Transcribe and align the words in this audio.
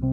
Äh, 0.00 0.04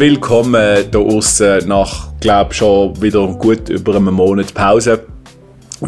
willkommen 0.00 0.84
hier 0.90 1.00
außen 1.00 1.68
nach, 1.68 2.08
glaube 2.18 2.52
schon 2.54 3.00
wieder 3.00 3.24
gut 3.28 3.68
über 3.68 3.94
einen 3.94 4.14
Monat 4.14 4.52
Pause 4.52 5.04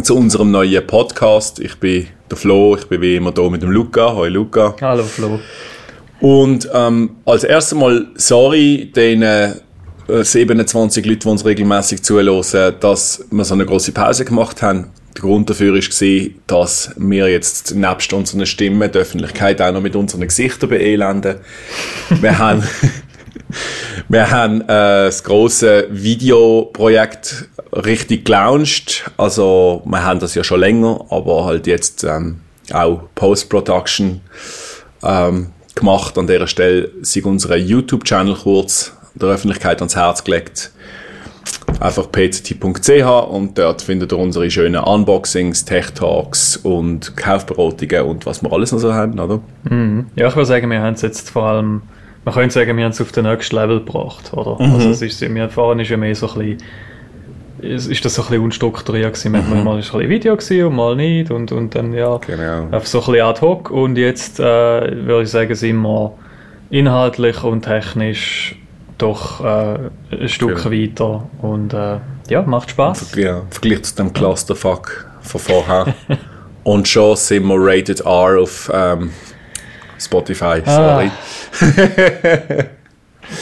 zu 0.03 0.17
unserem 0.17 0.53
neuen 0.53 0.87
Podcast. 0.87 1.59
Ich 1.59 1.81
bin 1.81 2.07
der 2.31 2.37
Flo, 2.37 2.77
ich 2.77 2.87
bin 2.87 3.01
wie 3.01 3.17
immer 3.17 3.33
hier 3.37 3.51
mit 3.51 3.63
dem 3.63 3.71
Luca. 3.71 4.15
Hallo 4.15 4.27
Luca. 4.27 4.75
Hallo 4.81 5.03
Flo. 5.03 5.41
Und 6.21 6.69
ähm, 6.73 7.17
als 7.27 7.45
erstes 7.45 7.79
Mal 7.79 8.07
sorry 8.15 8.91
den 8.95 9.23
äh, 9.23 9.55
27 10.09 11.05
Leuten, 11.05 11.21
die 11.21 11.29
uns 11.29 11.45
regelmäßig 11.45 12.03
zuhören, 12.03 12.75
dass 12.81 13.25
wir 13.31 13.45
so 13.45 13.55
eine 13.55 13.67
große 13.67 13.93
Pause 13.93 14.25
gemacht 14.25 14.63
haben. 14.63 14.91
Der 15.15 15.23
Grund 15.23 15.49
dafür 15.49 15.75
war, 15.75 16.29
dass 16.47 16.91
wir 16.97 17.29
jetzt 17.29 17.75
nebst 17.75 18.13
unseren 18.13 18.47
Stimmen 18.47 18.91
die 18.91 18.99
Öffentlichkeit 18.99 19.63
auch 19.63 19.73
noch 19.73 19.81
mit 19.81 19.95
unseren 19.95 20.23
Gesichtern 20.23 20.71
beelenden. 20.71 21.37
wir 22.09 22.39
haben 22.39 22.63
wir 24.09 24.31
haben 24.31 24.63
äh, 24.63 24.67
das 25.07 25.23
große 25.25 25.89
Videoprojekt 25.91 27.49
richtig 27.75 28.25
gelauncht. 28.25 29.11
Also 29.17 29.83
wir 29.85 30.05
haben 30.05 30.21
das 30.21 30.35
ja 30.35 30.45
schon 30.45 30.61
länger, 30.61 31.05
aber 31.11 31.45
halt 31.45 31.67
jetzt 31.67 32.05
ähm, 32.05 32.41
auch 32.73 33.03
Post-Production 33.15 34.21
ähm, 35.03 35.49
gemacht. 35.75 36.17
An 36.19 36.27
dieser 36.27 36.47
Stelle 36.47 36.91
sind 37.03 37.27
unsere 37.27 37.57
YouTube-Channel 37.57 38.37
kurz 38.37 38.93
der 39.15 39.31
Öffentlichkeit 39.31 39.81
ans 39.81 39.97
Herz 39.97 40.25
gelegt. 40.25 40.71
Einfach 41.81 42.11
pct.ch 42.11 43.05
und 43.29 43.59
dort 43.59 43.83
findet 43.83 44.13
ihr 44.13 44.19
unsere 44.19 44.51
schönen 44.51 44.83
Unboxings, 44.83 45.65
Tech-Talks 45.65 46.57
und 46.59 47.17
Kaufberatungen 47.17 48.03
und 48.03 48.27
was 48.27 48.43
wir 48.43 48.53
alles 48.53 48.73
noch 48.73 48.79
so 48.79 48.95
haben, 48.95 49.19
oder? 49.19 49.41
Mhm. 49.65 50.07
Ja, 50.15 50.29
ich 50.29 50.37
würde 50.37 50.47
sagen, 50.47 50.71
wir 50.71 50.81
haben 50.81 50.95
es 50.95 51.03
jetzt 51.03 51.31
vor 51.31 51.45
allem 51.45 51.83
man 52.25 52.35
könnte 52.35 52.55
sagen, 52.55 52.77
wir 52.77 52.85
haben 52.85 52.93
es 52.93 53.01
auf 53.01 53.13
den 53.13 53.25
nächsten 53.25 53.57
Level 53.57 53.81
gebracht, 53.81 54.33
oder? 54.33 54.63
Mhm. 54.63 54.75
Also 54.75 54.91
es 54.91 55.03
ist, 55.03 55.21
wir 55.21 55.49
vorhin 55.51 55.81
ist 55.81 55.91
ja 55.91 55.97
mehr 55.97 56.15
so 56.15 56.29
ein 56.29 56.39
bisschen, 56.39 56.59
ist 57.65 58.05
das 58.05 58.15
so 58.15 58.23
ein 58.23 58.29
bisschen 58.29 58.45
unstrukturiert 58.45 59.15
gewesen. 59.15 59.33
Mhm. 59.33 59.65
Mal 59.65 59.65
war 59.65 59.79
es 59.79 59.87
ein 59.87 59.99
bisschen 59.99 60.11
Video 60.11 60.37
gewesen 60.37 60.67
und 60.67 60.77
mal 60.77 60.97
nicht 60.97 61.31
und, 61.31 61.53
und 61.53 61.75
dann, 61.75 61.93
ja, 61.93 62.17
genau. 62.19 62.65
einfach 62.65 62.87
so 62.87 63.01
ein 63.01 63.07
bisschen 63.07 63.27
ad 63.27 63.41
hoc 63.41 63.71
und 63.71 63.97
jetzt, 63.97 64.41
äh, 64.41 64.43
würde 64.43 65.23
ich 65.23 65.31
sagen, 65.31 65.55
sind 65.55 65.77
wir 65.83 66.15
inhaltlich 66.71 67.43
und 67.43 67.63
technisch 67.63 68.57
doch 68.99 69.45
äh, 69.45 69.79
ein 70.11 70.29
Stück 70.29 70.63
genau. 70.63 70.71
weiter 70.71 71.29
und 71.43 71.75
äh, 71.75 71.99
ja, 72.29 72.43
macht 72.43 72.71
Spaß. 72.71 73.15
Ja, 73.17 73.41
im 73.41 73.51
Vergleich 73.51 73.83
zu 73.83 73.97
dem 73.97 74.13
Clusterfuck 74.13 75.07
von 75.21 75.41
vorher. 75.41 75.95
und 76.63 76.89
schon 76.89 77.17
sind 77.17 77.47
wir 77.47 77.57
rated 77.59 78.01
R 78.01 78.41
auf 78.41 78.71
ähm, 78.73 79.11
Spotify, 79.99 80.63
sorry. 80.65 81.11
Ah. 81.61 82.65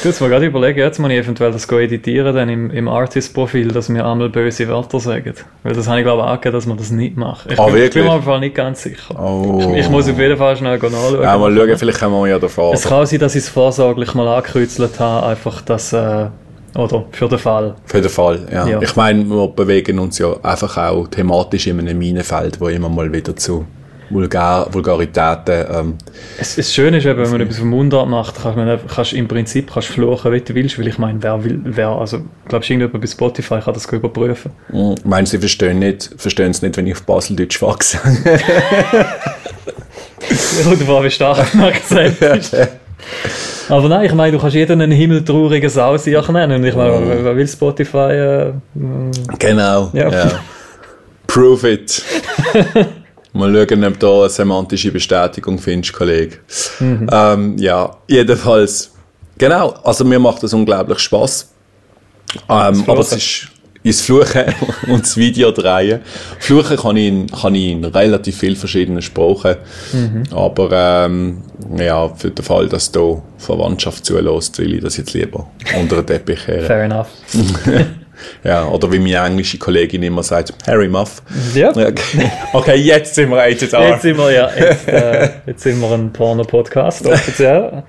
Du 0.02 0.08
musst 0.08 0.20
mir 0.20 0.28
gerade 0.28 0.46
überlegen, 0.46 0.78
jetzt 0.78 0.98
muss 0.98 1.10
ich 1.10 1.18
eventuell 1.18 1.52
das 1.52 1.68
editieren 1.70 2.34
dann 2.34 2.48
im, 2.48 2.70
im 2.70 2.88
Artist-Profil, 2.88 3.68
dass 3.68 3.92
wir 3.92 4.04
einmal 4.04 4.28
böse 4.28 4.68
Wörter 4.68 5.00
sagen. 5.00 5.34
Weil 5.62 5.72
das 5.74 5.88
habe 5.88 5.98
ich 5.98 6.04
glaube 6.04 6.22
ich 6.22 6.28
angegeben, 6.28 6.54
dass 6.54 6.66
man 6.66 6.76
das 6.76 6.90
nicht 6.90 7.16
macht. 7.16 7.50
Ich 7.50 7.58
oh, 7.58 7.66
bin, 7.66 7.74
wirklich? 7.74 7.94
bin 7.94 8.04
mir 8.04 8.10
auf 8.10 8.14
jeden 8.16 8.24
Fall 8.24 8.40
nicht 8.40 8.54
ganz 8.54 8.82
sicher. 8.82 9.20
Oh. 9.20 9.72
Ich, 9.72 9.80
ich, 9.80 9.90
muss 9.90 10.08
auf 10.08 10.18
jeden 10.18 10.36
Fall 10.36 10.56
schnell 10.56 10.78
nachschauen. 10.78 11.22
Ja, 11.22 11.36
mal 11.36 11.54
schauen, 11.54 11.78
vielleicht 11.78 12.02
haben 12.02 12.12
wir 12.12 12.28
ja 12.28 12.38
davon. 12.38 12.74
Es 12.74 12.84
kann 12.84 13.06
sein, 13.06 13.18
dass 13.18 13.34
ich 13.34 13.42
es 13.42 13.48
vorsorglich 13.48 14.14
mal 14.14 14.28
angekreuzelt 14.28 14.98
habe, 15.00 15.26
einfach 15.26 15.60
dass... 15.62 15.92
Äh, 15.92 16.26
oder 16.74 17.04
für 17.10 17.28
den 17.28 17.38
Fall. 17.38 17.74
Für 17.84 18.00
den 18.00 18.10
Fall, 18.10 18.48
ja. 18.50 18.66
ja. 18.66 18.80
Ich 18.80 18.96
meine, 18.96 19.24
wir 19.24 19.48
bewegen 19.48 19.98
uns 19.98 20.18
ja 20.18 20.34
einfach 20.42 20.78
auch 20.78 21.06
thematisch 21.06 21.66
in 21.66 21.78
einem 21.78 21.98
Minenfeld, 21.98 22.58
wo 22.60 22.68
immer 22.68 22.88
mal 22.88 23.12
wieder 23.12 23.36
zu 23.36 23.66
Vulgar, 24.12 24.72
Vulgaritäten. 24.72 25.64
Ähm, 25.70 25.94
es, 26.38 26.58
es 26.58 26.74
Schöne 26.74 26.98
ist, 26.98 27.04
wenn 27.04 27.16
man 27.16 27.40
etwas 27.40 27.58
vom 27.58 27.70
Mundart 27.70 28.08
macht, 28.08 28.36
kannst 28.42 28.56
man 28.56 28.78
kannst 28.94 29.12
im 29.12 29.28
Prinzip 29.28 29.72
kannst 29.72 29.88
fluchen, 29.88 30.32
wie 30.32 30.40
du 30.40 30.54
willst, 30.54 30.78
weil 30.78 30.88
ich 30.88 30.98
meine, 30.98 31.22
wer 31.22 31.42
will, 31.42 31.60
wer, 31.64 31.88
also, 31.88 32.20
glaubst 32.48 32.68
du, 32.68 32.74
irgendjemand 32.74 33.00
bei 33.00 33.06
Spotify 33.06 33.60
kann 33.60 33.74
das 33.74 33.86
überprüfen? 33.86 34.52
Mhm. 34.70 34.94
Meinst 35.04 35.32
du, 35.32 35.36
sie 35.36 35.40
verstehen, 35.40 35.78
nicht, 35.78 36.10
verstehen 36.16 36.50
es 36.50 36.62
nicht, 36.62 36.76
wenn 36.76 36.86
ich 36.86 36.94
auf 36.94 37.02
Baseldeutsch 37.02 37.60
wachse? 37.62 37.98
Oder 40.66 40.88
war 40.88 41.04
wie 41.04 41.10
stark 41.10 41.52
gesagt 41.52 42.56
Aber 43.68 43.88
nein, 43.88 44.06
ich 44.06 44.14
meine, 44.14 44.32
du 44.32 44.38
kannst 44.38 44.54
jeden 44.54 44.80
einen 44.80 44.92
himmeltraurigen 44.92 45.68
Sausiach 45.68 46.28
nennen. 46.28 46.60
Und 46.60 46.64
ich 46.64 46.74
meine, 46.74 46.98
mm. 46.98 47.24
wer 47.24 47.36
will 47.36 47.48
Spotify? 47.48 47.96
Äh, 47.98 48.52
genau. 49.38 49.90
Ja. 49.92 50.10
ja. 50.10 50.30
Prove 51.26 51.72
it. 51.72 52.02
Mal 53.32 53.66
schauen, 53.68 53.84
ob 53.84 53.98
du 53.98 54.20
eine 54.20 54.28
semantische 54.28 54.92
Bestätigung 54.92 55.58
findest, 55.58 55.92
Kollege. 55.94 56.38
Mhm. 56.80 57.08
Ähm, 57.10 57.58
ja, 57.58 57.96
jedenfalls. 58.06 58.90
Genau, 59.38 59.70
also 59.82 60.04
mir 60.04 60.18
macht 60.18 60.42
das 60.42 60.52
unglaublich 60.52 60.98
Spaß. 60.98 61.50
Ähm, 62.48 62.84
aber 62.86 63.00
es 63.00 63.12
ist 63.12 63.48
ins 63.82 64.00
Fluchen 64.02 64.44
und 64.88 65.02
das 65.02 65.16
Video 65.16 65.50
drehen. 65.50 66.00
Fluchen 66.38 66.76
kann 66.76 66.96
ich 66.96 67.08
in, 67.08 67.26
kann 67.26 67.54
ich 67.54 67.70
in 67.70 67.84
relativ 67.84 68.38
vielen 68.38 68.56
verschiedenen 68.56 69.02
Sprachen. 69.02 69.56
Mhm. 69.92 70.24
Aber 70.30 70.70
ähm, 71.06 71.42
ja, 71.76 72.08
für 72.10 72.30
den 72.30 72.44
Fall, 72.44 72.68
dass 72.68 72.92
du 72.92 73.22
Verwandtschaft 73.38 74.04
zulässt, 74.04 74.58
will 74.58 74.74
ich 74.74 74.82
das 74.82 74.96
jetzt 74.98 75.14
lieber 75.14 75.48
unter 75.78 75.96
den 75.96 76.06
Teppich 76.06 76.46
her. 76.46 76.62
Fair 76.62 76.84
enough. 76.84 77.08
Ja, 78.44 78.66
oder 78.66 78.90
wie 78.92 78.98
meine 78.98 79.26
englische 79.26 79.58
Kollegin 79.58 80.02
immer 80.02 80.22
sagt, 80.22 80.52
Harry 80.66 80.88
Muff. 80.88 81.22
Ja. 81.54 81.70
Okay, 81.70 82.30
okay 82.52 82.76
jetzt 82.76 83.14
sind 83.14 83.30
wir 83.30 83.38
rated 83.38 83.72
R. 83.72 83.88
Jetzt 83.90 84.02
sind 84.02 84.18
wir, 84.18 84.30
ja, 84.30 84.50
jetzt, 84.58 84.88
äh, 84.88 85.30
jetzt 85.46 85.62
sind 85.62 85.80
wir 85.80 85.90
ein 85.92 86.12
Porno-Podcast, 86.12 87.06
offiziell. 87.06 87.82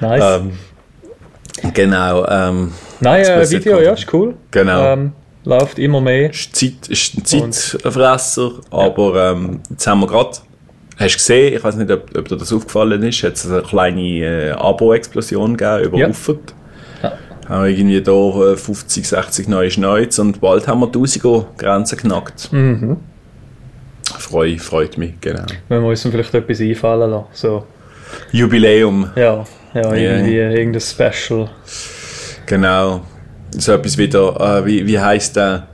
Nice. 0.00 0.40
Ähm, 0.40 1.72
genau. 1.72 2.26
Ähm, 2.26 2.72
Nein, 3.00 3.24
äh, 3.24 3.50
Video, 3.50 3.80
ja, 3.80 3.92
ist 3.92 4.12
cool. 4.12 4.34
Genau. 4.50 4.92
Ähm, 4.92 5.12
läuft 5.44 5.78
immer 5.78 6.00
mehr. 6.00 6.30
Ist, 6.30 6.54
Zeit, 6.54 6.88
ist 6.88 7.16
ein 7.16 7.24
Zeitfresser, 7.24 8.52
aber 8.70 9.14
ja. 9.14 9.32
ähm, 9.32 9.60
jetzt 9.70 9.86
haben 9.86 10.00
wir 10.00 10.06
gerade 10.06 10.38
Hast 10.98 11.14
du 11.14 11.18
gesehen, 11.18 11.54
ich 11.54 11.62
weiß 11.62 11.76
nicht, 11.76 11.90
ob, 11.92 12.10
ob 12.18 12.28
dir 12.28 12.36
das 12.36 12.52
aufgefallen 12.52 13.00
ist, 13.04 13.22
hat 13.22 13.34
es 13.34 13.48
eine 13.48 13.62
kleine 13.62 14.02
äh, 14.02 14.50
Abo-Explosion 14.50 15.56
gegeben 15.56 15.84
über 15.84 15.98
ja. 15.98 16.08
Uffert 16.08 16.54
haben 17.48 17.64
wir 17.64 17.70
irgendwie 17.70 18.02
da 18.02 18.56
50, 18.56 19.08
60 19.08 19.48
neue 19.48 19.70
Schneuz 19.70 20.18
und 20.18 20.40
bald 20.40 20.68
haben 20.68 20.80
wir 20.80 20.86
1000 20.86 21.56
Grenzen 21.56 21.96
geknackt. 21.96 22.52
Mhm. 22.52 22.98
Freu, 24.18 24.56
freut 24.58 24.98
mich, 24.98 25.14
genau. 25.20 25.44
Wenn 25.68 25.82
wir 25.82 25.88
uns 25.88 26.02
vielleicht 26.02 26.34
etwas 26.34 26.60
einfallen 26.60 27.10
lassen. 27.10 27.26
So. 27.32 27.64
Jubiläum. 28.32 29.10
Ja, 29.16 29.44
ja 29.74 29.94
irgendwie 29.94 30.36
yeah. 30.36 30.50
irgendein 30.50 30.80
Special. 30.80 31.48
Genau. 32.46 33.02
So 33.50 33.72
etwas 33.72 33.96
wieder, 33.96 34.60
äh, 34.60 34.66
wie, 34.66 34.86
wie 34.86 34.98
heisst 34.98 35.36
der, 35.36 35.68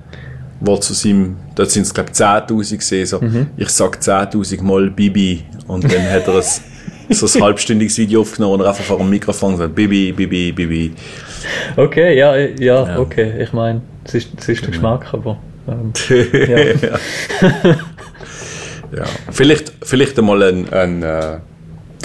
wo 0.60 0.76
zu 0.76 0.94
seinem, 0.94 1.36
dort 1.54 1.70
sind 1.70 1.82
es 1.82 1.94
glaube 1.94 2.10
ich 2.12 2.18
10'000 2.18 2.76
gesehen, 2.76 3.06
so, 3.06 3.20
mhm. 3.20 3.48
ich 3.56 3.68
sag 3.70 3.98
10'000 3.98 4.62
Mal 4.62 4.90
Bibi 4.90 5.44
und 5.66 5.84
dann 5.84 6.10
hat 6.10 6.28
er 6.28 6.36
ein, 6.36 6.42
so 7.10 7.38
ein 7.38 7.44
halbstündiges 7.44 7.98
Video 7.98 8.22
aufgenommen 8.22 8.60
und 8.60 8.66
einfach 8.66 8.84
vor 8.84 8.98
dem 8.98 9.10
Mikrofon 9.10 9.52
gesagt, 9.52 9.74
Bibi, 9.74 10.12
Bibi, 10.12 10.52
Bibi. 10.52 10.92
Okay, 11.76 12.16
ja, 12.16 12.36
ja, 12.36 12.48
ja. 12.58 12.98
okay. 12.98 13.42
Ich 13.42 13.52
meine, 13.52 13.82
es 14.04 14.14
ist, 14.14 14.30
es 14.38 14.48
ist 14.48 14.62
der 14.62 14.70
Geschmack, 14.70 15.12
aber. 15.12 15.38
Ähm, 15.68 15.92
ja. 16.32 16.58
ja. 16.58 16.98
ja. 18.96 19.04
Vielleicht, 19.30 19.72
vielleicht 19.82 20.18
einmal 20.18 20.42
ein, 20.42 20.72
ein, 20.72 21.02
äh, 21.02 21.06
ein 21.06 21.40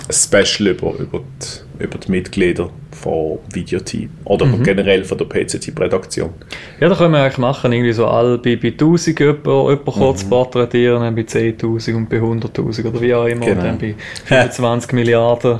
Special 0.10 0.70
über, 0.70 0.94
über, 0.98 1.20
die, 1.20 1.69
über 1.80 1.98
die 1.98 2.12
Mitglieder 2.12 2.70
von 2.92 3.40
Videoteam 3.54 4.10
oder 4.26 4.46
mhm. 4.46 4.64
generell 4.64 5.06
von 5.06 5.18
der 5.18 5.26
PCT-Redaktion. 5.26 6.30
Ja, 6.80 6.90
da 6.90 6.96
können 6.96 7.14
wir 7.14 7.22
eigentlich 7.22 7.38
machen, 7.38 7.72
irgendwie 7.72 7.94
so 7.94 8.08
all 8.08 8.38
bei, 8.38 8.58
bei 8.58 8.70
1000 8.70 9.20
jemand, 9.20 9.46
jemand 9.46 9.86
mhm. 9.86 9.92
kurz 9.92 10.24
porträtieren, 10.26 11.02
dann 11.02 11.16
bei 11.16 11.22
10.000 11.22 11.96
und 11.96 12.10
bei 12.10 12.18
100.000 12.18 12.88
oder 12.88 13.02
wie 13.02 13.14
auch 13.14 13.26
immer, 13.26 13.46
genau. 13.46 13.62
und 13.62 13.66
dann 13.66 13.78
bei 13.78 13.96
25 14.26 14.92
Milliarden. 14.92 15.60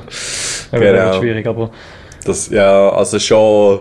Genau. 0.70 0.92
Das 0.92 1.16
ist 1.16 1.20
schwierig, 1.20 1.46
aber 1.46 1.70
das, 2.24 2.50
ja, 2.50 2.90
also 2.90 3.18
schon, 3.18 3.80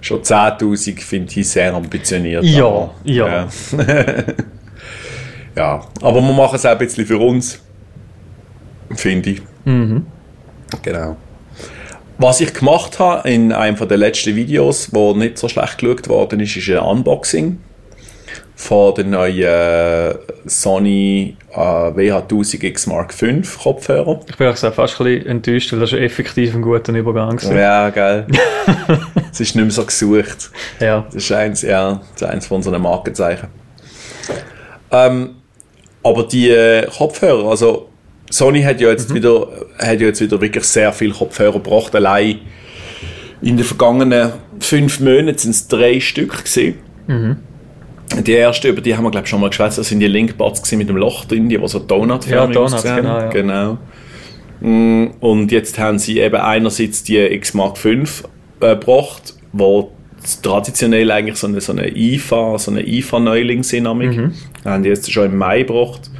schon 0.00 0.20
10.000 0.20 1.00
finde 1.00 1.40
ich 1.40 1.48
sehr 1.48 1.74
ambitioniert. 1.74 2.44
Ja, 2.44 2.66
aber, 2.66 2.94
ja. 3.04 3.26
Ja. 3.26 3.48
ja, 5.56 5.80
aber 6.02 6.20
wir 6.20 6.32
machen 6.32 6.56
es 6.56 6.66
auch 6.66 6.70
ein 6.70 6.78
bisschen 6.78 7.06
für 7.06 7.18
uns. 7.18 7.60
Finde 8.94 9.30
ich. 9.30 9.42
Mhm. 9.64 10.06
Genau. 10.82 11.16
Was 12.22 12.40
ich 12.40 12.54
gemacht 12.54 13.00
habe 13.00 13.28
in 13.28 13.50
einem 13.50 13.76
der 13.88 13.96
letzten 13.96 14.36
Videos, 14.36 14.94
wo 14.94 15.12
nicht 15.12 15.38
so 15.38 15.48
schlecht 15.48 15.78
geschaut 15.78 16.08
worden 16.08 16.38
ist, 16.38 16.56
ist 16.56 16.70
ein 16.70 16.78
Unboxing 16.78 17.58
von 18.54 18.94
den 18.94 19.10
neuen 19.10 19.42
äh, 19.42 20.14
Sony 20.46 21.36
äh, 21.50 21.56
WH1000X 21.58 22.88
Mark 22.88 23.12
V 23.12 23.26
Kopfhörer. 23.60 24.20
Ich 24.28 24.36
bin 24.36 24.46
auch 24.46 24.56
fast 24.56 25.00
ein 25.00 25.04
bisschen 25.04 25.26
enttäuscht, 25.26 25.72
weil 25.72 25.80
das 25.80 25.92
ist 25.92 25.98
effektiv 25.98 26.54
ein 26.54 26.62
guter 26.62 26.92
Übergang 26.92 27.42
war. 27.42 27.56
Ja, 27.56 27.90
geil. 27.90 28.28
es 29.32 29.40
ist 29.40 29.56
nicht 29.56 29.64
mehr 29.64 29.72
so 29.72 29.84
gesucht. 29.84 30.52
Ja. 30.78 31.04
Das 31.06 31.16
ist 31.16 31.32
eins, 31.32 31.62
ja, 31.62 32.02
das 32.12 32.22
ist 32.22 32.28
eins 32.28 32.46
von 32.46 32.58
unseren 32.58 32.82
Markenzeichen. 32.82 33.48
Ähm, 34.92 35.30
aber 36.04 36.22
die 36.22 36.50
äh, 36.50 36.86
Kopfhörer, 36.86 37.50
also 37.50 37.88
Sony 38.32 38.62
hat 38.62 38.80
ja 38.80 38.88
jetzt 38.88 39.12
wieder, 39.14 39.46
hat 39.78 40.00
ja 40.00 40.06
jetzt 40.06 40.20
wieder 40.20 40.40
wirklich 40.40 40.64
sehr 40.64 40.92
viele 40.92 41.12
Kopfhörer 41.12 41.52
gebracht. 41.52 41.94
Allein 41.94 42.38
in 43.42 43.56
den 43.58 43.66
vergangenen 43.66 44.32
fünf 44.58 45.00
Monaten 45.00 45.36
sind 45.36 45.50
es 45.50 45.68
drei 45.68 46.00
Stück 46.00 46.42
gesehen. 46.44 46.76
Die 48.24 48.32
erste, 48.32 48.68
über 48.68 48.80
die 48.80 48.96
haben 48.96 49.04
wir 49.04 49.10
glaube 49.10 49.24
ich 49.24 49.30
schon 49.30 49.40
mal 49.40 49.48
geschwätzt, 49.48 49.78
das 49.78 49.88
sind 49.88 50.00
die 50.00 50.06
Linkbuds 50.06 50.62
gewesen 50.62 50.78
mit 50.78 50.88
dem 50.88 50.96
Loch 50.96 51.24
drin, 51.26 51.48
die, 51.48 51.58
so 51.64 51.78
Donut 51.78 52.26
Ja, 52.26 52.46
Donuts, 52.46 52.82
genau, 52.82 53.18
ja. 53.18 53.28
genau. 53.28 53.78
Mm, 54.60 55.08
Und 55.20 55.52
jetzt 55.52 55.78
haben 55.78 55.98
sie 55.98 56.20
eben 56.20 56.36
einerseits 56.36 57.02
die 57.02 57.18
X 57.18 57.52
Mark 57.52 57.76
V 57.76 57.88
äh, 57.88 58.04
gebracht, 58.60 59.34
wo 59.52 59.92
traditionell 60.42 61.10
eigentlich 61.10 61.36
so 61.36 61.48
eine, 61.48 61.60
so 61.60 61.72
eine 61.72 61.88
IFA, 61.94 62.58
so 62.58 62.70
eine 62.70 62.86
IFA-Neuling 62.86 63.62
sind. 63.62 63.84
Mhm. 63.84 64.32
Haben 64.64 64.82
die 64.84 64.88
jetzt 64.88 65.10
schon 65.10 65.26
im 65.26 65.36
Mai 65.36 65.62
gebracht. 65.62 66.11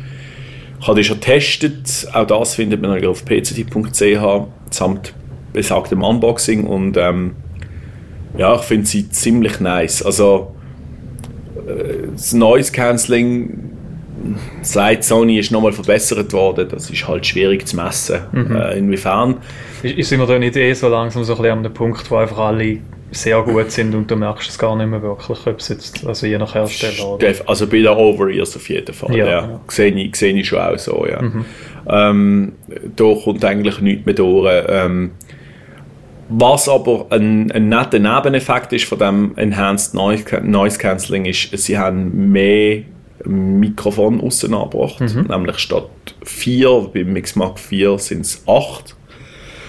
Ich 0.83 0.89
habe 0.89 0.99
die 0.99 1.05
schon 1.05 1.21
getestet. 1.21 2.09
Auch 2.13 2.27
das 2.27 2.57
findet 2.57 2.83
man 2.83 3.07
auf 3.07 3.25
pct.ch 3.25 4.47
samt 4.71 5.15
besagtem 5.53 6.03
Unboxing. 6.03 6.67
Und 6.67 6.97
ähm, 6.97 7.37
ja, 8.37 8.57
ich 8.57 8.63
finde 8.63 8.87
sie 8.87 9.09
ziemlich 9.09 9.61
nice. 9.61 10.03
Also 10.03 10.57
äh, 11.69 12.09
das 12.13 12.33
Noise 12.33 12.73
Cancelling 12.73 13.71
seit 14.63 15.05
Sony 15.05 15.39
ist 15.39 15.53
nochmal 15.53 15.73
verbessert 15.73 16.33
worden. 16.33 16.69
Das 16.69 16.91
ist 16.91 17.07
halt 17.07 17.25
schwierig 17.27 17.69
zu 17.69 17.77
messen. 17.77 18.19
Äh, 18.53 18.79
inwiefern. 18.79 19.37
Ist, 19.85 19.99
ist 19.99 20.09
sind 20.09 20.19
wir 20.19 20.27
da 20.27 20.37
nicht 20.37 20.57
eh 20.57 20.73
so 20.73 20.89
langsam 20.89 21.23
so 21.23 21.35
ein 21.35 21.43
bisschen 21.43 21.59
an 21.59 21.63
dem 21.63 21.75
Punkt, 21.75 22.11
wo 22.11 22.17
einfach 22.17 22.39
alle 22.39 22.79
sehr 23.13 23.43
gut 23.43 23.71
sind 23.71 23.95
und 23.95 24.11
du 24.11 24.17
merkst 24.17 24.51
es 24.51 24.59
gar 24.59 24.75
nicht 24.75 24.89
mehr 24.89 25.03
wirklich, 25.03 25.47
ob 25.47 25.59
es 25.59 25.69
jetzt, 25.69 26.05
also 26.07 26.27
je 26.27 26.39
nach 26.39 26.55
Hersteller 26.55 27.15
oder... 27.15 27.35
Also 27.47 27.67
bei 27.67 27.79
den 27.79 27.89
Over-Ears 27.89 28.57
auf 28.57 28.69
jeden 28.69 28.95
Fall. 28.95 29.17
Ja, 29.17 29.27
Ja, 29.27 29.41
ja. 29.43 29.61
Sehe 29.69 29.93
ich, 29.93 30.17
sehe 30.17 30.35
ich 30.35 30.49
schon 30.49 30.59
auch 30.59 30.79
so, 30.79 31.07
ja. 31.07 31.23
Ähm, 31.87 32.53
da 32.97 33.15
kommt 33.23 33.45
eigentlich 33.45 33.81
nichts 33.81 34.07
mehr 34.07 34.15
durch. 34.15 34.65
Ähm, 34.69 35.11
was 36.29 36.69
aber 36.69 37.07
ein, 37.11 37.51
ein 37.53 37.69
netter 37.69 37.99
Nebeneffekt 37.99 38.73
ist 38.73 38.87
von 38.87 38.99
dem 38.99 39.33
Enhanced 39.37 39.93
Noise, 39.95 40.25
Noise 40.43 40.79
Cancelling 40.79 41.27
ist, 41.27 41.57
sie 41.57 41.77
haben 41.77 42.33
mehr 42.33 42.83
Mikrofon 43.25 44.21
außen 44.21 44.53
angebracht. 44.55 45.01
Nämlich 45.29 45.59
statt 45.59 45.91
vier, 46.25 46.91
beim 46.93 47.13
Mix 47.13 47.37
Mark 47.37 47.59
4 47.59 47.99
sind 47.99 48.23
es 48.23 48.43
acht. 48.47 48.97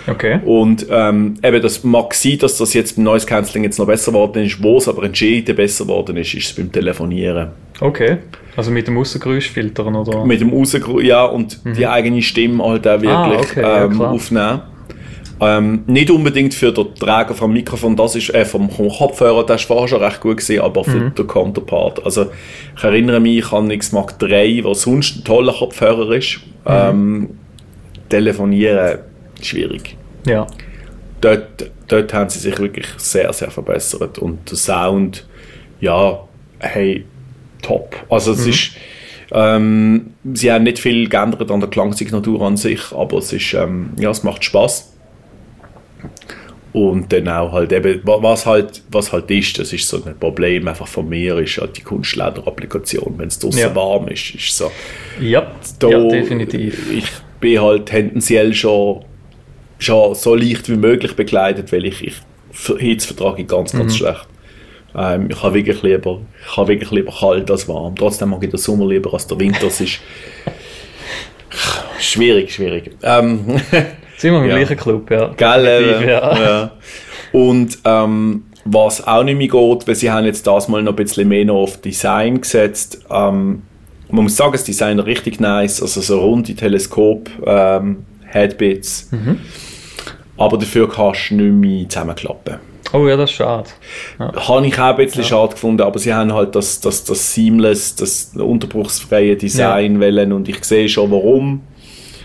Okay. 0.08 0.40
Und 0.46 0.86
ähm, 0.90 1.36
eben, 1.44 1.62
das 1.62 1.84
mag 1.84 2.14
sein, 2.14 2.38
dass 2.40 2.58
das 2.58 2.74
jetzt 2.74 2.96
beim 2.96 3.06
Noise 3.06 3.26
Cancelling 3.26 3.64
jetzt 3.64 3.80
noch 3.80 3.88
besser 3.88 4.12
geworden 4.12 4.44
ist. 4.44 4.62
Wo 4.62 4.78
es 4.78 4.88
aber 4.88 5.04
entschieden 5.04 5.56
besser 5.56 5.86
geworden 5.86 6.18
ist, 6.18 6.34
ist 6.34 6.46
es 6.48 6.54
beim 6.54 6.72
Telefonieren. 6.72 7.50
Okay. 7.80 8.18
Also 8.56 8.70
mit 8.72 8.88
dem 8.88 8.98
Aussengeräuschfiltern 8.98 9.96
oder... 9.96 10.26
Mit 10.26 10.42
dem 10.42 10.52
Rausgru 10.52 11.00
ja, 11.00 11.24
und 11.26 11.60
die 11.78 11.88
eigene 11.88 12.22
Stimme 12.22 12.64
halt 12.64 12.88
auch 12.88 13.02
wirklich 13.02 13.12
Ah, 13.12 13.32
okay, 13.40 13.62
ja, 13.62 13.86
ähm, 13.86 13.94
klar. 13.94 14.12
aufnehmen. 14.12 14.62
Ähm, 15.42 15.84
nicht 15.88 16.12
unbedingt 16.12 16.54
für 16.54 16.72
den 16.72 16.94
Träger 16.96 17.34
vom 17.34 17.52
Mikrofon, 17.52 17.96
das 17.96 18.16
ist, 18.16 18.30
äh, 18.34 18.46
vom 18.46 18.70
Kopfhörer, 18.70 19.44
das 19.46 19.68
war 19.70 19.78
vorher 19.78 19.88
schon 19.88 20.04
recht 20.04 20.22
gut 20.22 20.38
gewesen, 20.38 20.62
aber 20.62 20.84
für 20.84 21.00
Mhm. 21.00 21.16
den 21.16 21.28
Counterpart. 21.28 22.06
Also, 22.06 22.28
ich 22.78 22.84
erinnere 22.84 23.20
mich 23.20 23.52
an 23.52 23.70
X 23.72 23.92
Mark 23.92 24.20
3, 24.20 24.62
was 24.64 24.84
sonst 24.84 25.18
ein 25.18 25.24
toller 25.24 25.54
Kopfhörer 25.54 26.12
ist. 26.12 26.40
Mhm. 26.66 26.72
Ähm, 26.72 27.30
telefonieren, 28.10 29.00
schwierig. 29.46 29.96
Ja. 30.26 30.48
dort, 31.22 31.70
dort 31.88 32.14
haben 32.14 32.30
sie 32.30 32.40
sich 32.40 32.58
wirklich 32.60 32.88
sehr, 32.98 33.32
sehr 33.34 33.52
verbessert. 33.52 34.18
Und 34.20 34.50
der 34.50 34.58
Sound, 34.58 35.28
ja, 35.82 36.20
hey, 36.60 37.06
top. 37.62 37.96
Also 38.10 38.32
es 38.34 38.46
ist, 38.48 38.72
ähm, 39.32 40.14
sie 40.34 40.52
haben 40.52 40.64
nicht 40.64 40.80
viel 40.80 41.08
geändert 41.10 41.50
an 41.52 41.60
der 41.60 41.70
Klangsignatur 41.70 42.42
an 42.42 42.56
sich, 42.58 42.92
aber 42.92 43.18
es 43.18 43.32
ist, 43.34 43.54
ähm, 43.54 43.92
ja, 44.00 44.10
es 44.12 44.24
macht 44.24 44.44
Spaß. 44.44 44.92
Und 46.74 47.14
dann 47.14 47.28
auch 47.28 47.52
halt 47.52 47.72
eben, 47.72 48.02
wa- 48.04 48.18
was 48.22 48.48
halt, 48.48 48.82
was 48.90 49.12
halt 49.14 49.30
ist, 49.30 49.60
das 49.60 49.72
ist 49.74 49.88
so 49.88 50.04
ein 50.04 50.18
Problem 50.20 50.68
einfach 50.68 50.88
von 50.88 51.08
mir, 51.08 51.38
ist 51.38 51.60
halt 51.60 51.78
die 51.78 51.82
Kunstleder-Applikation. 51.84 53.14
Wenn 53.18 53.28
es 53.28 53.38
draußen 53.38 53.60
Ja. 53.60 53.76
warm 53.76 54.08
ist, 54.08 54.34
ist 54.34 54.58
so, 54.58 54.72
Ja, 55.22 55.52
da, 55.78 55.88
ja 55.90 56.08
definitiv. 56.08 56.92
Ich 56.92 57.06
bin 57.40 57.62
halt 57.62 57.86
tendenziell 57.86 58.56
schon, 58.56 59.06
schon 59.80 60.16
so 60.16 60.36
leicht 60.36 60.70
wie 60.70 60.76
möglich 60.78 61.16
bekleidet, 61.16 61.72
weil 61.72 61.86
ich, 61.86 62.06
ich 62.06 62.16
Hitze 62.80 63.08
vertrage 63.14 63.42
ich 63.42 63.48
ganz, 63.48 63.74
Mhm. 63.74 63.80
ganz 63.80 63.98
schlecht. 63.98 64.28
Ähm, 64.96 65.28
ich 65.32 65.42
habe 65.42 65.56
wirklich 65.56 65.82
lieber, 65.82 66.22
ich 66.50 66.56
habe 66.58 66.68
wirklich 66.70 66.92
lieber 66.92 67.12
kalt 67.12 67.50
als 67.50 67.68
warm. 67.68 67.96
Trotzdem 67.96 68.30
mag 68.30 68.44
ich 68.44 68.52
den 68.52 68.60
Sommer 68.60 68.86
lieber 68.88 69.12
als 69.14 69.26
der 69.26 69.40
Winter. 69.40 69.66
Es 69.68 69.82
ist 69.82 70.00
schwierig, 72.00 72.54
schwierig. 72.54 72.92
Ähm, 73.04 73.46
Sind 74.18 74.32
wir 74.34 74.40
im 74.44 74.50
Ja. 74.50 74.58
gleichen 74.58 74.78
Club, 74.78 75.10
ja. 75.12 75.28
Gell, 75.36 75.66
äh, 75.66 76.08
ja. 76.10 76.40
ja. 76.40 76.72
Und 77.32 77.78
ähm, 77.84 78.44
was 78.66 79.06
auch 79.06 79.24
nicht 79.24 79.38
mehr 79.38 79.48
geht, 79.48 79.88
weil 79.88 79.96
sie 79.96 80.12
haben 80.12 80.26
jetzt 80.26 80.46
das 80.48 80.68
mal 80.68 80.82
noch 80.82 80.94
ein 80.94 80.96
bisschen 80.96 81.28
mehr 81.28 81.44
noch 81.46 81.56
auf 81.64 81.82
Design 81.82 82.40
gesetzt. 82.40 83.00
Ähm, 83.10 83.64
man 84.10 84.24
muss 84.24 84.36
sagen, 84.36 84.52
das 84.54 84.64
Design 84.64 85.00
ist 85.00 85.06
richtig 85.08 85.40
nice, 85.40 85.82
also 85.82 86.00
so 86.02 86.20
runde 86.22 86.54
Teleskop, 86.54 87.30
ähm, 87.46 88.06
Headbits. 88.34 89.10
Mhm. 89.12 89.40
Aber 90.38 90.58
dafür 90.58 90.90
kannst 90.90 91.30
du 91.30 91.36
nicht 91.36 91.54
mehr 91.54 91.90
zusammenklappen. 91.90 92.56
Oh 92.92 93.08
ja, 93.08 93.18
das 93.18 93.32
ist 93.32 93.38
schade. 93.38 93.70
Habe 94.20 94.68
ich 94.68 94.80
auch 94.80 94.84
ein 94.86 94.96
bisschen 94.98 95.24
schade 95.24 95.54
gefunden, 95.54 95.82
aber 95.82 95.98
sie 95.98 96.14
haben 96.14 96.32
halt 96.34 96.54
das, 96.56 96.80
das, 96.80 97.04
das 97.04 97.34
seamless, 97.34 97.96
das 97.96 98.32
unterbruchsfreie 98.36 99.36
Design 99.36 100.00
wollen 100.00 100.32
und 100.32 100.48
ich 100.48 100.64
sehe 100.64 100.88
schon 100.88 101.10
warum. 101.10 101.62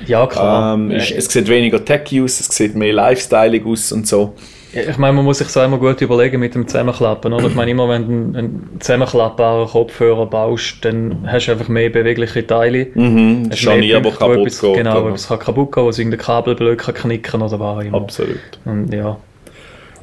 Ja, 0.06 0.26
klar. 0.26 0.75
Ähm, 0.75 0.90
Äh, 0.90 0.96
es, 0.96 1.10
es 1.10 1.32
sieht 1.32 1.49
weniger 1.49 1.82
techy 1.84 2.22
aus, 2.22 2.40
es 2.40 2.49
sieht 2.49 2.75
mehr 2.75 2.93
lifestyleig 2.93 3.64
aus 3.66 3.93
und 3.93 4.06
so. 4.06 4.34
Ich 4.72 4.98
meine, 4.98 5.14
man 5.14 5.24
muss 5.24 5.38
sich 5.38 5.48
so 5.48 5.62
immer 5.62 5.78
gut 5.78 6.00
überlegen 6.02 6.40
mit 6.40 6.54
dem 6.54 6.68
Zusammenklappen, 6.68 7.32
oder? 7.32 7.46
Ich 7.46 7.54
meine, 7.54 7.70
immer 7.70 7.88
wenn 7.88 8.06
du 8.06 8.12
einen, 8.12 8.36
einen 8.36 8.80
zusammenklappbaren 8.80 9.66
Kopfhörer 9.68 10.26
baust, 10.26 10.84
dann 10.84 11.26
hast 11.26 11.46
du 11.46 11.52
einfach 11.52 11.68
mehr 11.68 11.88
bewegliche 11.88 12.46
Teile. 12.46 12.88
Mhm, 12.94 13.48
Hast 13.50 13.60
Scharnier, 13.60 14.00
Punkte, 14.00 14.18
kaputt 14.18 14.38
etwas, 14.38 14.60
geht. 14.60 14.74
Genau, 14.76 14.98
aber- 14.98 15.14
es 15.14 15.26
kann 15.28 15.38
kaputt 15.38 15.72
gehen, 15.72 15.84
wo 15.84 15.88
es 15.88 15.98
irgendein 15.98 16.20
Kabelblöcke 16.20 16.92
kann 16.92 16.94
knicken 16.94 17.40
oder 17.42 17.58
was 17.58 17.84
immer. 17.84 17.96
Absolut. 17.96 18.38
Und 18.66 18.92
ja, 18.92 19.16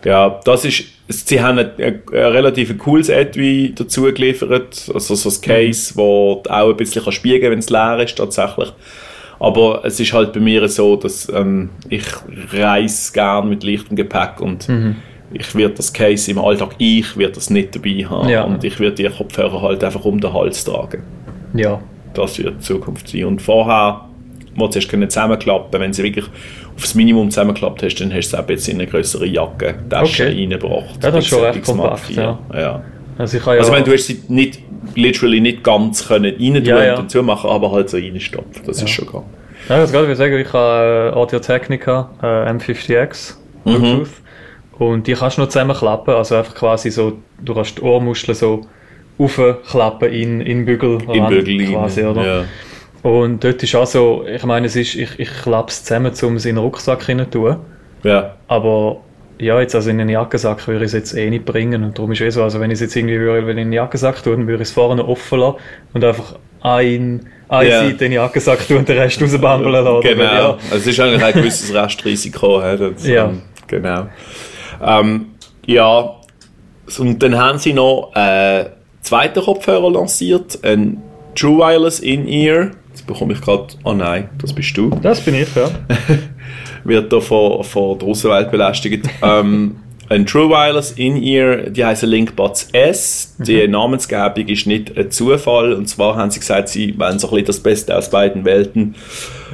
Ja, 0.03 0.39
das 0.43 0.65
ist, 0.65 0.83
sie 1.09 1.41
haben 1.41 1.59
ein, 1.59 1.69
ein, 1.77 2.01
ein 2.11 2.17
relativ 2.17 2.75
cooles 2.79 3.09
Etui 3.09 3.73
dazu 3.75 4.03
geliefert, 4.03 4.89
also 4.93 5.13
so 5.15 5.29
ein 5.29 5.41
Case, 5.41 5.93
wo 5.95 6.41
du 6.43 6.49
auch 6.49 6.69
ein 6.69 6.77
bisschen 6.77 7.03
kann 7.03 7.13
spiegeln 7.13 7.51
wenn 7.51 7.59
es 7.59 7.69
leer 7.69 7.99
ist 8.03 8.17
tatsächlich. 8.17 8.71
Aber 9.45 9.81
es 9.85 9.99
ist 9.99 10.11
halt 10.13 10.33
bei 10.33 10.39
mir 10.39 10.67
so, 10.67 10.95
dass 10.95 11.31
ähm, 11.33 11.69
ich 11.89 12.05
reise 12.51 13.13
gern 13.13 13.49
mit 13.49 13.63
leichtem 13.63 13.95
Gepäck 13.95 14.41
und 14.41 14.67
Mhm. 14.67 14.95
ich 15.33 15.53
werde 15.55 15.75
das 15.75 15.93
Case 15.93 16.31
im 16.31 16.39
Alltag, 16.39 16.75
ich 16.79 17.15
werde 17.17 17.33
das 17.33 17.49
nicht 17.49 17.75
dabei 17.75 18.05
haben 18.09 18.29
Ja. 18.29 18.43
und 18.43 18.63
ich 18.63 18.79
werde 18.79 18.95
die 18.95 19.09
Kopfhörer 19.09 19.61
halt 19.61 19.83
einfach 19.83 20.03
um 20.05 20.19
den 20.19 20.33
Hals 20.33 20.63
tragen. 20.63 21.03
ja, 21.53 21.79
Das 22.13 22.37
wird 22.39 22.55
die 22.55 22.59
Zukunft 22.61 23.07
sein. 23.09 23.25
Und 23.25 23.41
vorher, 23.41 24.01
wo 24.55 24.67
du 24.67 24.75
erst 24.75 24.89
können 24.89 25.09
zusammenklappen 25.09 25.79
wenn 25.81 25.91
sie 25.93 26.03
wirklich 26.03 26.25
aufs 26.77 26.95
Minimum 26.95 27.29
zusammengeklappt 27.29 27.83
hast, 27.83 27.95
dann 27.95 28.13
hast 28.13 28.29
du 28.31 28.37
es 28.37 28.43
auch 28.43 28.49
jetzt 28.49 28.67
in 28.69 28.75
eine 28.81 28.87
größere 28.87 29.25
Jacke, 29.27 29.75
Tasche 29.89 30.23
Okay. 30.23 30.39
reingebracht. 30.41 31.03
Ja, 31.03 31.11
das 31.11 31.17
ist 31.25 31.27
schon 31.27 31.41
recht 31.43 31.63
kompakt, 31.63 31.99
4. 31.99 32.15
ja. 32.23 32.39
ja. 32.59 32.83
Also 33.17 33.37
ich 33.37 33.45
ja, 33.45 33.51
Also 33.53 33.71
wenn 33.71 33.83
du 33.83 33.93
hast 33.93 34.07
sie 34.07 34.21
nicht, 34.27 34.59
literally 34.95 35.39
nicht 35.39 35.63
ganz 35.63 36.07
können 36.07 36.35
rein 36.39 36.65
Ja, 36.65 36.83
ja. 36.83 36.95
und 36.95 37.05
dazu 37.05 37.23
machen, 37.23 37.49
aber 37.49 37.71
halt 37.71 37.89
so 37.89 37.97
reinstopfen. 37.97 38.63
Das 38.65 38.81
ist 38.81 38.89
schon 38.89 39.05
gegangen. 39.05 39.25
ja, 39.69 39.77
das 39.79 39.91
gerade 39.91 40.15
sagen, 40.15 40.37
ich 40.37 40.51
habe 40.53 41.11
äh, 41.13 41.15
Audio 41.17 41.39
Technica 41.39 42.09
äh, 42.21 42.25
M50X 42.51 43.35
Mhm. 43.63 43.71
Bluetooth 43.71 44.09
und 44.77 45.07
die 45.07 45.13
kannst 45.13 45.37
du 45.37 45.41
noch 45.41 45.49
zusammenklappen, 45.49 46.13
also 46.13 46.35
einfach 46.35 46.53
quasi 46.53 46.91
so, 46.91 47.13
du 47.43 47.53
kannst 47.55 47.77
die 47.77 47.81
Ohrmuscheln 47.81 48.35
so 48.35 48.61
aufklappen 49.17 50.11
in, 50.11 50.41
in 50.41 50.65
Bügel 50.65 50.99
In 51.13 51.25
Bügel 51.27 51.71
quasi, 51.71 52.01
rein, 52.01 52.09
oder? 52.11 52.25
Ja. 52.25 52.45
Und 53.09 53.43
dort 53.43 53.63
ist 53.63 53.73
auch 53.75 53.87
so, 53.87 54.25
ich 54.27 54.43
meine, 54.43 54.67
es 54.67 54.75
ist, 54.75 54.95
ich, 54.95 55.19
ich 55.19 55.29
klappe 55.29 55.69
es 55.71 55.83
zusammen, 55.83 56.11
um 56.23 56.35
es 56.35 56.45
in 56.45 56.55
den 56.55 56.63
Rucksack 56.63 57.07
rein 57.07 57.19
zu 57.19 57.25
tun. 57.29 57.55
ja. 58.03 58.35
Aber 58.47 58.97
ja, 59.39 59.59
jetzt 59.59 59.75
also 59.75 59.89
in 59.89 59.99
einen 59.99 60.09
Jackensack 60.09 60.67
würde 60.67 60.85
ich 60.85 60.89
es 60.89 60.93
jetzt 60.93 61.13
eh 61.15 61.29
nicht 61.29 61.45
bringen. 61.45 61.83
Und 61.83 61.97
darum 61.97 62.11
ist 62.11 62.21
es 62.21 62.27
eh 62.27 62.29
so, 62.31 62.43
also 62.43 62.59
wenn 62.59 62.71
ich 62.71 62.75
es 62.75 62.81
jetzt 62.81 62.95
irgendwie 62.95 63.19
würde, 63.19 63.45
wenn 63.47 63.57
ich 63.57 63.63
in 63.63 63.69
den 63.71 63.73
Jackensack 63.73 64.23
tue, 64.23 64.35
dann 64.35 64.47
würde 64.47 64.63
ich 64.63 64.69
es 64.69 64.73
vorne 64.73 65.05
offen 65.05 65.39
lassen 65.39 65.57
und 65.93 66.03
einfach 66.03 66.35
ein, 66.61 67.27
eine 67.49 67.69
Ja. 67.69 67.79
Seite 67.81 67.91
in 67.91 67.97
den 67.97 68.11
Jackensack 68.13 68.67
tun 68.67 68.77
und 68.77 68.89
den 68.89 68.97
Rest 68.97 69.21
rausbambeln 69.21 69.71
lassen. 69.71 70.01
Genau. 70.01 70.19
Weil, 70.23 70.35
Ja, 70.37 70.49
Also 70.71 70.75
es 70.75 70.87
ist 70.87 70.99
eigentlich 70.99 71.23
ein 71.23 71.33
gewisses 71.33 71.73
Restrisiko. 71.73 72.61
Das, 72.61 73.05
Ja. 73.07 73.25
ähm, 73.25 73.41
Genau. 73.67 74.07
Ähm, 74.83 75.25
ja, 75.65 76.15
und 76.99 77.23
dann 77.23 77.35
haben 77.37 77.57
sie 77.57 77.73
noch 77.73 78.11
äh, 78.15 78.65
zweiten 79.01 79.41
Kopfhörer 79.43 79.89
lanciert, 79.91 80.59
ein 80.63 81.01
True 81.35 81.57
Wireless 81.59 81.99
In-Ear. 81.99 82.71
Jetzt 82.89 83.07
bekomme 83.07 83.33
ich 83.33 83.41
gerade, 83.41 83.67
oh 83.83 83.93
nein, 83.93 84.29
das 84.41 84.53
bist 84.53 84.77
du. 84.77 84.89
Das 85.01 85.19
bin 85.21 85.35
ich, 85.35 85.53
ja. 85.55 85.69
Wird 86.85 87.11
da 87.11 87.19
von, 87.19 87.63
von 87.63 87.99
der 87.99 88.07
Außenwelt 88.07 88.51
belästigt. 88.51 89.09
ähm, 89.21 89.75
ein 90.07 90.25
True 90.27 90.49
Wireless 90.49 90.91
In-Ear, 90.91 91.69
die 91.71 91.83
heißen 91.83 92.07
Linkbuds 92.07 92.69
S. 92.73 93.35
Die 93.39 93.67
Namensgebung 93.67 94.47
ist 94.47 94.67
nicht 94.67 94.95
ein 94.95 95.09
Zufall. 95.09 95.73
Und 95.73 95.87
zwar 95.87 96.15
haben 96.15 96.29
sie 96.29 96.39
gesagt, 96.39 96.69
sie 96.69 96.97
wollen 96.99 97.17
so 97.17 97.27
ein 97.27 97.31
bisschen 97.31 97.45
das 97.47 97.59
Beste 97.59 97.97
aus 97.97 98.11
beiden 98.11 98.45
Welten 98.45 98.93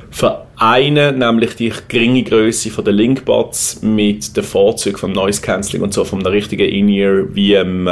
vereinen, 0.10 1.20
nämlich 1.20 1.56
die 1.56 1.72
geringe 1.88 2.24
Größe 2.24 2.70
von 2.70 2.84
den 2.84 2.96
Linkbuds 2.96 3.82
mit 3.82 4.36
den 4.36 4.44
Vorzügen 4.44 4.98
vom 4.98 5.14
Noise 5.14 5.42
Cancelling 5.42 5.84
und 5.84 5.94
so 5.94 6.04
vom 6.04 6.22
richtigen 6.22 6.68
In-Ear 6.68 7.34
wie 7.34 7.54
im 7.54 7.88
äh, 7.88 7.92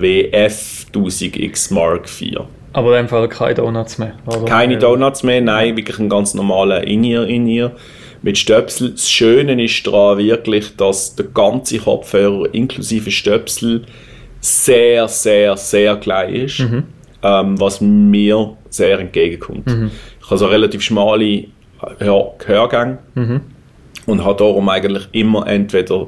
WF 0.00 0.86
1000X 0.92 1.72
Mark 1.72 2.08
IV. 2.20 2.40
Aber 2.72 2.98
in 2.98 3.04
dem 3.04 3.08
Fall 3.08 3.28
keine 3.28 3.54
Donuts 3.54 3.98
mehr. 3.98 4.14
Oder? 4.26 4.44
Keine 4.44 4.76
Donuts 4.76 5.22
mehr, 5.22 5.40
nein, 5.40 5.76
wirklich 5.76 6.00
ein 6.00 6.08
ganz 6.08 6.34
normaler 6.34 6.84
In-Ear, 6.84 7.28
In-Ear 7.28 7.72
mit 8.22 8.38
Stöpsel. 8.38 8.90
Das 8.92 9.10
Schöne 9.10 9.62
ist 9.62 9.86
daran 9.86 10.18
wirklich, 10.18 10.76
dass 10.76 11.14
der 11.16 11.26
ganze 11.26 11.78
Kopfhörer 11.78 12.52
inklusive 12.54 13.10
Stöpsel 13.10 13.84
sehr, 14.40 15.08
sehr, 15.08 15.56
sehr 15.56 15.96
klein 15.96 16.34
ist, 16.34 16.60
Mhm. 16.60 16.84
ähm, 17.22 17.60
was 17.60 17.80
mir 17.80 18.56
sehr 18.70 18.98
entgegenkommt. 18.98 19.64
Ich 20.20 20.26
habe 20.26 20.38
so 20.38 20.46
relativ 20.46 20.82
schmale 20.82 21.44
Hör 21.98 22.32
Gehörgänge 22.38 22.98
Mhm. 23.14 23.40
und 24.06 24.24
habe 24.24 24.38
darum 24.38 24.68
eigentlich 24.68 25.08
immer 25.12 25.46
entweder 25.46 26.06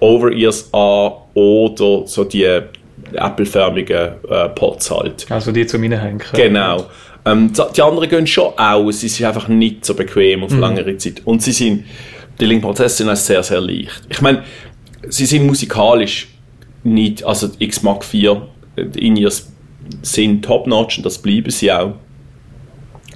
Over-Ears 0.00 0.72
an 0.72 1.12
oder 1.34 2.06
so 2.06 2.24
die 2.24 2.46
äppelförmigen 3.12 4.12
äh, 4.28 4.48
Pots 4.50 4.90
halt. 4.90 5.26
Also 5.30 5.52
die 5.52 5.66
zu 5.66 5.78
mir 5.78 5.98
hängen. 5.98 6.20
Genau. 6.34 6.86
Ähm, 7.24 7.52
die- 7.52 7.82
anderen 7.82 8.08
gehen 8.08 8.26
schon 8.26 8.52
aus, 8.58 9.00
sie 9.00 9.08
sind 9.08 9.26
einfach 9.26 9.48
nicht 9.48 9.84
so 9.84 9.94
bequem 9.94 10.40
Mhm. 10.40 10.44
auf 10.44 10.52
längere 10.56 10.96
Zeit. 10.96 11.22
Und 11.24 11.42
sie 11.42 11.52
sind, 11.52 11.84
die 12.40 12.46
Link-Prozesse 12.46 12.96
sind 12.98 13.10
auch 13.10 13.16
sehr, 13.16 13.42
sehr 13.42 13.60
leicht. 13.60 14.02
Ich 14.08 14.20
meine, 14.20 14.42
sie 15.08 15.26
sind 15.26 15.46
musikalisch 15.46 16.28
nicht, 16.82 17.22
also 17.24 17.46
die 17.48 17.64
X 17.64 17.82
Mark 17.82 18.04
4 18.04 18.42
in 18.96 19.16
ihr 19.16 19.30
sind 20.02 20.44
top-notch 20.44 20.98
und 20.98 21.06
das 21.06 21.18
bleiben 21.18 21.50
sie 21.50 21.70
auch. 21.70 21.92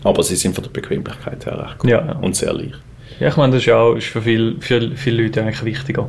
Aber 0.05 0.23
sie 0.23 0.37
sind 0.37 0.55
von 0.55 0.63
der 0.63 0.71
Bequemlichkeit 0.71 1.47
her 1.47 1.59
recht 1.67 1.79
gut 1.79 1.91
Ja, 1.91 2.05
ja. 2.07 2.13
und 2.21 2.37
sehr 2.37 2.53
leicht. 2.53 2.79
Ja, 3.19 3.29
ich 3.29 3.37
meine, 3.37 3.53
das 3.55 3.63
ist 3.63 3.67
ja 3.67 3.77
auch 3.79 3.95
ist 3.95 4.07
für, 4.07 4.23
viel, 4.23 4.57
für 4.61 4.91
viele 4.95 5.23
Leute 5.25 5.43
eigentlich 5.43 5.65
wichtiger. 5.65 6.09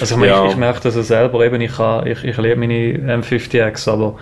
Also 0.00 0.14
ich, 0.16 0.20
meine, 0.20 0.32
Ja. 0.32 0.44
ich, 0.44 0.50
ich 0.52 0.56
merke 0.58 0.80
das 0.82 0.96
ja 0.96 1.02
selber 1.02 1.44
eben, 1.46 1.60
ich, 1.60 1.72
kann, 1.72 2.06
ich, 2.06 2.22
ich 2.24 2.36
liebe 2.36 2.56
meine 2.56 2.98
M50X, 3.22 3.88
aber 3.88 4.16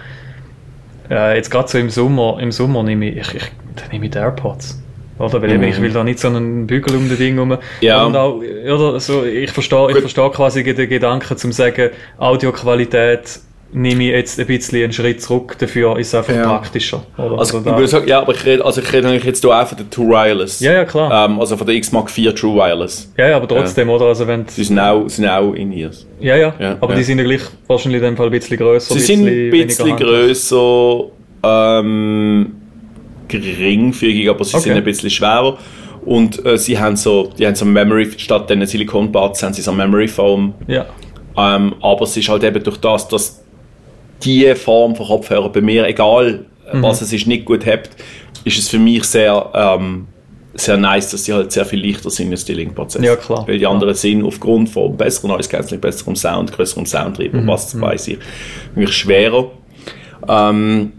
äh, 1.13 1.37
jetzt 1.37 1.51
gerade 1.51 1.69
so 1.69 1.79
im 1.79 1.91
Sommer, 1.91 2.39
im 2.41 2.53
Sommer 2.53 2.83
nehme 2.83 3.11
ich, 3.11 3.17
ich, 3.19 3.35
ich, 3.35 3.53
dann 3.77 3.91
nehme 3.91 4.07
ich 4.07 4.11
die 4.13 4.19
AirPods. 4.19 4.83
Oder? 5.19 5.43
Weil 5.43 5.57
Mhm. 5.59 5.65
ich 5.65 5.81
will 5.81 5.93
da 5.93 6.03
nicht 6.03 6.19
so 6.19 6.29
einen 6.29 6.67
Bügel 6.67 6.97
um 6.97 7.09
das 7.09 7.19
Ding 7.19 7.39
rum. 7.39 7.57
Ja. 7.81 8.05
Und 8.05 8.17
auch, 8.17 8.41
oder, 8.65 8.99
so, 8.99 9.25
ich 9.25 9.51
verstehe, 9.51 9.91
ich 9.91 9.99
verstehe 9.99 10.31
quasi 10.31 10.65
den 10.65 10.89
Gedanken 10.89 11.37
zum 11.37 11.53
sagen, 11.53 11.91
Audioqualität 12.19 13.41
nehme 13.75 14.05
ich 14.05 14.11
jetzt 14.11 14.39
ein 14.39 14.47
bisschen 14.47 14.83
einen 14.85 14.93
Schritt 14.93 15.23
zurück, 15.23 15.57
dafür 15.59 15.99
ist 15.99 16.09
es 16.09 16.15
einfach 16.15 16.35
Ja. 16.35 16.43
praktischer. 16.59 17.03
Oder? 17.17 17.39
Also, 17.39 17.59
ich 17.59 17.65
da- 17.65 17.75
würde 17.75 17.89
sagen, 17.89 18.07
ja, 18.07 18.21
aber 18.21 18.35
ich 18.35 18.45
rede, 18.45 18.63
also 18.65 18.83
ich 18.83 18.93
rede 18.93 19.09
eigentlich 19.09 19.25
jetzt 19.25 19.45
auch 19.47 19.67
von 19.67 19.79
der 19.79 19.89
True 19.89 20.09
Wireless. 20.09 20.61
ja, 20.61 20.73
ja, 20.73 20.85
klar. 20.85 21.25
Ähm, 21.31 21.41
also 21.41 21.57
von 21.57 21.67
der 21.67 21.77
X 21.77 21.91
Mark 21.91 22.11
4 22.11 22.35
True 22.35 22.57
Wireless. 22.57 23.11
ja, 23.17 23.29
ja, 23.31 23.37
aber 23.37 23.49
trotzdem, 23.49 23.89
oder? 23.89 24.07
Also 24.07 24.27
wenn 24.27 24.47
Sie 24.47 24.63
sind 24.65 24.79
auch, 24.79 25.09
sind 25.09 25.27
auch 25.27 25.53
in 25.55 25.73
ears. 25.73 26.07
Ja, 26.21 26.37
ja, 26.37 26.55
Ja, 26.61 26.77
aber 26.81 26.91
ja. 26.93 26.99
die 26.99 27.03
sind 27.05 27.19
ja 27.19 27.25
gleich 27.25 27.41
wahrscheinlich 27.67 28.01
in 28.03 28.05
dem 28.09 28.17
Fall 28.17 28.27
ein 28.27 28.33
bisschen 28.33 28.59
grösser. 28.59 28.93
Sie 28.95 29.01
sind 29.01 29.27
ein 29.27 29.51
bisschen 29.51 29.97
grösser, 29.97 31.05
ähm, 31.43 32.53
geringfügig, 33.29 34.29
aber 34.29 34.45
sie 34.45 34.57
Okay. 34.57 34.65
sind 34.69 34.77
ein 34.77 34.85
bisschen 34.85 35.11
schwerer. 35.11 35.57
Und 36.05 36.45
äh, 36.45 36.59
sie 36.59 36.79
haben 36.79 36.97
so, 36.97 37.31
die 37.39 37.47
haben 37.47 37.55
so 37.55 37.65
Memory, 37.65 38.11
statt 38.19 38.51
den 38.51 38.67
Silikonbuds 38.67 39.43
haben 39.43 39.55
sie 39.55 39.63
so 39.63 39.73
Memory 39.73 40.09
Foam. 40.09 40.55
Ja, 40.67 40.87
Ähm, 41.39 41.75
aber 41.81 42.03
es 42.03 42.15
ist 42.17 42.29
halt 42.29 42.45
eben 42.45 42.63
durch 42.63 42.77
das, 42.79 43.09
dass 43.09 43.42
die 44.25 44.55
Form 44.55 44.95
von 44.97 45.07
Kopfhörer 45.07 45.51
bei 45.51 45.61
mir, 45.61 45.87
egal 45.87 46.47
Mhm. 46.73 46.83
was 46.83 47.01
es 47.03 47.13
ist, 47.13 47.27
nicht 47.27 47.45
gut 47.45 47.67
hebt, 47.67 47.91
ist 48.45 48.59
es 48.59 48.69
für 48.69 48.79
mich 48.79 49.05
sehr, 49.05 49.51
ähm, 49.55 50.07
sehr 50.55 50.77
nice, 50.77 51.11
dass 51.11 51.25
sie 51.25 51.33
halt 51.33 51.51
sehr 51.53 51.65
viel 51.65 51.85
leichter 51.85 52.09
sind 52.11 52.31
als 52.31 52.45
die 52.45 52.55
Link-Prozesse. 52.55 53.05
Ja, 53.05 53.17
klar. 53.17 53.47
Weil 53.49 53.59
die 53.59 53.67
anderen 53.67 53.95
sind 53.95 54.25
aufgrund 54.25 54.69
von 54.71 54.97
besserem 54.97 55.31
Noise 55.31 55.49
Cancelling, 55.49 55.81
besserem 55.81 56.15
Sound, 56.17 56.53
größerem 56.53 56.87
Soundtreiber, 56.87 57.41
Mhm. 57.41 57.47
was 57.49 57.79
weiß 57.81 58.09
ich, 58.09 58.19
wirklich 58.75 58.97
schwerer. 58.97 59.51
Ähm, 60.29 60.93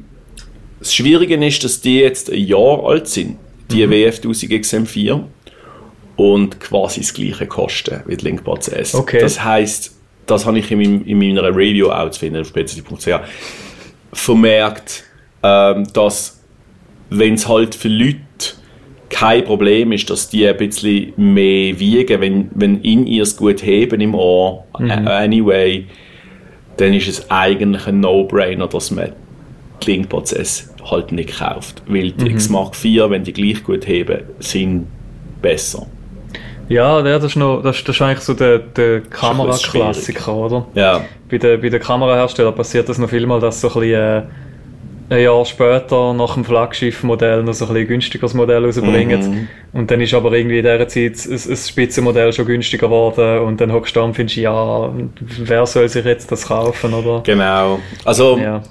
das 0.80 0.94
Schwierige 0.94 1.36
ist, 1.46 1.64
dass 1.64 1.82
die 1.82 2.00
jetzt 2.00 2.30
ein 2.32 2.40
Jahr 2.46 2.84
alt 2.86 3.08
sind, 3.08 3.38
die 3.72 3.86
Mhm. 3.88 3.92
WF 3.92 4.20
1000 4.22 4.52
XM4 4.52 5.24
und 6.16 6.60
quasi 6.60 7.02
das 7.02 7.14
gleiche 7.14 7.48
kosten 7.48 8.02
wie 8.06 8.18
die 8.18 8.26
Linkbuds 8.26 8.68
S. 8.68 8.94
Okay. 8.96 9.20
Das 9.20 9.44
heißt, 9.44 9.96
das 10.26 10.46
habe 10.46 10.60
ich 10.60 10.72
in, 10.72 10.80
meinem, 10.80 11.06
in 11.06 11.18
meiner 11.18 11.50
Review 11.56 11.90
auch 11.90 12.10
zu 12.12 12.20
finden 12.20 12.42
auf 12.42 12.54
bc.ch 12.54 13.08
vermerkt, 14.14 15.04
ähm, 15.42 15.88
dass 15.94 16.40
wenn 17.10 17.34
es 17.36 17.48
halt 17.48 17.76
für 17.76 17.90
Leute 17.90 18.18
kein 19.10 19.44
Problem 19.44 19.92
ist, 19.92 20.10
dass 20.10 20.30
die 20.30 20.48
ein 20.48 20.58
bisschen 20.58 21.14
mehr 21.18 21.80
wiegen, 21.80 22.20
wenn, 22.22 22.50
wenn 22.56 22.82
in 22.82 23.06
ihr 23.06 23.24
es 23.24 23.38
gut 23.38 23.64
heben 23.64 24.02
im 24.02 24.16
Ohr, 24.16 24.66
Mhm. 24.80 24.90
äh, 24.90 24.94
anyway, 25.10 25.86
dann 26.78 26.94
ist 26.94 27.08
es 27.08 27.30
eigentlich 27.30 27.86
ein 27.86 28.00
No-Brainer, 28.00 28.68
dass 28.68 28.90
man 28.90 29.12
die 29.84 29.92
Link-Prozess 29.92 30.74
halt 30.90 31.12
nicht 31.12 31.38
kauft. 31.38 31.84
Weil 31.88 32.12
die 32.12 32.26
Mhm. 32.26 32.32
X 32.32 32.50
Mark 32.50 32.76
4, 32.76 33.10
wenn 33.12 33.24
die 33.24 33.34
gleich 33.34 33.64
gut 33.64 33.86
heben, 33.88 34.22
sind 34.40 34.88
besser. 35.42 35.86
Ja 36.70 37.02
der, 37.02 37.20
das, 37.20 37.32
ist 37.32 37.36
noch, 37.36 37.62
das, 37.62 37.84
das 37.84 37.96
ist 37.96 38.02
eigentlich 38.02 38.20
so 38.20 38.34
der, 38.34 38.60
der 38.60 39.02
Kameraklassiker, 39.02 40.34
oder? 40.34 40.68
Ja, 40.76 41.02
Bei 41.30 41.38
den, 41.38 41.62
bei 41.62 41.70
den 41.70 41.82
Kameraherstellern 41.82 42.56
passiert 42.56 42.88
das 42.90 42.98
noch 42.98 43.10
vielmal, 43.10 43.40
dass 43.40 43.62
so 43.62 43.68
ein 43.70 43.74
bisschen, 43.74 43.94
äh, 43.94 44.22
ein 45.10 45.22
Jahr 45.22 45.46
später 45.46 46.14
nach 46.14 46.34
dem 46.34 46.46
Flaggschiff-Modell 46.46 47.44
noch 47.44 47.54
so 47.54 47.66
ein 47.66 47.74
bisschen 47.74 47.88
günstigeres 47.88 48.34
Modell 48.34 48.66
rausbringen. 48.66 49.32
Mhm. 49.32 49.48
Und 49.74 49.92
dann 49.92 50.02
ist 50.02 50.14
aber 50.14 50.32
irgendwie 50.34 50.60
in 50.60 50.64
dieser 50.64 50.88
Zeit 50.88 51.26
ein, 51.30 51.52
ein 51.52 51.58
Spitzenmodell 51.58 52.34
schon 52.34 52.46
günstiger 52.46 52.88
geworden 52.88 53.40
und 53.40 53.60
dann 53.62 53.72
hockst 53.74 53.96
du 53.96 54.00
da 54.00 54.06
und 54.06 54.16
findest, 54.16 54.38
ja, 54.38 54.92
wer 55.20 55.66
soll 55.66 55.90
sich 55.90 56.06
jetzt 56.06 56.32
das 56.32 56.48
kaufen, 56.48 56.94
oder? 56.94 57.22
genau. 57.24 57.80
Also 58.06 58.38
Ja. 58.38 58.64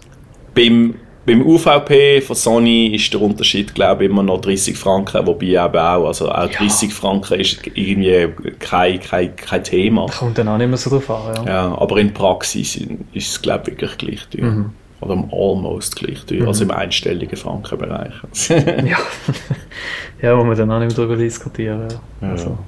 beim, 0.55 0.95
beim 1.25 1.43
UVP 1.43 2.21
von 2.21 2.35
Sony 2.35 2.95
ist 2.95 3.13
der 3.13 3.21
Unterschied, 3.21 3.75
glaube 3.75 4.05
ich, 4.05 4.11
immer 4.11 4.23
noch 4.23 4.41
30 4.41 4.77
Franken, 4.77 5.27
wobei 5.27 5.47
eben 5.47 5.77
auch, 5.77 6.07
also 6.07 6.31
auch 6.31 6.49
30 6.49 6.93
Franken 6.93 7.41
ist 7.41 7.61
irgendwie 7.75 8.29
kein, 8.59 9.01
kein, 9.01 9.37
kein 9.37 9.63
Thema. 9.63 10.07
Kommt 10.07 10.39
dann 10.39 10.49
auch 10.49 10.59
nicht 10.59 10.69
mehr 10.69 10.77
so 10.77 10.91
drauf 10.91 11.11
an, 11.11 11.47
ja. 11.47 11.53
Ja, 11.53 11.79
aber 11.79 11.99
in 11.99 12.13
Praxis 12.13 12.77
ist 13.13 13.29
es, 13.29 13.43
glaube 13.43 13.71
ich, 13.71 13.81
wirklich 13.81 13.99
gleich 13.99 14.29
teuer. 14.29 14.51
Mhm. 14.51 14.71
Oder 15.01 15.15
almost 15.33 15.97
gleich 15.97 16.25
teuer, 16.27 16.47
also 16.47 16.65
im 16.65 16.71
einstelligen 16.71 17.37
Frankenbereich. 17.37 18.15
Ja, 18.51 18.99
ja 20.21 20.39
wo 20.39 20.45
wir 20.45 20.55
dann 20.55 20.71
auch 20.71 20.79
nicht 20.81 20.97
mehr 20.97 20.97
darüber 20.97 21.17
diskutieren. 21.17 21.89
Ja. 22.21 22.29
Also, 22.29 22.59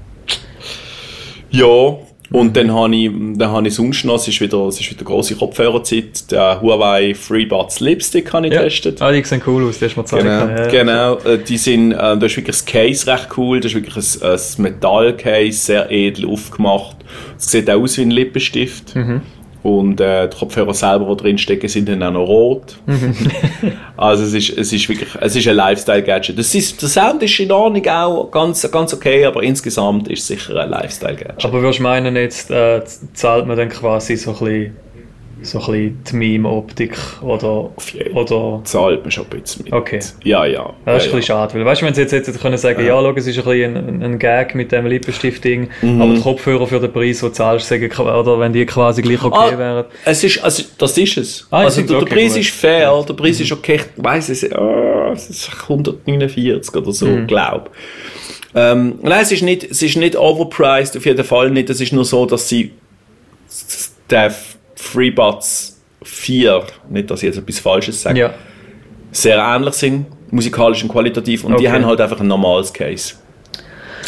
ja, 1.51 1.97
und 2.31 2.57
dann 2.57 2.73
habe 2.73 2.95
ich, 2.97 3.11
dann 3.35 3.51
habe 3.51 3.69
ich 3.69 3.75
sonst 3.75 4.05
noch, 4.05 4.17
es 4.17 4.27
ist 4.29 4.41
wieder, 4.41 4.67
es 4.67 4.81
ist 4.81 4.91
wieder 4.91 5.05
grosse 5.05 5.37
Kopfhörerzeit, 5.37 6.31
der 6.31 6.61
Huawei 6.61 7.15
FreeBuds 7.15 7.81
Lipstick 7.81 8.33
habe 8.33 8.47
ich 8.47 8.53
ja. 8.53 8.63
getestet. 8.63 9.03
Ah, 9.03 9.13
die 9.13 9.23
sehen 9.23 9.43
cool 9.47 9.69
aus, 9.69 9.79
die 9.79 9.85
hast 9.85 9.95
du 9.95 10.01
mir 10.01 10.05
gezeigt. 10.05 10.71
Genau, 10.73 11.17
genau. 11.19 11.33
Äh, 11.33 11.39
die 11.39 11.59
sind, 11.59 11.93
äh, 11.93 11.97
da 11.97 12.15
ist 12.15 12.37
wirklich 12.37 12.57
das 12.57 12.65
Case 12.65 13.07
recht 13.07 13.29
cool, 13.37 13.61
das 13.61 13.73
ist 13.73 13.77
wirklich 13.77 14.23
ein, 14.23 14.31
ein 14.31 14.63
Metallcase, 14.63 15.59
sehr 15.59 15.91
edel 15.91 16.27
aufgemacht. 16.29 16.97
Es 17.39 17.51
sieht 17.51 17.71
auch 17.71 17.81
aus 17.81 17.99
wie 17.99 18.03
ein 18.03 18.11
Lippenstift. 18.11 18.97
Mhm. 18.97 19.23
Und 19.65 19.99
äh, 19.99 20.29
die 20.29 20.37
Kopfhörer 20.37 20.75
selber, 20.75 21.17
die 21.17 21.23
drin 21.23 21.39
stecken, 21.39 21.69
sind 21.69 21.89
dann 21.89 22.03
auch 22.03 22.13
noch 22.13 22.27
rot. 22.27 22.77
Mhm. 22.85 23.17
also 23.97 24.23
es 24.25 24.35
ist, 24.35 24.59
es 24.59 24.73
ist 24.75 24.89
wirklich, 24.91 25.09
es 25.19 25.35
ist 25.35 25.49
ein 25.49 25.57
Lifestyle-Gadget. 25.57 26.39
Das 26.39 26.55
ist, 26.55 26.83
der 26.83 26.89
Sound 26.91 27.23
ist 27.23 27.41
in 27.41 27.51
Ordnung 27.51 27.89
auch 27.89 28.31
ganz, 28.31 28.71
ganz 28.71 28.93
okay, 28.93 29.25
aber 29.25 29.43
insgesamt 29.43 30.09
ist 30.09 30.21
es 30.21 30.27
sicher 30.27 30.61
ein 30.61 30.69
Lifestyle-Gadget. 30.69 31.47
Aber 31.47 31.63
würdest 31.63 31.79
du 31.79 31.85
meinen, 31.85 32.15
jetzt 32.15 32.51
äh, 32.51 32.83
zahlt 33.15 33.47
man 33.47 33.57
dann 33.57 33.71
quasi 33.71 34.17
so 34.17 34.33
ein 34.33 34.39
bisschen, 34.39 34.77
so 35.45 35.59
ein 35.61 35.67
bisschen 35.67 36.05
die 36.11 36.17
Meme-Optik 36.17 36.97
oder, 37.23 37.71
oder 38.15 38.61
Zahlt 38.65 39.03
man 39.03 39.11
schon 39.11 39.25
ein 39.31 39.41
bisschen 39.41 39.65
mit. 39.65 39.73
Okay. 39.73 40.01
Ja, 40.25 40.45
ja. 40.47 40.73
das 40.85 41.05
ist 41.05 41.07
ja, 41.07 41.13
ein 41.13 41.17
bisschen 41.17 41.23
schade, 41.23 41.55
weil 41.55 41.65
weißt 41.65 41.83
du, 41.83 41.87
wenn 41.87 41.95
sie 41.95 42.01
jetzt 42.03 42.13
hätten 42.13 42.39
können 42.39 42.57
sagen, 42.59 42.81
ja, 42.85 42.93
schau, 43.01 43.11
es 43.13 43.27
ist 43.27 43.39
ein 43.39 43.45
bisschen 43.45 43.77
ein, 43.77 44.03
ein 44.03 44.19
Gag 44.19 44.55
mit 44.55 44.73
dem 44.73 44.87
Lippenstift-Ding, 44.87 45.69
Mhm. 45.83 46.03
aber 46.03 46.15
die 46.15 46.21
Kopfhörer 46.21 46.67
für 46.67 46.81
den 46.81 46.93
Preis, 46.93 47.21
den 47.21 47.29
du 47.29 47.35
zahlst, 47.35 47.69
sagen, 47.69 47.91
oder 47.93 48.41
wenn 48.41 48.53
die 48.53 48.65
quasi 48.67 49.03
gleich 49.03 49.23
okay 49.23 49.55
Ah, 49.55 49.59
wären. 49.59 49.85
Es 50.05 50.25
ist, 50.25 50.43
also, 50.43 50.65
das 50.79 50.97
ist 50.99 51.17
es. 51.19 51.47
Ah, 51.51 51.61
also, 51.65 51.83
der, 51.83 51.97
okay, 51.97 52.05
der 52.09 52.15
Preis 52.17 52.33
gut. 52.33 52.41
ist 52.43 52.51
fair, 52.51 53.05
der 53.07 53.15
Preis 53.15 53.41
ist 53.41 53.53
okay. 53.53 53.81
Ich 53.97 54.03
weiss 54.05 54.29
es, 54.29 54.51
ah, 54.53 55.11
es 55.13 55.31
ist 55.31 55.51
149 55.69 56.75
oder 56.75 56.93
so, 56.93 57.07
Mhm. 57.07 57.27
glaub. 57.27 57.71
Ähm, 58.57 58.99
nein, 59.03 59.21
es 59.23 59.33
ist, 59.33 59.43
nicht, 59.43 59.65
es 59.65 59.83
ist 59.83 59.97
nicht 59.97 60.17
overpriced, 60.17 60.97
auf 60.97 61.05
jeden 61.05 61.25
Fall 61.25 61.51
nicht. 61.51 61.71
Es 61.71 61.81
ist 61.81 61.93
nur 61.93 62.05
so, 62.05 62.25
dass 62.25 62.49
sie 62.49 62.71
den 64.11 64.33
FreeBuds 64.85 65.81
4, 66.03 66.63
nicht, 66.91 67.11
dass 67.11 67.23
ich 67.23 67.27
jetzt 67.29 67.39
etwas 67.39 67.59
Falsches 67.59 68.03
sage, 68.03 68.19
Ja. 68.21 68.35
sehr 69.11 69.39
ähnlich 69.39 69.75
sind, 69.75 70.07
musikalisch 70.31 70.83
und 70.83 70.89
qualitativ. 70.91 71.45
Und 71.45 71.59
die 71.61 71.67
Okay. 71.67 71.75
haben 71.77 71.87
halt 71.87 72.01
einfach 72.01 72.21
ein 72.21 72.27
normales 72.29 72.73
Case. 72.73 73.15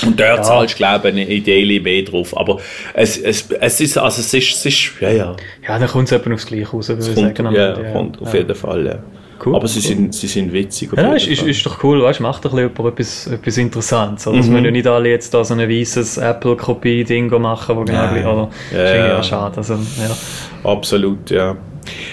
Und 0.04 0.20
dort 0.20 0.36
Ja. 0.38 0.42
zahlst 0.42 0.76
glaube 0.76 1.08
ich, 1.10 1.28
ideally 1.30 1.80
mehr 1.80 2.02
drauf. 2.02 2.36
Aber 2.36 2.58
es, 2.92 3.16
es, 3.16 3.48
es 3.50 3.80
ist, 3.80 3.96
also 3.96 4.20
es 4.20 4.34
ist, 4.34 4.52
es 4.56 4.66
ist, 4.66 4.90
ja, 5.00 5.10
ja. 5.10 5.36
Ja, 5.66 5.78
dann 5.78 5.88
kommt 5.88 6.04
es 6.08 6.12
etwa 6.12 6.34
aufs 6.34 6.46
Gleiche 6.46 6.68
raus, 6.70 6.88
würde 6.90 7.00
ich 7.02 7.14
sagen. 7.14 7.54
ja, 7.54 7.72
Ende, 7.74 7.92
kommt 7.92 8.20
auf 8.20 8.32
ja. 8.34 8.40
jeden 8.40 8.54
Fall, 8.54 8.86
ja. 8.86 8.98
Cool, 9.44 9.54
Aber 9.56 9.68
sie, 9.68 9.80
sind, 9.80 10.14
sie 10.14 10.26
sind 10.26 10.52
witzig. 10.52 10.90
Ja, 10.96 11.12
ist, 11.12 11.26
ist, 11.28 11.42
ist 11.42 11.64
doch 11.66 11.82
cool, 11.84 12.02
weißt 12.02 12.18
du, 12.20 12.22
macht 12.22 12.44
ein 12.44 12.50
bisschen 12.50 12.58
jemand 12.74 12.92
etwas, 12.94 13.26
etwas 13.26 13.56
Interessantes. 13.58 14.26
Es 14.26 14.32
Mhm. 14.46 14.52
müssen 14.52 14.64
ja 14.64 14.70
nicht 14.70 14.86
alle 14.86 15.08
jetzt 15.10 15.32
da 15.34 15.44
so 15.44 15.54
ein 15.54 15.60
weißes 15.68 16.18
Apple-Kopie-Ding 16.18 17.28
machen, 17.40 17.76
wo 17.76 17.84
genau 17.84 18.08
gleich, 18.08 18.24
oder? 18.26 18.48
Ja, 18.72 18.82
ist 18.84 18.94
ja. 18.94 19.22
schade. 19.22 19.56
Also, 19.58 19.74
ja. 19.74 20.70
Absolut, 20.70 21.30
ja. 21.30 21.56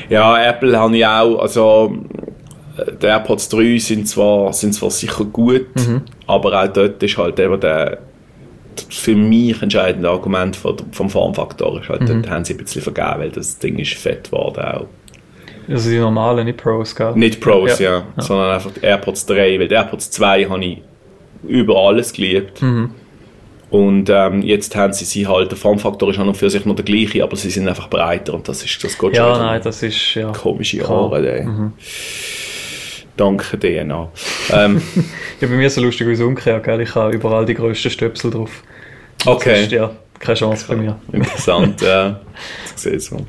Ja, 0.09 0.43
Apple 0.49 0.77
habe 0.77 0.95
ich 0.97 1.05
auch, 1.05 1.39
also 1.39 1.95
äh, 2.77 2.91
die 3.01 3.05
AirPods 3.07 3.49
3 3.49 3.77
sind 3.79 4.07
zwar, 4.07 4.53
sind 4.53 4.73
zwar 4.73 4.91
sicher 4.91 5.25
gut, 5.25 5.67
Mhm. 5.75 6.01
aber 6.27 6.61
auch 6.63 6.67
dort 6.67 7.01
ist 7.01 7.17
halt 7.17 7.39
eben 7.39 7.59
der 7.59 7.99
für 8.89 9.15
mich 9.15 9.61
entscheidende 9.61 10.09
Argument 10.09 10.55
vom 10.55 11.09
Formfaktor 11.09 11.79
ist 11.81 11.89
halt, 11.89 12.01
Mhm. 12.01 12.07
dort 12.07 12.29
haben 12.29 12.43
sie 12.45 12.53
ein 12.53 12.57
bisschen 12.57 12.81
vergeben, 12.81 13.19
weil 13.19 13.29
das 13.29 13.59
Ding 13.59 13.77
ist 13.77 13.93
fett 13.93 14.25
geworden 14.31 14.61
auch. 14.63 14.85
Also 15.69 15.89
die 15.89 15.99
normalen, 15.99 16.45
nicht 16.45 16.57
Pros, 16.57 16.95
gell? 16.95 17.13
Nicht 17.15 17.39
Pros, 17.41 17.79
ja, 17.79 18.03
Ja. 18.15 18.21
sondern 18.21 18.51
einfach 18.51 18.71
die 18.71 18.81
AirPods 18.81 19.25
3, 19.25 19.59
weil 19.59 19.67
die 19.67 19.75
AirPods 19.75 20.11
2 20.11 20.45
habe 20.49 20.63
ich 20.65 20.81
über 21.47 21.75
alles 21.77 22.13
geliebt. 22.13 22.61
Mhm. 22.61 22.89
Und 23.69 24.07
ähm, 24.09 24.43
jetzt 24.43 24.75
haben 24.75 24.93
sie 24.93 25.03
sie 25.05 25.25
halt, 25.27 25.49
der 25.49 25.57
Formfaktor 25.57 26.11
ist 26.11 26.19
an 26.19 26.27
und 26.27 26.35
für 26.37 26.49
sich 26.49 26.63
noch 26.65 26.75
der 26.75 26.85
gleiche, 26.85 27.23
aber 27.23 27.35
sie 27.35 27.49
sind 27.49 27.67
einfach 27.67 27.89
breiter 27.89 28.33
und 28.35 28.47
das 28.47 28.63
ist 28.63 28.83
das 28.83 28.91
geht 28.97 29.15
schon 29.15 29.25
Ja, 29.25 29.37
nein, 29.39 29.61
das 29.63 29.81
ist, 29.81 30.13
ja. 30.13 30.31
komische. 30.31 30.87
Haare. 30.87 31.39
ey. 31.39 31.43
Mhm. 31.45 31.73
Danke 33.17 33.57
DNA. 33.59 34.11
ähm, 34.51 34.81
Ja, 35.41 35.47
bei 35.47 35.55
mir 35.55 35.67
ist 35.67 35.77
es 35.77 35.83
lustig 35.83 36.07
wie 36.07 36.21
umgekehrt, 36.23 36.63
gell? 36.63 36.81
Ich 36.81 36.93
habe 36.95 37.13
überall 37.13 37.45
die 37.45 37.53
grössten 37.53 37.89
Stöpsel 37.89 38.31
drauf. 38.31 38.63
okay, 39.25 39.61
Sonst, 39.61 39.71
ja, 39.71 39.91
keine 40.19 40.35
Chance 40.37 40.65
bei 40.67 40.75
mir. 40.75 40.99
interessant. 41.11 41.81
ja. 41.81 42.19
Das 42.73 42.83
sieht's 42.83 43.11
mal. 43.11 43.21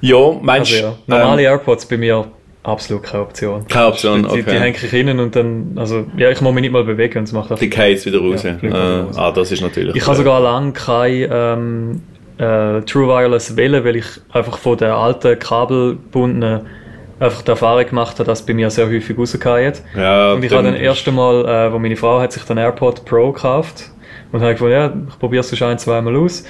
Ja, 0.00 0.32
meinst 0.40 0.72
Also 0.72 0.86
ja, 0.86 0.96
normale 1.06 1.42
ähm, 1.42 1.48
AirPods 1.48 1.86
bei 1.86 1.96
mir 1.96 2.26
absolut 2.62 3.02
keine 3.02 3.22
Option. 3.22 3.66
keine 3.68 3.86
Option, 3.86 4.22
Die, 4.22 4.34
die 4.34 4.40
okay. 4.42 4.58
hänge 4.58 4.76
ich 4.76 4.92
innen 4.92 5.18
und 5.20 5.34
dann, 5.34 5.72
also, 5.76 6.04
ja, 6.16 6.30
ich 6.30 6.40
muss 6.40 6.52
mich 6.52 6.62
nicht 6.62 6.72
mal 6.72 6.84
bewegen 6.84 7.18
und 7.18 7.24
es 7.24 7.32
macht 7.32 7.50
einfach 7.50 7.60
Die 7.60 7.70
Case 7.70 8.04
wieder 8.06 8.20
raus. 8.20 8.42
Ja, 8.42 8.60
wieder 8.60 9.04
raus. 9.04 9.16
äh, 9.16 9.20
ah, 9.20 9.32
das 9.32 9.52
ist 9.52 9.62
natürlich. 9.62 9.96
Ich 9.96 10.06
habe 10.06 10.16
sogar 10.16 10.40
lange 10.40 10.72
kein 10.72 11.28
ähm, 11.30 12.02
äh, 12.38 12.80
True 12.82 13.08
Wireless 13.08 13.56
wählen, 13.56 13.84
weil 13.84 13.96
ich 13.96 14.06
einfach 14.32 14.58
von 14.58 14.76
der 14.76 14.94
alten 14.94 15.38
kabelbundenen 15.38 16.62
einfach 17.18 17.42
die 17.42 17.50
Erfahrung 17.50 17.86
gemacht 17.86 18.18
habe, 18.18 18.24
dass 18.24 18.44
bei 18.44 18.54
mir 18.54 18.70
sehr 18.70 18.86
häufig 18.86 19.16
rausgefallen. 19.16 19.74
Ja, 19.94 20.32
Und 20.32 20.42
ich 20.42 20.50
habe 20.52 20.64
dann 20.64 20.74
erst 20.74 21.06
einmal, 21.06 21.44
äh, 21.44 21.72
wo 21.72 21.78
meine 21.78 21.96
Frau 21.96 22.18
hat 22.18 22.32
sich 22.32 22.42
den 22.44 22.56
AirPod 22.56 23.04
Pro 23.04 23.32
gekauft 23.32 23.90
und 24.32 24.40
habe 24.40 24.52
gefunden, 24.52 24.72
ja, 24.72 24.92
ich 25.08 25.18
probiere 25.18 25.40
es 25.40 25.56
schon 25.56 25.68
ein, 25.68 25.78
zweimal 25.78 26.16
aus. 26.16 26.44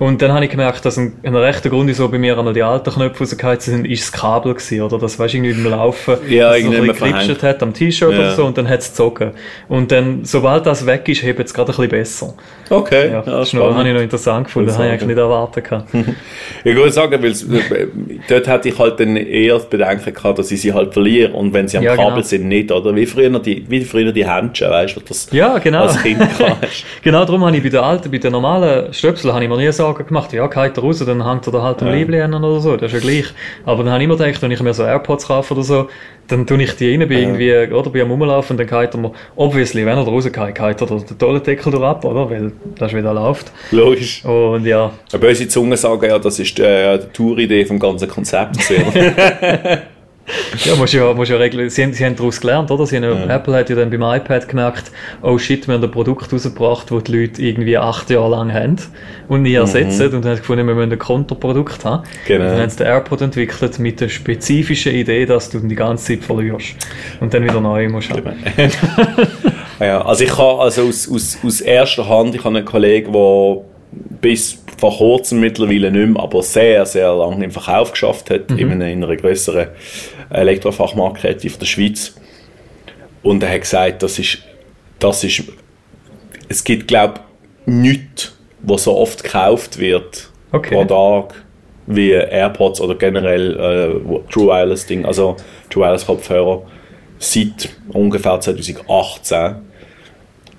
Und 0.00 0.22
dann 0.22 0.32
habe 0.32 0.42
ich 0.46 0.50
gemerkt, 0.50 0.82
dass 0.86 0.96
ein, 0.96 1.12
ein 1.22 1.36
rechter 1.36 1.68
Grund, 1.68 1.86
wieso 1.86 2.08
bei 2.08 2.18
mir 2.18 2.38
einmal 2.38 2.54
die 2.54 2.62
alten 2.62 2.90
Knöpfe 2.90 3.20
rausgefallen 3.20 3.60
sind, 3.60 3.84
ist 3.86 4.02
das 4.02 4.12
Kabel 4.18 4.54
gewesen, 4.54 4.80
oder? 4.80 4.98
Das 4.98 5.18
weißt 5.18 5.34
du, 5.34 5.38
irgendwie 5.38 5.62
beim 5.62 5.72
Laufen, 5.72 6.16
Ja, 6.26 6.52
dass 6.52 6.58
es 6.58 6.64
ein 6.64 6.86
bisschen 6.86 7.42
hat 7.42 7.62
am 7.62 7.74
T-Shirt 7.74 8.10
Ja. 8.12 8.18
oder 8.18 8.30
so 8.34 8.46
und 8.46 8.56
dann 8.56 8.66
hat 8.66 8.80
es 8.80 8.88
gezogen. 8.88 9.32
Und 9.68 9.92
dann, 9.92 10.24
sobald 10.24 10.64
das 10.64 10.86
weg 10.86 11.06
ist, 11.10 11.22
hebt 11.22 11.38
es 11.40 11.52
gerade 11.52 11.70
ein 11.70 11.76
bisschen 11.76 11.90
besser. 11.90 12.34
Okay, 12.70 13.10
Ja, 13.12 13.20
das 13.20 13.52
noch, 13.52 13.74
habe 13.74 13.86
ich 13.86 13.94
noch 13.94 14.00
interessant 14.00 14.46
gefunden, 14.46 14.68
das 14.68 14.78
habe 14.78 14.86
ich 14.86 14.92
eigentlich 14.94 15.08
nicht 15.08 15.18
erwartet. 15.18 15.66
Ich 16.64 16.74
würde 16.76 16.92
sagen, 16.92 17.22
weil 17.22 17.30
äh, 17.32 17.86
dort 18.28 18.46
hätte 18.46 18.68
ich 18.70 18.78
halt 18.78 19.00
dann 19.00 19.16
eher 19.16 19.54
das 19.54 19.68
Bedenken 19.68 20.12
gehabt, 20.14 20.38
dass 20.38 20.50
ich 20.50 20.60
sie 20.60 20.72
halt 20.72 20.92
verliere 20.92 21.32
und 21.32 21.52
wenn 21.52 21.68
sie 21.68 21.76
am 21.78 21.84
Ja, 21.84 21.94
Kabel 21.96 22.10
genau. 22.16 22.22
sind, 22.22 22.48
nicht, 22.48 22.70
oder? 22.72 22.94
Wie 22.94 23.06
früher 23.06 23.38
die, 23.38 23.64
wie 23.68 23.84
früher 23.84 24.12
die 24.12 24.26
Händchen, 24.28 24.70
weißt 24.70 24.96
du, 24.96 25.00
das 25.00 25.28
Ja, 25.32 25.58
genau. 25.58 25.82
als 25.82 26.02
Kind 26.02 26.20
hast. 26.38 26.84
Genau 27.02 27.24
darum 27.24 27.44
habe 27.44 27.56
ich 27.56 27.62
bei 27.62 27.68
den 27.70 27.80
alten, 27.80 28.10
bei 28.10 28.18
den 28.18 28.32
normalen 28.32 28.92
Stöpseln 28.92 29.32
habe 29.34 29.42
ich 29.44 29.50
mir 29.50 29.56
nie 29.56 29.72
Sorgen 29.72 29.89
gemacht. 29.94 30.32
Ja, 30.32 30.46
geht 30.46 30.76
er 30.76 30.82
raus, 30.82 30.98
dann 31.04 31.26
hängt 31.28 31.46
er 31.46 31.52
da 31.52 31.62
halt 31.62 31.82
am 31.82 31.88
Ja. 31.88 31.94
Liebling 31.94 32.20
an 32.22 32.34
oder 32.34 32.60
so, 32.60 32.76
das 32.76 32.92
ist 32.92 33.04
ja 33.04 33.10
gleich. 33.10 33.26
Aber 33.64 33.82
dann 33.82 33.92
habe 33.92 34.02
ich 34.02 34.08
immer 34.08 34.16
gedacht, 34.16 34.40
wenn 34.42 34.50
ich 34.50 34.60
mir 34.62 34.74
so 34.74 34.84
AirPods 34.84 35.26
kaufe 35.26 35.54
oder 35.54 35.62
so, 35.62 35.88
dann 36.28 36.46
tue 36.46 36.62
ich 36.62 36.76
die 36.76 36.90
rein, 36.96 37.08
bin 37.08 37.18
irgendwie, 37.18 37.74
oder 37.74 37.90
bin 37.90 38.02
am 38.02 38.10
Rumlaufen 38.10 38.56
und 38.56 38.70
dann 38.70 38.80
geht 38.80 38.94
er 38.94 39.00
mir, 39.00 39.12
obviously, 39.36 39.84
wenn 39.84 39.98
er 39.98 40.04
da 40.04 40.10
rausgeht, 40.10 40.54
geht 40.54 40.80
er 40.80 40.86
den 40.86 41.18
Toilendeckel 41.18 41.72
durch 41.72 41.82
ab, 41.84 42.04
oder? 42.04 42.30
Weil 42.30 42.52
das 42.78 42.94
wieder 42.94 43.12
läuft. 43.12 43.50
Logisch. 43.72 44.24
Und 44.24 44.64
ja, 44.64 44.92
Eine 45.12 45.20
böse 45.20 45.48
Zunge 45.48 45.76
sagen 45.76 46.04
ja, 46.08 46.18
das 46.18 46.38
ist 46.38 46.58
äh, 46.60 46.98
die 46.98 47.06
Touridee 47.12 47.64
vom 47.64 47.78
ganzen 47.78 48.08
Konzept. 48.08 48.56
ja, 50.64 50.74
musst 50.76 50.94
ja, 50.94 51.12
musst 51.12 51.30
ja 51.30 51.36
regeln. 51.36 51.70
Sie 51.70 51.82
haben, 51.82 51.92
sie 51.92 52.04
haben 52.04 52.16
daraus 52.16 52.40
gelernt, 52.40 52.70
oder? 52.70 52.86
Sie 52.86 52.96
haben 52.96 53.04
ja, 53.04 53.36
Apple 53.36 53.54
hat 53.54 53.70
ja 53.70 53.76
dann 53.76 53.90
beim 53.90 54.02
iPad 54.02 54.48
gemerkt, 54.48 54.90
oh 55.22 55.38
shit, 55.38 55.66
wir 55.66 55.74
haben 55.74 55.84
ein 55.84 55.90
Produkt 55.90 56.32
rausgebracht, 56.32 56.90
das 56.90 57.04
die 57.04 57.12
Leute 57.12 57.42
irgendwie 57.42 57.76
acht 57.76 58.10
Jahre 58.10 58.30
lang 58.30 58.52
haben 58.52 58.76
und 59.28 59.42
nie 59.42 59.54
ersetzen. 59.54 60.06
Und 60.06 60.12
dann 60.12 60.24
haben 60.24 60.34
sie 60.34 60.40
gefunden, 60.40 60.66
wir 60.66 60.74
müssen 60.74 60.92
ein 60.92 60.98
Konterprodukt 60.98 61.84
haben. 61.84 62.04
Genau. 62.26 62.44
Und 62.44 62.50
dann 62.50 62.60
haben 62.60 62.70
sie 62.70 62.76
den 62.78 62.86
AirPod 62.86 63.20
entwickelt 63.20 63.78
mit 63.78 64.00
der 64.00 64.08
spezifischen 64.08 64.94
Idee, 64.94 65.26
dass 65.26 65.50
du 65.50 65.60
die 65.60 65.74
ganze 65.74 66.06
Zeit 66.06 66.24
verlierst. 66.24 66.76
Und 67.20 67.32
dann 67.32 67.44
wieder 67.44 67.60
neu 67.60 67.88
musst 67.88 68.10
haben. 68.10 68.32
ja, 69.80 70.02
also 70.02 70.24
ich 70.24 70.36
habe 70.36 70.60
also 70.60 70.82
aus, 70.82 71.10
aus, 71.10 71.38
aus 71.44 71.60
erster 71.60 72.08
Hand, 72.08 72.34
ich 72.34 72.44
habe 72.44 72.56
einen 72.56 72.66
Kollegen, 72.66 73.12
der 73.12 73.62
bis 74.20 74.62
vor 74.78 74.96
kurzem 74.96 75.40
mittlerweile 75.40 75.90
nicht 75.90 76.08
mehr, 76.08 76.22
aber 76.22 76.42
sehr, 76.42 76.86
sehr 76.86 77.12
lange 77.12 77.44
im 77.44 77.50
Verkauf 77.50 77.92
geschafft 77.92 78.30
hat, 78.30 78.50
in, 78.50 78.70
einer, 78.70 78.88
in 78.88 79.04
einer 79.04 79.16
grösseren 79.16 79.68
Elektrofachmarktkette 80.30 81.50
von 81.50 81.58
der 81.60 81.66
Schweiz. 81.66 82.14
Und 83.22 83.42
er 83.42 83.50
hat 83.54 83.60
gesagt, 83.62 84.02
das 84.02 84.18
ist, 84.18 84.38
das 84.98 85.24
ist 85.24 85.42
es 86.48 86.64
gibt, 86.64 86.88
glaube 86.88 87.14
ich, 87.66 87.72
nichts, 87.72 88.36
was 88.60 88.84
so 88.84 88.96
oft 88.96 89.22
gekauft 89.22 89.78
wird 89.78 90.28
Okay. 90.52 90.74
pro 90.74 90.84
Tag 90.84 91.34
wie 91.86 92.10
AirPods 92.10 92.80
oder 92.80 92.96
generell 92.96 93.52
äh, 93.54 94.30
True 94.32 94.46
Wireless 94.48 94.84
Ding, 94.86 95.04
also 95.04 95.36
True 95.70 95.84
Wireless 95.84 96.06
Kopfhörer 96.06 96.62
seit 97.18 97.68
ungefähr 97.92 98.40
2018. 98.40 99.54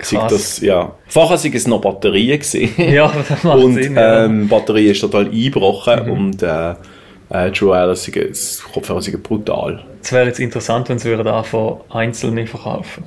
Sei 0.04 0.18
Krass. 0.18 0.32
das, 0.32 0.62
ja. 0.62 0.96
Vorher 1.08 1.38
waren 1.38 1.54
es 1.54 1.68
noch 1.68 1.82
Batterien. 1.82 2.40
Gewesen. 2.40 2.70
Ja, 2.92 3.12
das 3.30 3.44
macht 3.44 3.58
und 3.60 3.74
Sinn. 3.76 3.96
Ja. 3.96 4.26
ähm, 4.26 4.44
die 4.44 4.48
Batterie 4.48 4.88
ist 4.88 5.02
total 5.02 5.28
eingebrochen 5.28 6.10
und 6.10 6.42
äh, 6.42 6.74
äh, 7.32 7.52
True 7.52 7.70
Wireless 7.72 8.04
sind- 8.04 8.18
das 8.30 8.64
Kopfhörer 8.74 9.02
sind 9.02 9.22
brutal. 9.24 9.84
Es 10.04 10.12
wäre 10.12 10.28
jetzt 10.28 10.40
interessant, 10.40 10.90
wenn 10.90 11.00
sie 11.00 11.10
würden 11.10 11.28
anfangen, 11.28 11.78
einzelne 11.90 12.48
verkaufen. 12.48 13.04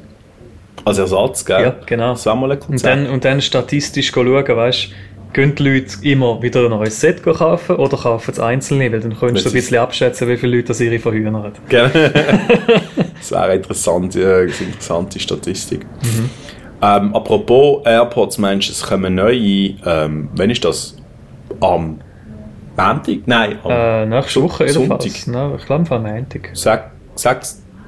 Als 0.85 0.99
Ersatz, 0.99 1.45
gell? 1.45 1.63
Ja, 1.63 1.75
genau. 1.87 2.11
Das 2.13 2.27
wäre 2.27 2.37
mal 2.37 2.53
ein 2.53 2.59
Und 2.69 2.85
dann, 2.85 3.07
und 3.07 3.25
dann 3.25 3.41
statistisch 3.41 4.11
schauen, 4.13 4.27
weißt 4.47 4.89
gehen 5.35 5.55
die 5.57 5.63
Leute 5.65 5.97
immer 6.03 6.41
wieder 6.41 6.65
ein 6.65 6.71
neues 6.71 7.01
Set 7.01 7.23
kaufen 7.23 7.77
oder 7.77 7.97
kaufen 7.97 8.31
es 8.31 8.39
einzelne, 8.39 8.91
weil 8.93 9.01
dann 9.01 9.19
könntest 9.19 9.45
du 9.45 9.51
ein 9.51 9.53
bisschen 9.53 9.79
abschätzen, 9.79 10.29
wie 10.29 10.37
viele 10.37 10.57
Leute 10.57 10.69
das 10.69 10.81
ihre 10.81 10.99
verhühnern. 11.01 11.53
Gell? 11.69 11.91
das 13.19 13.33
wäre 13.33 13.57
interessant, 13.57 14.15
ja, 14.15 14.37
eine 14.37 14.43
interessante 14.45 15.19
Statistik. 15.19 15.85
Mhm. 16.03 16.31
Ähm, 16.81 17.15
apropos 17.15 17.85
AirPods, 17.85 18.39
meinst 18.39 18.69
du, 18.69 18.73
es 18.73 18.83
kommen 18.83 19.17
neue, 19.17 19.75
ähm, 19.85 20.29
wann 20.37 20.51
ist 20.51 20.65
das? 20.65 20.97
Am 21.61 21.99
Montag? 22.77 23.19
Nein, 23.27 23.59
am 23.63 23.71
Äh, 23.71 24.07
nächste 24.07 24.43
Woche 24.43 24.69
Sonntag. 24.69 25.05
jedenfalls. 25.05 25.07
Ich 25.07 25.25
glaube, 25.67 25.95
am 25.95 26.03
Montag. 26.03 26.51
Sech-. 26.53 26.81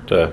Äh, 0.09 0.29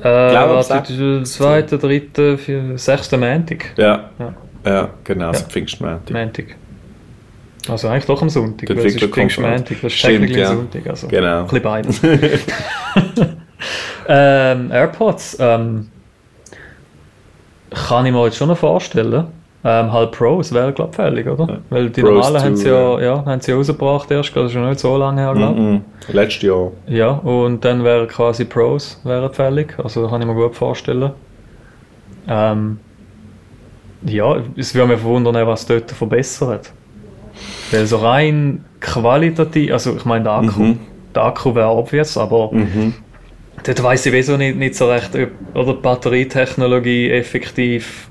glaube, 0.00 0.36
am 0.36 0.50
warte, 0.56 0.62
sechsten. 0.64 1.14
der 1.16 1.24
zweite, 1.24 1.78
dritte, 1.78 2.38
vier, 2.38 2.78
sechste 2.78 3.16
Montag. 3.18 3.72
Ja. 3.76 4.10
Ja. 4.18 4.34
Ja, 4.64 4.88
genau, 5.04 5.32
Ja. 5.32 5.38
Pfingstmontag. 5.38 6.10
Montag. 6.10 6.44
Also 7.68 7.88
eigentlich 7.88 8.06
doch 8.06 8.22
am 8.22 8.28
Sonntag, 8.30 8.68
weil 8.70 8.78
es 8.86 8.94
ist. 8.94 9.04
Pfingstmontag, 9.12 9.66
das 9.66 9.92
ist 9.92 9.98
Stimmt, 9.98 10.30
ja. 10.30 10.48
Sonntag. 10.48 10.86
Also 10.86 11.08
Genau. 11.08 11.40
Ein 11.40 11.44
bisschen 11.46 11.62
beides. 11.62 12.00
ähm, 14.08 14.70
AirPods, 14.70 15.36
ähm, 15.40 15.88
kann 17.88 18.06
ich 18.06 18.12
mir 18.12 18.24
jetzt 18.24 18.36
schon 18.36 18.48
noch 18.48 18.58
vorstellen. 18.58 19.26
Ähm, 19.64 19.92
halt 19.92 20.12
Pros 20.12 20.52
wäre, 20.54 20.72
glaube 20.72 20.90
ich, 20.92 20.96
fällig, 20.96 21.26
oder? 21.26 21.48
Ja. 21.48 21.58
Weil 21.70 21.90
die 21.90 22.00
Pros 22.00 22.12
normalen 22.30 22.42
haben 22.44 22.56
sie 22.56 22.68
ja, 22.68 23.00
ja, 23.00 23.24
haben 23.24 23.40
sie 23.40 23.52
rausgebracht 23.52 24.08
erst, 24.10 24.34
das 24.36 24.46
ist 24.46 24.52
schon 24.52 24.68
nicht 24.68 24.78
so 24.78 24.96
lange 24.96 25.20
her, 25.20 25.34
glaube 25.34 25.54
ich. 25.54 25.60
Mhm. 25.60 25.80
Letztes 26.12 26.42
Jahr. 26.42 26.70
Ja, 26.86 27.08
und 27.10 27.64
dann 27.64 27.82
wären 27.82 28.06
quasi 28.06 28.44
Pros 28.44 29.00
wären 29.02 29.32
fällig, 29.32 29.74
also 29.82 30.06
kann 30.08 30.20
ich 30.22 30.28
mir 30.28 30.34
gut 30.34 30.54
vorstellen. 30.54 31.10
Ähm, 32.28 32.78
ja, 34.06 34.36
es 34.56 34.74
würde 34.74 34.92
mich 34.92 35.00
verwundern, 35.00 35.34
was 35.46 35.66
dort 35.66 35.90
verbessert. 35.90 36.72
Weil 37.72 37.86
so 37.86 37.96
rein 37.96 38.64
qualitativ, 38.80 39.72
also 39.72 39.96
ich 39.96 40.04
meine, 40.04 40.24
der 40.24 40.32
Akku, 40.34 40.60
Mhm. 40.62 40.78
der 41.14 41.24
Akku 41.24 41.54
wäre 41.54 41.68
obvious, 41.70 42.16
aber 42.16 42.50
Mhm. 42.52 42.94
dort 43.64 43.82
weiss 43.82 44.06
ich 44.06 44.12
wieso 44.12 44.36
nicht, 44.36 44.56
nicht 44.56 44.76
so 44.76 44.88
recht, 44.88 45.10
ob 45.16 45.30
oder 45.56 45.74
die 45.74 45.80
Batterietechnologie 45.82 47.10
effektiv, 47.10 48.08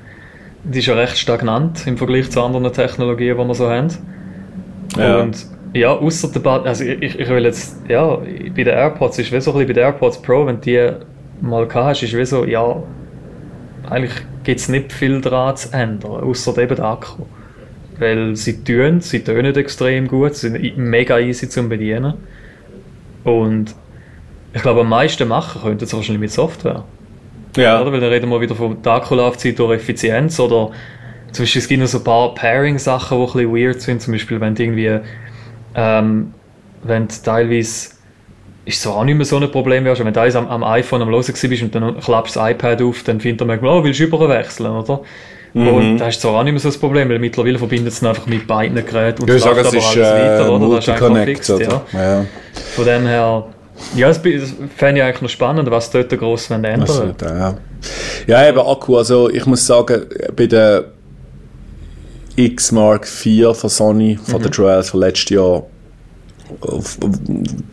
die 0.73 0.79
ist 0.79 0.87
ja 0.87 0.95
recht 0.95 1.17
stagnant 1.17 1.87
im 1.87 1.97
Vergleich 1.97 2.29
zu 2.31 2.41
anderen 2.41 2.71
Technologien, 2.73 3.37
die 3.37 3.43
wir 3.43 3.55
so 3.55 3.69
haben. 3.69 3.87
Ja. 4.97 5.21
Und 5.21 5.47
Ja, 5.73 5.91
außer 5.91 6.29
der 6.31 6.39
Bad, 6.39 6.65
also 6.65 6.83
ich, 6.83 7.19
ich 7.19 7.29
will 7.29 7.43
jetzt, 7.45 7.83
ja, 7.87 8.15
bei 8.17 8.63
den 8.63 8.67
AirPods 8.67 9.19
ist 9.19 9.31
wie 9.31 9.41
so 9.41 9.51
ein 9.51 9.57
bisschen 9.57 9.67
bei 9.67 9.73
den 9.73 9.83
AirPods 9.83 10.21
Pro, 10.21 10.45
wenn 10.45 10.61
die 10.61 10.91
mal 11.41 11.67
gehabt 11.67 11.87
hast, 11.87 12.03
ist 12.03 12.13
wie 12.17 12.25
so, 12.25 12.45
ja, 12.45 12.81
eigentlich 13.89 14.13
gibt 14.43 14.59
es 14.59 14.69
nicht 14.69 14.91
viel 14.91 15.21
daran 15.21 15.55
zu 15.55 15.71
ändern, 15.73 16.23
außer 16.23 16.57
eben 16.57 16.75
der 16.75 16.85
Akku. 16.85 17.25
Weil 17.99 18.35
sie 18.35 18.63
tun, 18.63 19.01
sie 19.01 19.23
tönen 19.23 19.55
extrem 19.55 20.07
gut, 20.07 20.35
sie 20.35 20.49
sind 20.49 20.77
mega 20.77 21.19
easy 21.19 21.49
zum 21.49 21.69
Bedienen. 21.69 22.13
Und 23.23 23.75
ich 24.53 24.61
glaube, 24.61 24.81
am 24.81 24.89
meisten 24.89 25.27
machen 25.27 25.61
könnten 25.61 25.85
sie 25.85 25.95
wahrscheinlich 25.95 26.21
mit 26.21 26.31
Software. 26.31 26.85
Ja. 27.57 27.81
Oder? 27.81 27.91
Weil 27.91 27.99
dann 27.99 28.09
reden 28.09 28.29
wir 28.29 28.39
wieder 28.39 28.55
von 28.55 28.81
der 28.81 28.93
Akkulaufzeit 28.93 29.57
durch 29.59 29.75
Effizienz 29.75 30.39
oder 30.39 30.71
zum 31.31 31.43
Beispiel 31.43 31.61
es 31.61 31.67
gibt 31.67 31.81
noch 31.81 31.87
so 31.87 31.97
ein 31.99 32.03
paar 32.03 32.33
Pairing-Sachen, 32.33 33.17
die 33.17 33.23
ein 33.23 33.31
bisschen 33.31 33.55
weird 33.55 33.81
sind. 33.81 34.01
Zum 34.01 34.13
Beispiel, 34.13 34.39
wenn 34.39 34.55
du 34.55 34.63
irgendwie, 34.63 34.99
ähm, 35.75 36.33
wenn 36.83 37.07
du 37.07 37.15
teilweise, 37.23 37.89
ist 38.65 38.81
so 38.81 38.91
auch 38.91 39.03
nicht 39.03 39.15
mehr 39.15 39.25
so 39.25 39.37
ein 39.37 39.51
Problem, 39.51 39.85
wärst, 39.85 40.03
wenn 40.03 40.13
du 40.13 40.21
eins 40.21 40.35
am, 40.35 40.47
am 40.47 40.63
iPhone 40.63 41.01
am 41.01 41.09
Hören 41.09 41.23
bist 41.25 41.63
und 41.63 41.75
dann 41.75 41.99
klappst 41.99 42.35
du 42.35 42.39
das 42.39 42.51
iPad 42.51 42.81
auf, 42.81 43.03
dann 43.03 43.19
findet 43.19 43.41
er 43.41 43.47
manchmal, 43.47 43.79
oh, 43.79 43.83
willst 43.83 43.99
du 43.99 44.05
überwechseln, 44.05 44.71
oder? 44.71 45.01
Mhm. 45.53 45.67
Und 45.67 45.97
das 45.97 46.15
ist 46.15 46.21
zwar 46.21 46.39
auch 46.39 46.43
nicht 46.43 46.53
mehr 46.53 46.59
so 46.59 46.69
das 46.69 46.77
Problem, 46.77 47.09
weil 47.09 47.19
mittlerweile 47.19 47.57
verbindet 47.57 47.93
es 47.93 48.03
einfach 48.03 48.25
mit 48.27 48.45
beiden 48.47 48.75
Geräten 48.85 49.23
und 49.23 49.29
Ja, 49.29 49.35
ich 49.35 49.45
läuft 49.45 49.61
es 49.61 49.67
aber 49.67 49.77
ist 49.77 49.85
alles 49.85 49.97
äh, 49.97 50.01
weiter, 50.01 50.51
oder? 50.53 50.75
Das 50.75 50.87
ist 50.87 50.89
einfach 50.89 51.23
fixt, 51.23 51.49
ja. 51.49 51.55
oder? 51.55 51.85
Ja. 51.93 52.25
Von 52.75 52.85
dem 52.85 53.05
her, 53.07 53.45
ja, 53.95 54.07
das, 54.07 54.21
das 54.21 54.53
fände 54.75 55.01
ich 55.01 55.03
eigentlich 55.07 55.21
noch 55.21 55.29
spannend, 55.29 55.69
was 55.71 55.89
dort 55.91 56.09
gross 56.17 56.49
ändern 56.49 56.81
Also, 56.81 57.13
ja. 57.21 57.57
ja, 58.27 58.49
eben 58.49 58.59
Akku. 58.59 58.97
Also 58.97 59.29
ich 59.29 59.45
muss 59.45 59.65
sagen, 59.65 60.03
bei 60.35 60.47
der 60.47 60.85
X 62.35 62.71
Mark 62.71 63.07
IV 63.25 63.55
von 63.57 63.69
Sony, 63.69 64.19
von 64.23 64.39
Mhm. 64.39 64.43
der 64.43 64.51
Trials 64.51 64.89
von 64.89 64.99
letztes 64.99 65.29
Jahr, 65.29 65.63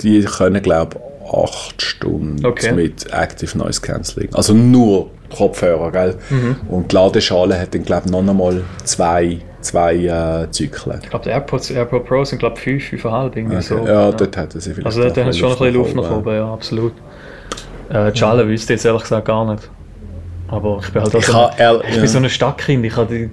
die 0.02 0.22
können, 0.24 0.62
glaube 0.62 0.96
ich, 0.96 1.32
8 1.32 1.80
Stunden 1.82 2.44
Okay. 2.44 2.72
mit 2.72 3.06
Active 3.12 3.56
Noise 3.56 3.80
Cancelling. 3.80 4.28
Also 4.34 4.52
nur 4.52 5.10
Kopfhörer, 5.34 5.90
gell? 5.92 6.14
Mhm. 6.30 6.56
Und 6.68 6.92
die 6.92 6.96
Ladeschale 6.96 7.58
hat 7.60 7.74
dann, 7.74 7.84
glaube 7.84 8.02
ich, 8.06 8.12
noch 8.12 8.20
einmal 8.20 8.62
zwei, 8.84 9.38
zwei 9.60 9.94
äh, 9.96 10.50
Zyklen. 10.50 11.00
Ich 11.02 11.10
glaube, 11.10 11.24
die 11.24 11.30
AirPods, 11.30 11.70
AirPod 11.70 12.04
Pro 12.06 12.24
sind, 12.24 12.38
glaube 12.38 12.56
ich, 12.56 12.62
5, 12.62 13.04
5,5 13.04 13.36
irgendwie 13.36 13.62
so. 13.62 13.78
ja, 13.86 14.12
dort 14.12 14.36
hätten 14.36 14.60
sie 14.60 14.72
vielleicht 14.74 14.86
Also 14.86 15.02
da 15.02 15.08
noch 15.08 15.16
haben 15.16 15.32
sie 15.32 15.38
schon 15.38 15.52
ein 15.52 15.58
bisschen 15.58 15.74
Luft 15.74 15.96
nach 15.96 16.10
oben. 16.10 16.34
ja, 16.34 16.52
absolut. 16.52 16.92
Äh, 17.90 18.12
die 18.12 18.18
Schale 18.18 18.46
wüsste 18.48 18.72
ich 18.72 18.78
jetzt 18.78 18.84
ehrlich 18.86 19.02
gesagt 19.02 19.26
gar 19.26 19.44
nicht. 19.50 19.68
Aber 20.48 20.78
ich 20.82 20.92
bin 20.92 21.02
halt 21.02 21.14
auch 21.14 21.18
Ich 21.20 21.26
so, 21.26 21.34
ha- 21.34 21.46
ein, 21.48 21.58
ehr- 21.58 21.80
ich 21.84 21.94
bin 21.94 22.00
ja. 22.02 22.06
so 22.06 22.18
ein 22.18 22.28
Stadtkind, 22.28 22.84
ich 22.84 22.94
habe 22.96 23.12
die 23.14 23.30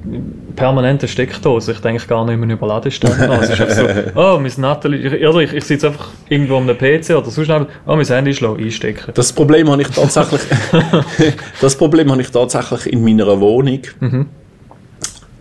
permanente 0.55 1.07
Steckdose, 1.07 1.73
ich 1.73 1.79
denke 1.79 2.07
gar 2.07 2.25
nicht 2.25 2.37
mehr 2.39 2.55
über 2.55 2.67
Ladestellen 2.67 3.19
nach. 3.29 3.41
Es 3.41 3.49
ist 3.49 3.61
einfach 3.61 3.75
so, 3.75 4.11
oh, 4.19 4.39
mein 4.39 4.51
Nathalie, 4.57 4.99
ich, 5.17 5.27
oder 5.27 5.39
ich, 5.39 5.53
ich 5.53 5.63
sitze 5.65 5.87
einfach 5.87 6.07
irgendwo 6.29 6.55
am 6.57 6.67
PC 6.67 7.09
oder 7.11 7.29
sonst 7.29 7.49
einfach, 7.49 7.67
oh, 7.85 7.95
mein 7.97 8.05
Handy 8.05 8.31
ist 8.31 8.41
einstecken. 8.41 9.11
Das 9.13 9.33
Problem 9.33 9.69
habe 9.69 9.81
ich 9.81 9.89
tatsächlich, 9.89 10.41
das 11.61 11.75
Problem 11.75 12.09
habe 12.11 12.21
ich 12.21 12.31
tatsächlich 12.31 12.91
in 12.93 13.03
meiner 13.03 13.39
Wohnung, 13.41 13.81
Mhm. 13.99 14.27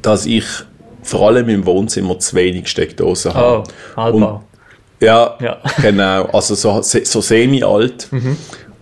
dass 0.02 0.26
ich 0.26 0.44
vor 1.02 1.28
allem 1.28 1.48
im 1.48 1.64
Wohnzimmer 1.66 2.18
zu 2.18 2.34
wenig 2.36 2.68
Steckdosen 2.68 3.30
Oh, 3.32 3.34
habe. 3.34 3.64
Altbau. 3.96 4.42
Ja, 5.00 5.36
Ja. 5.40 5.56
genau. 5.80 6.24
Also 6.26 6.54
so, 6.56 6.82
so 6.82 7.20
semi-alt. 7.20 8.08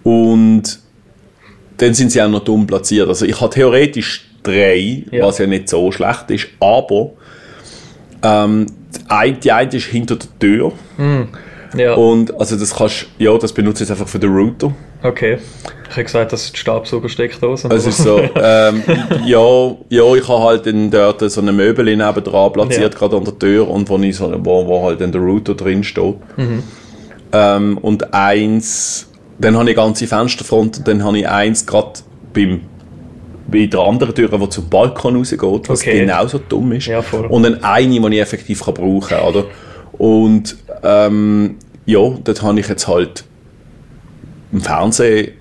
Und 0.03 0.81
dann 1.79 1.95
sind 1.95 2.12
sie 2.12 2.21
auch 2.23 2.29
noch 2.29 2.45
dumm 2.45 2.67
platziert. 2.67 3.09
Also 3.09 3.25
ich 3.25 3.41
habe 3.41 3.53
theoretisch 3.55 4.29
drei, 4.43 5.05
Ja. 5.11 5.25
was 5.27 5.38
ja 5.38 5.47
nicht 5.47 5.69
so 5.69 5.91
schlecht 5.93 6.31
ist, 6.31 6.49
aber 6.61 7.11
ähm, 8.23 8.67
die 8.95 9.11
eine, 9.11 9.37
die 9.37 9.53
eine 9.53 9.71
ist 9.73 9.87
hinter 9.87 10.17
der 10.17 10.29
Tür. 10.38 10.73
Ja, 11.77 11.95
Und 11.95 12.38
also 12.41 12.57
das 12.57 12.75
kannst 12.75 13.07
ja, 13.19 13.37
das 13.37 13.53
benutze 13.53 13.83
ich 13.83 13.88
jetzt 13.88 13.99
einfach 13.99 14.11
für 14.11 14.19
den 14.19 14.31
Router. 14.35 14.73
okay. 15.03 15.38
Ich 15.91 15.95
habe 15.95 16.05
gesagt, 16.05 16.33
das 16.35 16.45
ist 16.45 16.53
die 16.55 16.59
Staubsaugersteckdose. 16.61 17.67
Es 17.69 17.87
ist 17.87 17.99
so, 18.03 18.19
ähm, 18.35 18.83
ja, 19.25 19.75
ja, 19.88 20.14
ich 20.14 20.29
habe 20.29 20.43
halt 20.43 20.67
dann 20.67 20.91
dort 20.91 21.21
so 21.31 21.41
eine 21.41 21.51
Möbel 21.53 21.85
neben 21.87 22.25
dran 22.25 22.53
platziert, 22.53 22.93
Ja. 22.93 22.99
gerade 22.99 23.17
an 23.17 23.25
der 23.25 23.38
Tür, 23.38 23.69
und 23.71 23.88
wo, 23.88 23.97
ich 23.99 24.14
so, 24.17 24.31
wo, 24.45 24.67
wo 24.67 24.85
halt 24.85 25.01
dann 25.01 25.12
der 25.12 25.23
Router 25.23 25.55
drin 25.55 25.83
steht. 25.83 26.17
Mhm. 26.37 26.62
Ähm, 27.33 27.79
und 27.79 28.12
eins, 28.12 29.08
dann 29.38 29.57
habe 29.57 29.70
ich 29.70 29.77
ganze 29.77 30.07
Fensterfront, 30.07 30.79
und 30.79 30.88
dann 30.88 31.05
habe 31.05 31.18
ich 31.18 31.29
eins 31.29 31.64
gerade 31.66 32.01
beim 32.33 32.61
bei 33.51 33.64
der 33.64 33.81
anderen 33.81 34.14
Tür, 34.14 34.29
die 34.29 34.48
zum 34.51 34.68
Balkon 34.68 35.16
rausgeht, 35.16 35.40
was 35.68 35.81
Okay. 35.81 36.01
genauso 36.01 36.38
dumm 36.38 36.72
ist. 36.72 36.87
Ja. 36.87 37.03
Und 37.31 37.44
dann 37.44 37.64
eine, 37.64 37.98
die 38.11 38.16
ich 38.16 38.20
effektiv 38.20 38.62
kann 38.62 38.74
brauchen 38.74 39.01
kann. 39.09 39.24
Oder? 39.24 39.44
Und 39.92 40.55
ähm, 40.83 41.57
ja, 41.87 41.98
dort 42.22 42.42
habe 42.42 42.61
ich 42.61 42.68
jetzt 42.68 42.87
halt 42.87 43.24
im 44.53 44.61
Fernsehen 44.61 45.33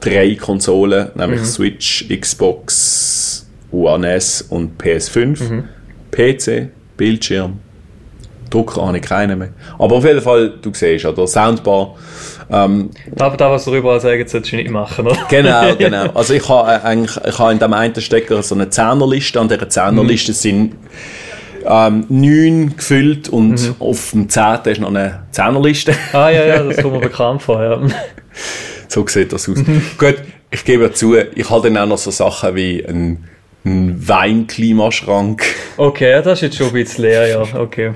drei 0.00 0.36
Konsolen, 0.36 1.08
nämlich 1.14 1.42
Switch, 1.44 2.06
Xbox, 2.08 3.46
One 3.72 4.10
S 4.14 4.40
und 4.48 4.80
PS5. 4.82 5.64
PC, 6.10 6.68
Bildschirm, 6.96 7.58
Drucker 8.48 8.86
habe 8.86 8.96
ich 8.96 9.02
keinen 9.04 9.38
mehr. 9.38 9.50
Aber 9.78 9.96
auf 9.96 10.04
jeden 10.04 10.22
Fall, 10.22 10.54
du 10.62 10.70
siehst, 10.72 11.04
oder? 11.04 11.26
Soundbar. 11.26 11.94
Ähm, 12.50 12.90
Aber 13.18 13.36
das, 13.36 13.50
was 13.50 13.64
darüber 13.64 13.98
sagen, 13.98 14.26
solltest 14.26 14.52
du 14.52 14.56
nicht 14.56 14.70
machen, 14.70 15.06
oder? 15.06 15.18
Genau, 15.28 15.74
genau. 15.78 16.10
Also 16.14 16.34
ich 16.34 16.48
habe 16.48 16.70
äh, 16.70 16.86
eigentlich, 16.86 17.16
ich 17.26 17.38
habe 17.38 17.52
in 17.52 17.58
dem 17.58 17.72
einen 17.72 18.00
Stecker 18.00 18.42
so 18.42 18.54
eine 18.54 18.70
Zehnerliste. 18.70 19.40
An 19.40 19.48
dieser 19.48 19.68
Zehnerliste 19.68 20.32
sind 20.32 20.74
ähm, 21.66 22.06
neun 22.08 22.76
gefüllt 22.76 23.28
und 23.28 23.74
auf 23.80 24.10
dem 24.12 24.28
zehnten 24.28 24.68
ist 24.68 24.80
noch 24.80 24.88
eine 24.88 25.24
Zehnerliste. 25.32 25.94
Ah, 26.12 26.30
ja, 26.30 26.44
ja, 26.44 26.62
das 26.62 26.76
kommt 26.76 26.94
mir 26.94 27.00
bekannt 27.08 27.42
vor, 27.42 27.62
ja. 27.62 27.80
so 28.88 29.06
sieht 29.06 29.32
das 29.32 29.48
aus. 29.48 29.58
Gut, 29.98 30.16
ich 30.50 30.64
gebe 30.64 30.92
zu, 30.92 31.16
ich 31.16 31.50
habe 31.50 31.68
dann 31.68 31.76
auch 31.78 31.86
noch 31.86 31.98
so 31.98 32.10
Sachen 32.10 32.54
wie 32.54 32.84
ein, 32.86 33.24
ein 33.64 34.08
Weinklimaschrank, 34.08 35.42
Okay, 35.76 36.22
das 36.22 36.38
ist 36.38 36.42
jetzt 36.42 36.56
schon 36.56 36.68
ein 36.68 36.72
bisschen 36.72 37.04
leer, 37.04 37.26
ja, 37.26 37.42
okay. 37.58 37.92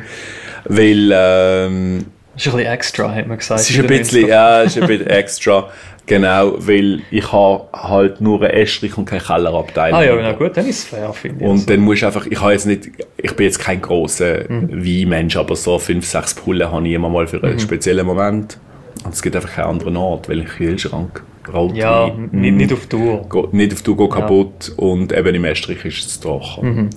weil 0.64 1.10
ähm, 1.14 2.06
Das 2.44 2.46
ist 2.46 2.52
ein 2.52 2.56
bisschen 2.58 2.72
extra, 2.72 3.14
hat 3.14 3.26
man 3.26 3.38
gesagt. 3.38 3.60
es 3.60 3.70
ist 3.70 3.78
ein 3.78 3.86
bisschen, 3.86 4.24
90ern. 4.24 4.28
ja, 4.28 4.62
ist 4.62 4.78
ein 4.78 4.86
bisschen 4.86 5.06
extra. 5.06 5.68
Genau, 6.06 6.54
weil 6.58 7.02
ich 7.12 7.30
habe 7.30 7.68
halt 7.72 8.20
nur 8.20 8.42
einen 8.42 8.50
Estrich 8.50 8.98
und 8.98 9.04
keine 9.04 9.22
Kellerabteilung. 9.22 9.96
Ah 10.00 10.02
ja, 10.02 10.16
na 10.20 10.32
gut, 10.32 10.56
dann 10.56 10.66
ist 10.66 10.78
es 10.78 10.84
fair, 10.84 11.12
finde 11.12 11.44
ich. 11.44 11.48
Und 11.48 11.52
Also, 11.52 11.66
dann 11.66 11.80
musst 11.80 12.02
du 12.02 12.06
einfach, 12.06 12.26
ich 12.26 12.40
habe 12.40 12.50
jetzt 12.50 12.66
nicht, 12.66 12.90
ich 13.16 13.36
bin 13.36 13.46
jetzt 13.46 13.60
kein 13.60 13.80
großer 13.80 14.40
Weinmensch, 14.48 15.36
aber 15.36 15.54
so 15.54 15.78
fünf, 15.78 16.04
sechs 16.04 16.34
Pullen 16.34 16.68
habe 16.68 16.88
ich 16.88 16.94
immer 16.94 17.08
mal 17.08 17.28
für 17.28 17.40
einen 17.44 17.60
speziellen 17.60 18.04
Moment. 18.04 18.58
Und 19.04 19.14
es 19.14 19.22
gibt 19.22 19.36
einfach 19.36 19.52
keinen 19.52 19.66
anderen 19.66 19.96
Ort, 19.96 20.28
weil 20.28 20.40
ein 20.40 20.46
Kühlschrank, 20.46 21.22
Rotwein, 21.46 21.76
ja, 21.76 22.06
nicht, 22.08 22.32
mm, 22.32 22.56
nicht 22.56 22.72
auf 22.72 22.86
Tour. 22.86 23.26
geht 23.30 23.52
nicht 23.54 23.72
auf 23.72 23.82
du 23.82 23.94
geht 23.94 24.10
kaputt 24.10 24.72
und 24.76 25.12
eben 25.12 25.34
im 25.36 25.44
Estrich 25.44 25.84
ist 25.84 26.06
es 26.06 26.18
trocken. 26.18 26.74
Mhm. 26.74 26.90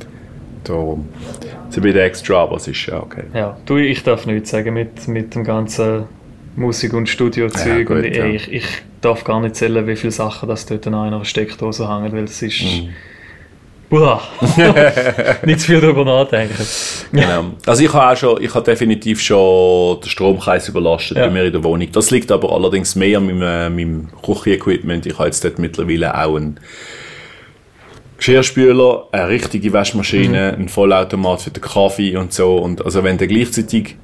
Es 0.63 1.77
ist 1.77 1.77
ein 1.77 1.83
bisschen 1.83 1.99
extra, 1.99 2.43
aber 2.43 2.57
es 2.57 2.67
ist 2.67 2.85
ja 2.85 3.01
okay. 3.01 3.23
Ja, 3.33 3.57
du, 3.65 3.77
ich 3.77 4.03
darf 4.03 4.25
nichts 4.25 4.51
sagen 4.51 4.73
mit, 4.73 5.07
mit 5.07 5.35
dem 5.35 5.43
ganzen 5.43 6.03
Musik- 6.55 6.93
und 6.93 7.09
Studiozeug. 7.09 7.89
Ja, 7.89 7.95
und 7.95 8.03
ich, 8.03 8.15
ja. 8.15 8.25
ich, 8.25 8.51
ich 8.51 8.65
darf 9.01 9.23
gar 9.23 9.39
nicht 9.41 9.55
zählen, 9.55 9.85
wie 9.87 9.95
viele 9.95 10.11
Sachen 10.11 10.47
das 10.49 10.65
dort 10.65 10.85
an 10.87 10.95
einer 10.95 11.25
Steckdose 11.25 11.89
hängen, 11.89 12.11
weil 12.13 12.25
es 12.25 12.41
ist... 12.41 12.61
Mhm. 12.61 12.89
Buah. 13.89 14.21
nicht 15.45 15.59
zu 15.59 15.67
viel 15.67 15.81
darüber 15.81 16.03
nachdenken. 16.03 16.65
Genau. 17.11 17.51
Also 17.65 17.83
ich 17.83 17.93
habe 17.93 18.11
auch 18.11 18.17
schon, 18.17 18.41
ich 18.41 18.53
habe 18.53 18.65
definitiv 18.65 19.21
schon 19.21 19.99
den 20.01 20.09
Stromkreis 20.09 20.67
überlastet 20.69 21.17
Ja. 21.17 21.27
bei 21.27 21.31
mir 21.31 21.43
in 21.43 21.53
der 21.53 21.63
Wohnung. 21.63 21.87
Das 21.91 22.09
liegt 22.09 22.31
aber 22.31 22.51
allerdings 22.51 22.95
mehr 22.95 23.19
an 23.19 23.25
meinem, 23.27 23.75
meinem 23.75 24.09
Küchenequipment. 24.23 25.05
Ich 25.05 25.13
habe 25.19 25.25
jetzt 25.25 25.43
dort 25.43 25.59
mittlerweile 25.59 26.17
auch 26.17 26.37
einen 26.37 26.59
Geschirrspüler, 28.27 29.07
eine 29.11 29.27
richtige 29.27 29.73
Waschmaschine, 29.73 30.53
einen 30.53 30.69
Vollautomat 30.69 31.41
für 31.41 31.49
den 31.51 31.61
Kaffee 31.61 32.15
und 32.15 32.31
so. 32.31 32.55
Und 32.55 32.83
also 32.85 33.03
wenn 33.03 33.17
du 33.17 33.27
gleichzeitig 33.27 33.97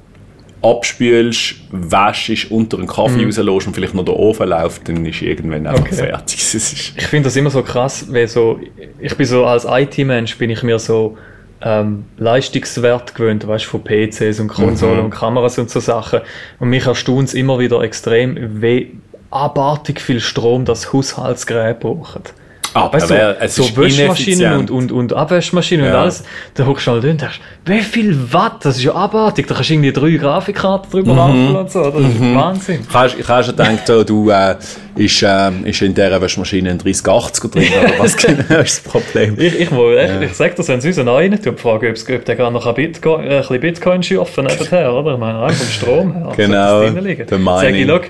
abspülst, 0.60 1.54
wäschst, 1.72 2.50
unter 2.50 2.76
den 2.76 2.86
Kaffee 2.86 3.24
rauslässt 3.24 3.66
und 3.66 3.72
vielleicht 3.74 3.94
noch 3.94 4.04
der 4.04 4.16
Ofen 4.16 4.50
läuft, 4.50 4.86
dann 4.90 5.06
ist 5.06 5.22
irgendwann 5.22 5.66
einfach 5.66 5.80
Okay. 5.86 5.94
fertig. 5.94 6.38
Ich 6.98 7.06
finde 7.06 7.28
das 7.28 7.36
immer 7.36 7.48
so 7.48 7.62
krass, 7.62 8.08
weil 8.10 8.28
so, 8.28 8.60
ich 8.98 9.16
bin 9.16 9.24
so 9.24 9.46
als 9.46 9.64
IT-Mensch 9.66 10.36
bin 10.36 10.50
ich 10.50 10.62
mir 10.62 10.78
so 10.78 11.16
ähm, 11.62 12.04
Leistungswert 12.18 13.14
gewöhnt, 13.14 13.48
weißt 13.48 13.64
du, 13.64 13.68
von 13.70 13.84
PCs 13.84 14.38
und 14.38 14.48
Konsolen 14.48 14.98
Mhm. 14.98 15.04
und 15.06 15.10
Kameras 15.12 15.58
und 15.58 15.70
so 15.70 15.80
Sachen. 15.80 16.20
Und 16.58 16.68
mich 16.68 16.84
erstaunt 16.84 17.28
es 17.28 17.34
immer 17.34 17.58
wieder 17.58 17.80
extrem, 17.80 18.60
wie 18.60 18.98
abartig 19.30 19.98
viel 19.98 20.20
Strom 20.20 20.66
das 20.66 20.92
Haushaltsgerät 20.92 21.80
braucht. 21.80 22.34
Aber 22.74 22.92
weißt 22.92 23.10
du, 23.10 23.36
es 23.40 23.54
so 23.56 23.76
Wäschmaschinen 23.76 24.58
und, 24.58 24.70
und, 24.70 24.92
und 24.92 25.12
Abwaschmaschinen 25.12 25.86
und 25.86 25.92
Ja. 25.92 26.02
alles, 26.02 26.22
da 26.54 26.66
hockst 26.66 26.86
du 26.86 26.92
halt 26.92 27.02
drin 27.02 27.10
und 27.12 27.20
denkst, 27.20 27.40
wie 27.66 27.80
viel 27.80 28.16
Watt, 28.32 28.64
das 28.64 28.76
ist 28.76 28.84
ja 28.84 28.94
abartig, 28.94 29.46
da 29.48 29.54
kannst 29.54 29.70
du 29.70 29.74
irgendwie 29.74 29.92
drei 29.92 30.10
Grafikkarten 30.12 30.88
Mhm. 30.88 30.92
drüber 31.04 31.16
laufen 31.16 31.56
und 31.56 31.70
so, 31.70 31.90
das 31.90 32.00
ist 32.02 32.20
Wahnsinn. 32.20 32.80
Ich 32.88 33.28
habe 33.28 33.42
schon 33.44 33.56
gedacht, 33.56 33.86
so, 33.86 34.04
du, 34.04 34.30
äh, 34.30 34.54
ist, 34.96 35.22
äh, 35.22 35.50
ist 35.64 35.82
in 35.82 35.94
dieser 35.94 36.20
Waschmaschine 36.20 36.70
ein 36.70 36.78
3080 36.78 37.50
drin, 37.50 37.64
oder 37.82 37.92
was 37.98 38.16
genau 38.16 38.60
ist 38.60 38.84
das 38.86 38.92
Problem? 38.92 39.34
Ich, 39.38 39.58
ich, 39.60 39.70
will 39.72 39.98
echt, 39.98 40.22
ich 40.30 40.36
sag 40.36 40.54
das, 40.56 40.68
wenn 40.68 40.80
sie 40.80 40.88
uns 40.88 40.98
einen 40.98 41.08
rein 41.08 41.42
tun, 41.42 41.56
frage 41.56 41.88
ob, 41.88 41.94
es- 41.96 42.08
ob 42.08 42.24
der 42.24 42.36
gerade 42.36 42.52
noch 42.52 42.66
ein 42.66 42.74
Bitcoin, 42.74 43.24
äh, 43.24 43.36
ein 43.36 43.40
bisschen 43.40 43.60
Bitcoin 43.60 44.02
schürfen 44.02 44.46
nebenher, 44.46 44.92
oder? 44.94 45.14
Ich 45.14 45.18
meine, 45.18 45.40
einfach 45.42 45.58
vom 45.58 45.68
Strom 45.72 46.12
her. 46.12 46.32
Genau, 46.36 46.80
der 46.82 46.92
Sag 46.92 47.06
ich, 47.06 47.86
Mining. 47.86 48.00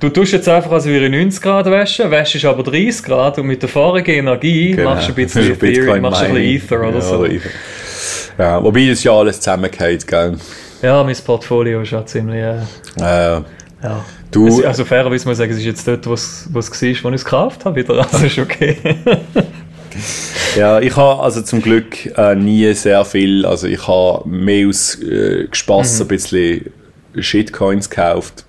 Du 0.00 0.08
tust 0.08 0.32
jetzt 0.32 0.48
einfach, 0.48 0.70
als 0.72 0.86
würde 0.86 1.08
90 1.08 1.40
Grad 1.42 1.66
waschen, 1.66 2.10
wäschst 2.10 2.44
aber 2.44 2.62
30 2.62 3.02
Grad 3.04 3.38
und 3.38 3.46
mit 3.46 3.62
der 3.62 3.68
vorigen 3.68 4.10
Energie 4.12 4.72
Genau. 4.72 4.90
machst 4.94 5.08
du 5.08 5.12
ein 5.12 5.14
bisschen 5.16 5.52
Ethereum, 5.52 6.00
machst 6.00 6.22
du 6.22 6.26
ein 6.26 6.34
bisschen 6.34 6.56
Ether 6.56 6.80
oder 6.80 6.94
ja, 6.94 7.00
so. 7.00 7.24
Ether. 7.24 7.50
Ja, 8.38 8.62
wobei 8.62 8.88
das 8.88 9.04
ja 9.04 9.12
alles 9.12 9.38
zusammengeht, 9.40 10.06
gell? 10.06 10.36
Ja, 10.82 11.04
mein 11.04 11.16
Portfolio 11.24 11.82
ist 11.82 11.92
auch 11.92 12.06
ziemlich, 12.06 12.40
äh, 12.40 12.54
Äh, 12.98 13.42
ja. 13.82 14.04
du, 14.30 14.48
Es, 14.48 14.64
also 14.64 14.84
fairerweise 14.84 15.26
muss 15.28 15.34
ich 15.34 15.38
sagen, 15.38 15.52
es 15.52 15.58
ist 15.58 15.64
jetzt 15.66 15.86
dort, 15.86 16.06
wo 16.06 16.14
es 16.14 16.48
war, 16.52 16.62
wo 16.62 17.08
ich 17.10 17.14
es 17.14 17.24
gekauft 17.24 17.64
habe, 17.64 17.76
wieder. 17.76 17.98
Also 18.12 18.24
ist 18.26 18.38
okay. 18.38 18.76
ja, 20.56 20.80
ich 20.80 20.96
habe 20.96 21.22
also 21.22 21.42
zum 21.42 21.60
Glück 21.62 22.06
äh, 22.16 22.34
nie 22.34 22.72
sehr 22.74 23.04
viel, 23.04 23.44
also 23.44 23.66
ich 23.66 23.86
habe 23.86 24.26
mehr 24.28 24.68
aus 24.68 24.94
äh, 25.02 25.46
Spass 25.52 25.96
Mhm. 25.98 26.04
ein 26.04 26.08
bisschen 26.08 26.72
Shitcoins 27.18 27.90
gekauft. 27.90 28.44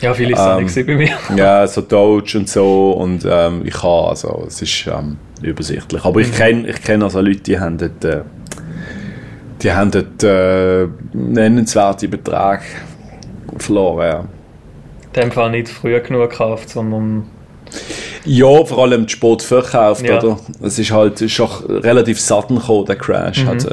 Ja, 0.00 0.14
viel 0.14 0.30
ist 0.30 0.38
es 0.38 0.44
auch 0.44 0.58
Ähm, 0.58 0.64
nicht 0.64 0.86
bei 0.86 0.94
mir. 0.96 1.10
Ja, 1.36 1.66
so 1.66 1.80
Doge 1.82 2.38
und 2.38 2.48
so 2.48 2.92
und 2.92 3.24
ähm, 3.28 3.62
ich 3.64 3.82
habe, 3.82 4.08
also 4.10 4.44
es 4.46 4.60
ist 4.62 4.86
ähm, 4.86 5.16
übersichtlich. 5.42 6.04
Aber 6.04 6.20
Mhm. 6.20 6.26
ich 6.26 6.32
kenne 6.32 6.68
ich 6.68 6.82
kenn 6.82 7.02
also 7.02 7.20
Leute, 7.20 7.40
die 7.40 7.58
haben 7.58 7.78
dort, 7.78 8.04
äh, 8.04 8.20
die 9.62 9.72
haben 9.72 9.90
dort 9.90 10.22
äh, 10.22 10.86
nennenswerte 11.12 12.08
Beträge 12.08 12.62
verloren, 13.58 14.06
ja. 14.06 14.20
In 15.14 15.22
dem 15.22 15.32
Fall 15.32 15.50
nicht 15.50 15.68
früh 15.68 15.98
genug 16.00 16.30
gekauft, 16.30 16.68
sondern 16.70 17.24
Ja, 18.24 18.64
vor 18.64 18.78
allem 18.84 19.06
die 19.06 19.12
Sport 19.12 19.42
verkauft, 19.42 20.06
Ja. 20.06 20.18
oder? 20.22 20.38
Es 20.62 20.78
ist 20.78 20.90
halt, 20.92 21.20
ist 21.22 21.40
auch 21.40 21.62
relativ 21.68 22.20
sudden 22.20 22.56
gekommen, 22.58 22.84
der 22.86 22.96
Crash. 22.96 23.42
Mhm. 23.42 23.48
Also, 23.48 23.68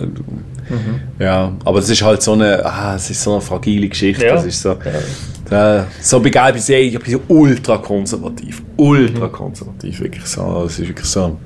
Ja, 1.20 1.52
aber 1.64 1.80
es 1.80 1.90
ist 1.90 2.02
halt 2.02 2.22
so 2.24 2.34
eine, 2.34 2.66
ah, 2.66 2.96
es 2.96 3.10
ist 3.12 3.22
so 3.22 3.34
eine 3.34 3.42
fragile 3.42 3.88
Geschichte. 3.90 4.26
Ja. 4.26 4.34
Das 4.36 4.46
ist 4.46 4.62
so, 4.62 4.76
äh, 5.52 5.84
so 6.02 6.20
bei 6.20 6.30
Gelb 6.30 6.56
ist 6.56 6.70
ich 6.70 7.00
bin 7.00 7.20
ultra 7.28 7.78
konservativ. 7.78 8.64
Ultra 8.78 9.28
konservativ, 9.28 10.00
wirklich 10.02 10.26
so. 10.26 10.64
Es 10.66 10.80
ist 10.80 10.88
wirklich 10.88 11.08
so. 11.08 11.38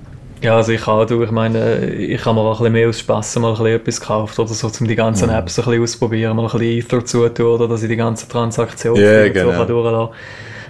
Ja, 0.42 0.56
also 0.56 0.72
ich 0.72 0.88
auch, 0.88 1.06
du, 1.06 1.22
ich 1.22 1.32
meine, 1.32 1.86
ich 1.86 2.24
habe 2.24 2.36
mir 2.36 2.42
auch 2.42 2.60
ein 2.62 2.64
bisschen 2.64 2.74
mehr 2.74 2.88
aus 2.88 3.00
Spass 3.00 3.36
mal 3.38 3.50
ein 3.50 3.54
bisschen 3.56 3.76
etwas 3.76 4.00
gekauft 4.00 4.40
oder 4.40 4.54
so, 4.54 4.72
um 4.80 4.88
die 4.88 4.96
ganzen 4.96 5.30
Apps 5.30 5.60
ein 5.60 5.66
bisschen 5.66 5.84
auszuprobieren, 5.84 6.36
mal 6.36 6.44
ein 6.46 6.52
bisschen 6.52 6.78
Ether 6.78 7.06
zutun 7.06 7.46
oder 7.46 7.68
dass 7.68 7.84
ich 7.84 7.90
die 7.90 7.98
ganzen 7.98 8.30
Transaktionen 8.30 9.04
Ja, 9.04 9.24
und 9.26 9.34
genau. 9.34 9.52
so 9.52 9.58
kann 9.58 9.68
durchlassen 9.68 10.14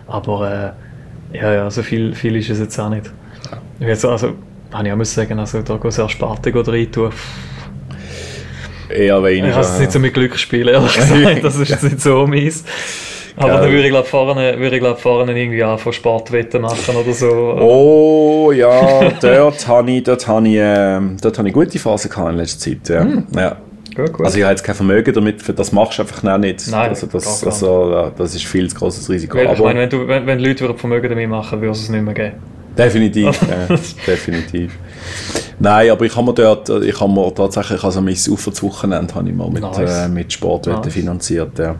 Aber 0.07 0.75
äh, 1.31 1.37
ja, 1.37 1.53
ja, 1.53 1.69
so 1.69 1.83
viel, 1.83 2.15
viel 2.15 2.35
ist 2.37 2.49
es 2.49 2.59
jetzt 2.59 2.79
auch 2.79 2.89
nicht. 2.89 3.11
Jetzt, 3.79 4.05
also, 4.05 4.33
kann 4.71 4.87
ich 4.87 4.91
auch 4.91 4.97
muss 4.97 5.13
sagen, 5.13 5.37
also 5.37 5.61
da 5.61 5.77
go 5.77 5.91
sehr 5.91 6.09
Spartig 6.09 6.55
oder 6.55 6.73
reintun. 6.73 7.11
Eher 8.89 9.23
weniger. 9.23 9.49
Ich 9.49 9.53
habe 9.53 9.65
es 9.65 9.79
nicht 9.79 9.91
so 9.91 9.99
mit 9.99 10.15
Glück 10.15 10.35
spielen, 10.37 10.73
ehrlich 10.73 10.95
gesagt, 10.95 11.43
das 11.43 11.57
ist 11.57 11.69
jetzt 11.69 11.83
nicht 11.83 12.01
so 12.01 12.25
mies. 12.25 12.63
Aber 13.39 13.53
Geil. 13.53 13.61
dann 13.61 13.71
würde 13.71 13.83
ich 13.85 13.89
glaube 13.89 14.07
vorne, 14.07 14.59
würde 14.59 14.75
ich 14.75 14.81
glaub, 14.81 14.99
vorne 14.99 15.39
irgendwie 15.39 15.63
anfangen 15.63 15.93
Sportwetten 15.93 16.61
machen 16.61 16.93
oder 16.93 17.13
so. 17.13 17.27
Oh 17.57 18.51
ja, 18.51 19.11
dort 19.21 19.65
habe 19.65 19.91
ich, 19.91 20.03
dort 20.03 20.27
habe 20.27 20.45
ich, 20.49 20.57
ähm, 20.59 21.15
dort 21.21 21.37
habe 21.37 21.47
ich 21.47 21.53
gute 21.53 21.79
Phasen 21.79 22.11
gehabt 22.11 22.31
in 22.31 22.35
letzter 22.35 22.59
Zeit. 22.59 22.89
Ja. 22.89 22.99
Hm. 23.01 23.23
ja. 23.33 23.55
Gut, 23.95 24.11
gut. 24.11 24.25
Also 24.25 24.37
ich 24.37 24.43
habe 24.43 24.51
jetzt 24.51 24.63
kein 24.63 24.75
Vermögen 24.75 25.13
damit, 25.13 25.41
für 25.41 25.53
das 25.53 25.71
machst 25.71 25.97
du 25.97 26.01
einfach 26.01 26.21
noch 26.21 26.37
nicht. 26.37 26.67
Nein, 26.69 26.89
also 26.89 27.07
das, 27.07 27.45
also, 27.45 28.11
das 28.17 28.35
ist 28.35 28.43
viel 28.43 28.69
zu 28.69 28.75
grosses 28.75 29.09
Risiko. 29.09 29.37
Weil, 29.37 29.53
ich 29.53 29.59
meine, 29.59 29.79
wenn, 29.79 29.89
du, 29.89 30.05
wenn, 30.05 30.27
wenn 30.27 30.39
Leute 30.39 30.73
Vermögen 30.73 31.07
damit 31.09 31.29
machen, 31.29 31.61
würde 31.61 31.71
es 31.71 31.83
es 31.83 31.89
nicht 31.89 32.03
mehr 32.03 32.13
geben. 32.13 32.33
definitiv, 32.77 33.39
ja, 33.49 33.75
definitiv. 34.05 34.77
Nein, 35.59 35.91
aber 35.91 36.03
ich 36.05 36.13
habe 36.13 36.25
mir 36.25 36.33
dort, 36.33 36.69
ich 36.69 36.99
habe 36.99 37.11
mir 37.11 37.33
tatsächlich, 37.33 37.81
also 37.81 38.01
mein 38.01 38.13
Auferzugswochenende 38.13 39.15
habe 39.15 39.29
ich 39.29 39.35
mal 39.35 39.49
mit, 39.49 39.61
Nice. 39.61 40.05
äh, 40.05 40.09
mit 40.09 40.31
Sportwetten 40.33 40.81
Nice. 40.81 40.93
finanziert. 40.93 41.57
Ja. 41.57 41.75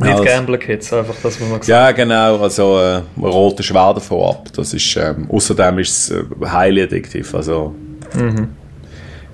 Nicht 0.00 0.10
Ja, 0.10 0.16
das- 0.16 0.24
Gambler 0.26 0.58
Kids, 0.58 0.92
einfach 0.92 1.14
das, 1.22 1.24
was 1.24 1.40
man 1.40 1.60
gesagt 1.60 1.68
Ja, 1.68 1.92
genau. 1.92 2.38
Also, 2.42 2.78
äh, 2.80 3.02
den 3.16 3.62
schwer 3.62 3.94
davon 3.94 4.30
ab. 4.30 4.48
Das 4.56 4.72
ist, 4.74 4.96
ähm, 4.96 5.28
außerdem 5.30 5.78
ist 5.78 6.10
es 6.10 6.10
äh, 6.10 6.24
highly 6.46 6.82
addictiv. 6.82 7.34
Also, 7.34 7.74
Mhm. 8.14 8.48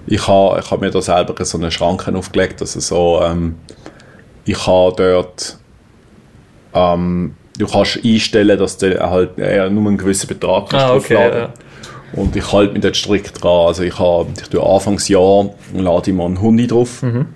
ich 0.06 0.26
habe 0.26 0.60
ich 0.60 0.70
hab 0.70 0.80
mir 0.80 0.90
da 0.90 1.00
selber 1.00 1.44
so 1.44 1.58
eine 1.58 1.70
Schranke 1.70 2.14
aufgelegt. 2.14 2.60
Also, 2.60 2.80
so, 2.80 3.20
ähm, 3.24 3.56
ich 4.44 4.66
habe 4.66 4.94
dort, 4.96 5.58
ähm, 6.74 7.34
du 7.58 7.66
kannst 7.66 8.00
einstellen, 8.04 8.58
dass 8.58 8.76
du 8.78 8.98
halt 8.98 9.38
äh, 9.38 9.68
nur 9.70 9.86
einen 9.88 9.96
gewissen 9.98 10.26
Betrag 10.28 10.70
kannst 10.70 10.86
Ah, 10.86 10.94
okay, 10.94 11.38
ja. 11.40 11.48
Und 12.14 12.34
ich 12.34 12.52
halte 12.52 12.72
mich 12.72 12.82
dort 12.82 12.96
strikt 12.96 13.42
dran. 13.42 13.66
Also, 13.68 13.82
ich 13.82 13.98
habe, 13.98 14.28
ich 14.40 14.48
tue 14.48 14.62
Anfangsjahr, 14.64 15.50
lade 15.74 16.10
ich 16.10 16.16
mal 16.16 16.24
einen 16.26 16.40
Hund 16.40 16.70
drauf. 16.70 17.02
Mhm. 17.02 17.26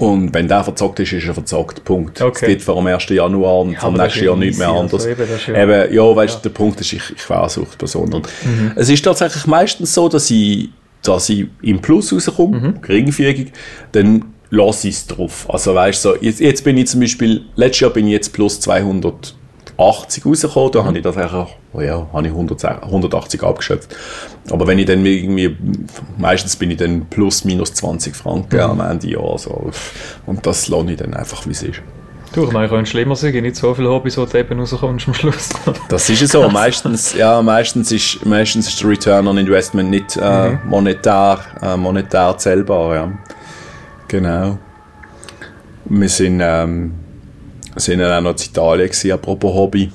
Und 0.00 0.32
wenn 0.34 0.48
der 0.48 0.64
verzockt 0.64 0.98
ist, 1.00 1.12
ist 1.12 1.26
er 1.26 1.34
verzockt. 1.34 1.84
Punkt. 1.84 2.20
Okay. 2.20 2.38
Es 2.46 2.48
geht 2.48 2.62
vor 2.62 2.76
dem 2.76 2.86
1. 2.86 3.08
Januar 3.10 3.60
und 3.60 3.76
vom 3.78 3.94
aber 3.94 4.04
das 4.04 4.14
nächsten 4.14 4.24
Jahr 4.24 4.34
ja 4.34 4.40
nicht 4.40 4.58
mehr 4.58 4.68
easy, 4.68 4.78
anders. 4.78 5.06
also 5.06 5.10
eben, 5.22 5.30
ja- 5.54 5.62
Eben, 5.84 5.94
ja, 5.94 6.16
weißt 6.16 6.36
du, 6.36 6.48
der 6.48 6.50
Punkt 6.54 6.80
ist, 6.80 6.92
ich, 6.92 7.02
ich 7.14 7.30
eine 7.30 7.48
Suchtperson. 7.48 8.14
Und 8.14 8.28
Es 8.76 8.88
ist 8.88 9.04
tatsächlich 9.04 9.46
meistens 9.46 9.92
so, 9.94 10.08
dass 10.08 10.30
ich, 10.30 10.70
dass 11.02 11.28
ich 11.28 11.46
im 11.62 11.80
Plus 11.80 12.12
rauskomme, 12.12 12.58
Mhm. 12.58 12.80
geringfügig, 12.82 13.52
dann 13.92 14.24
lasse 14.50 14.88
ich 14.88 14.94
es 14.94 15.06
drauf. 15.06 15.46
Also 15.48 15.74
weißt 15.74 16.04
du, 16.04 16.08
so, 16.10 16.16
jetzt, 16.20 16.40
jetzt 16.40 16.64
bin 16.64 16.76
ich 16.76 16.86
zum 16.88 17.00
Beispiel, 17.00 17.42
letztes 17.54 17.80
Jahr 17.80 17.90
bin 17.90 18.06
ich 18.06 18.12
jetzt 18.12 18.32
plus 18.32 18.58
280 19.80 20.26
rausgekommen, 20.26 20.68
Mhm. 20.68 20.72
da 20.72 20.84
habe 20.84 20.96
ich 20.98 21.02
das 21.04 21.16
eigentlich, 21.16 21.56
oh 21.72 21.80
ja, 21.80 22.06
habe 22.12 22.26
ich 22.26 22.32
100, 22.34 22.64
180 22.82 23.42
abgeschöpft. 23.42 23.96
Aber 24.50 24.66
wenn 24.66 24.78
ich 24.78 24.86
dann 24.86 25.04
irgendwie, 25.06 25.56
meistens 26.18 26.56
bin 26.56 26.70
ich 26.70 26.76
dann 26.76 27.06
plus 27.06 27.44
minus 27.44 27.72
20 27.74 28.14
Franken 28.14 28.56
Mhm. 28.56 28.62
am 28.62 28.80
Ende 28.80 29.08
Jahr, 29.08 29.38
so. 29.38 29.70
Und 30.26 30.46
das 30.46 30.68
lasse 30.68 30.90
ich 30.90 30.96
dann 30.98 31.14
einfach, 31.14 31.46
wie 31.46 31.52
es 31.52 31.62
ist. 31.62 31.80
Du, 32.32 32.44
ich 32.44 32.52
meine, 32.52 32.68
könnte 32.68 32.88
schlimmer 32.88 33.16
sein, 33.16 33.32
nicht 33.32 33.56
so 33.56 33.74
viele 33.74 33.88
Hobbys, 33.88 34.16
wo 34.16 34.24
du 34.24 34.38
eben 34.38 34.60
rauskommst 34.60 35.08
am 35.08 35.14
Schluss. 35.14 35.48
Das 35.88 36.08
ist 36.08 36.28
so. 36.28 36.48
Meistens, 36.48 37.12
ja, 37.14 37.42
meistens, 37.42 37.90
ist, 37.90 38.24
meistens 38.24 38.68
ist 38.68 38.80
der 38.82 38.90
Return 38.90 39.26
on 39.26 39.36
Investment 39.36 39.90
nicht 39.90 40.16
äh, 40.16 40.56
monetär, 40.64 41.40
äh, 41.60 41.76
monetär 41.76 42.36
zählbar. 42.38 42.94
Ja. 42.94 43.12
Genau. 44.06 44.58
Wir 45.86 46.08
sind, 46.08 46.40
ähm, 46.40 46.94
sind 47.80 48.00
dann 48.00 48.12
auch 48.12 48.32
noch 48.32 48.38
in 48.38 48.50
Italien, 48.50 48.88
gewesen, 48.88 49.12
apropos 49.12 49.54
Hobby. 49.54 49.92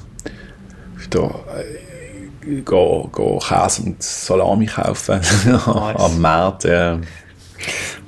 Da, 1.10 1.20
äh, 1.22 2.62
go, 2.62 3.10
go 3.12 3.40
Käse 3.40 3.84
und 3.84 4.02
Salami 4.02 4.66
kaufen 4.66 5.22
am 5.96 6.20
Markt. 6.20 6.64
Ja. 6.64 7.00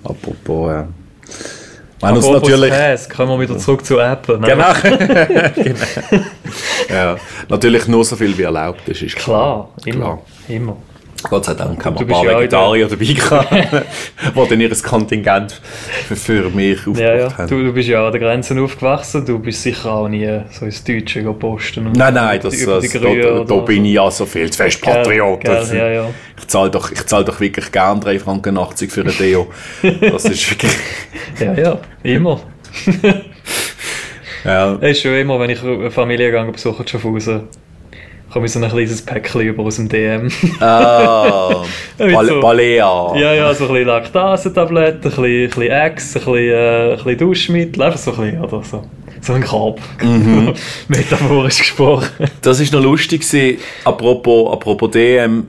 Apropos, 0.03 0.71
ja. 0.71 0.87
Wir 1.99 2.09
haben 2.09 2.17
uns 2.17 2.29
natürlich. 2.29 2.71
Käse, 2.71 3.09
kommen 3.09 3.31
wir 3.31 3.39
wieder 3.39 3.57
zurück 3.57 3.85
zu 3.85 3.99
Apple. 3.99 4.39
ne? 4.39 4.47
Genau. 4.47 4.73
genau. 5.55 5.79
Ja, 6.89 7.17
natürlich 7.49 7.87
nur 7.87 8.05
so 8.05 8.15
viel 8.15 8.37
wie 8.37 8.43
erlaubt 8.43 8.87
ist, 8.87 9.01
ist 9.01 9.15
klar. 9.15 9.69
Klar, 9.81 9.95
immer. 9.95 10.05
Klar. 10.05 10.21
immer. 10.47 10.77
Gott 11.29 11.45
sei 11.45 11.53
Dank 11.53 11.83
haben 11.85 11.95
wir 11.95 12.01
ein 12.01 12.07
paar 12.07 12.23
ja 12.25 12.39
Vegetarier 12.39 12.87
dabei 12.87 13.05
gehabt, 13.05 13.51
die 14.35 14.49
dann 14.49 14.61
ihr 14.61 14.69
Kontingent 14.81 15.61
für, 16.07 16.15
für 16.15 16.49
mich 16.49 16.77
aufgebracht 16.79 16.99
Ja, 17.01 17.15
ja. 17.17 17.37
haben. 17.37 17.47
Du, 17.49 17.63
du 17.63 17.73
bist 17.73 17.89
ja 17.89 18.05
an 18.05 18.11
der 18.11 18.21
Grenze 18.21 18.59
aufgewachsen, 18.61 19.25
du 19.25 19.39
bist 19.39 19.61
sicher 19.61 19.91
auch 19.91 20.07
nie 20.07 20.27
so 20.51 20.65
ins 20.65 20.83
Deutsche. 20.83 21.27
Und 21.27 21.97
Nein, 21.97 22.13
nein, 22.13 22.39
über 22.39 22.49
das, 22.49 22.53
die- 22.57 22.63
über 22.63 22.75
das, 22.81 22.89
die 22.89 22.99
da, 22.99 23.43
da, 23.43 23.55
bin 23.57 23.85
ich 23.85 23.93
ja 23.93 24.09
so 24.09 24.25
viel 24.25 24.49
zu 24.49 24.57
fest 24.63 24.81
Gell, 24.81 24.93
Patriot. 24.93 25.39
gell, 25.41 25.55
Das- 25.55 25.73
ja, 25.73 25.87
ja. 25.89 26.09
Ich 26.39 26.47
zahle 26.47 26.69
doch, 26.69 26.91
ich 26.91 27.05
zahl 27.05 27.25
doch 27.25 27.39
wirklich 27.39 27.71
gern 27.71 27.99
3,80 27.99 28.19
Franken 28.19 28.57
für 28.89 29.01
ein 29.01 29.13
Deo. 29.19 29.47
Das 30.11 30.25
ist 30.25 30.49
wirklich... 30.51 30.71
Ja, 31.39 31.53
ja, 31.53 31.79
immer. 32.03 32.39
Ja, 34.45 34.75
Es 34.79 34.91
ist 34.97 35.01
schon 35.01 35.15
immer, 35.15 35.39
wenn 35.39 35.49
ich 35.49 35.61
eine 35.63 35.91
Familie 35.91 36.31
gehe, 36.31 36.51
besuche 36.51 36.83
in 36.83 36.87
Schaffhausen, 36.87 37.43
komme 38.37 38.45
ich 38.45 38.51
so 38.53 38.59
ein 38.61 38.69
kleines 38.69 39.01
Päckchen 39.01 39.41
über 39.41 39.63
aus 39.63 39.77
dem 39.77 39.89
DM. 39.89 40.29
ah, 40.59 41.63
Mit 41.97 42.13
Bal 42.13 42.25
so- 42.27 42.39
Balea. 42.39 43.13
ja, 43.15 43.33
ja, 43.33 43.53
so 43.55 43.65
ein 43.65 43.71
bisschen 43.71 43.87
Laktasetabletten, 43.87 44.97
ein 44.97 45.09
bisschen, 45.09 45.23
ein 45.25 45.47
bisschen 45.49 45.71
Eggs, 45.71 46.15
ein 46.15 46.19
bisschen, 46.19 46.35
äh, 46.35 46.91
ein 46.91 46.95
bisschen 46.97 47.17
Duschmittel, 47.17 47.81
einfach 47.83 47.97
so 47.99 48.11
ein 48.11 48.17
bisschen, 48.17 48.41
oder 48.43 48.63
so. 48.63 48.83
So 49.21 49.33
ein 49.33 49.43
Korb. 49.43 49.79
Mhm. 50.03 50.53
Metaphorisch 50.87 51.57
gesprochen. 51.57 52.27
Das 52.43 52.59
ist 52.59 52.71
noch 52.71 52.81
lustig 52.83 53.21
gewesen, 53.27 53.57
apropos, 53.83 54.53
apropos 54.53 54.91
DM. 54.91 55.47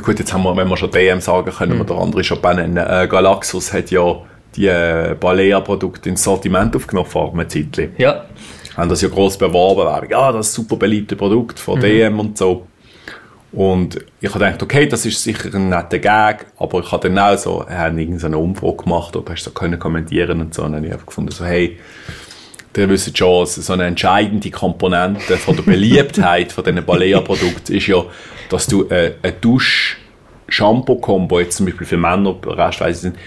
Gut, 0.00 0.18
jetzt 0.20 0.32
haben 0.32 0.44
wir, 0.44 0.56
wenn 0.56 0.68
wir 0.68 0.76
schon 0.76 0.92
DM 0.92 1.20
sagen, 1.20 1.50
können 1.50 1.72
wir 1.72 1.82
Mhm. 1.82 1.86
der 1.88 1.96
andere 1.96 2.22
schon 2.22 2.40
benennen. 2.40 2.76
Äh, 2.76 3.08
Galaxus 3.10 3.72
hat 3.72 3.90
ja 3.90 4.18
die 4.54 4.68
äh, 4.68 5.16
Balea-Produkte 5.18 6.08
ins 6.10 6.22
Sortiment 6.22 6.76
aufgenommen 6.76 7.08
vor 7.10 7.32
einem 7.32 7.48
Zeitchen. 7.48 7.90
Ja. 7.98 8.24
Haben 8.78 8.88
das 8.88 9.02
ja 9.02 9.08
gross 9.08 9.36
beworben, 9.36 9.84
Werbung, 9.84 10.08
ja, 10.10 10.30
das 10.32 10.46
ist 10.48 10.52
ein 10.52 10.54
super 10.62 10.76
beliebte 10.76 11.16
Produkt 11.16 11.58
Mhm. 11.58 11.62
von 11.62 11.80
DM 11.80 12.20
und 12.20 12.38
so. 12.38 12.66
Und 13.50 13.98
ich 14.20 14.28
habe 14.28 14.44
gedacht, 14.44 14.62
okay, 14.62 14.86
das 14.86 15.04
ist 15.06 15.22
sicher 15.22 15.52
ein 15.54 15.70
netter 15.70 15.98
Gag, 15.98 16.46
aber 16.58 16.80
ich 16.80 16.92
habe 16.92 17.08
dann 17.08 17.18
auch 17.18 17.36
so, 17.38 17.64
er 17.66 17.78
hat 17.78 17.96
irgendeine 17.96 18.36
Umfrage 18.38 18.76
gemacht, 18.84 19.16
ob 19.16 19.28
hast 19.30 19.42
so 19.44 19.50
können 19.50 19.78
kommentieren 19.78 20.40
und 20.40 20.52
so, 20.54 20.62
und 20.64 20.72
dann 20.72 20.78
habe 20.80 20.86
ich 20.86 20.92
einfach 20.92 21.06
gefunden, 21.06 21.32
so, 21.32 21.44
hey, 21.44 21.78
ihr 22.76 22.88
wisst 22.88 23.16
schon, 23.18 23.46
so 23.46 23.72
eine 23.72 23.86
entscheidende 23.86 24.50
Komponente 24.50 25.36
von 25.38 25.56
der 25.56 25.62
Beliebtheit 25.64 26.52
von 26.52 26.62
diesen 26.62 26.84
Balea-Produkten 26.84 27.74
ist 27.74 27.86
ja, 27.88 28.04
dass 28.50 28.66
du 28.68 28.84
äh, 28.84 29.14
eine 29.22 29.32
Dusch-Shampoo-Kombo, 29.32 31.40
jetzt 31.40 31.56
zum 31.56 31.66
Beispiel 31.66 31.86
für 31.86 31.96
Männer, 31.96 32.36
Rest 32.46 32.80
weiss 32.80 33.02
ich 33.02 33.10
nicht, 33.12 33.18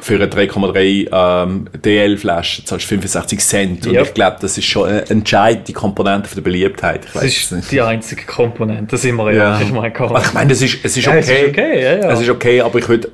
für 0.00 0.14
eine 0.16 0.26
3,3 0.26 1.08
ähm, 1.44 1.68
DL-Flasche 1.84 2.64
zahlst 2.64 2.86
du 2.86 2.94
65 2.96 3.38
Cent. 3.40 3.86
Und 3.86 3.94
ich 3.94 4.14
glaube, 4.14 4.36
das 4.40 4.58
ist 4.58 4.64
schon 4.64 4.88
eine 4.88 5.08
entscheidende 5.08 5.72
Komponente 5.72 6.28
von 6.28 6.36
der 6.36 6.42
Beliebtheit. 6.42 7.06
Ich 7.06 7.12
Das 7.12 7.52
ist 7.52 7.70
die 7.70 7.80
einzige 7.80 8.24
Komponente, 8.24 8.86
das 8.92 9.02
sind 9.02 9.16
wir 9.16 9.32
ja. 9.32 9.60
Ich 9.60 9.72
meine, 9.72 10.52
ich 10.52 10.62
ist, 10.62 10.84
es 10.84 10.96
ist 10.96 11.04
Ja, 11.06 11.12
okay. 11.12 11.20
es 11.20 11.28
ist 11.28 11.48
okay, 11.48 11.82
ja, 11.82 11.96
ja. 11.96 12.10
Es 12.10 12.20
ist 12.20 12.28
okay, 12.28 12.60
aber 12.60 12.78
ich, 12.78 12.88
würd, 12.88 13.08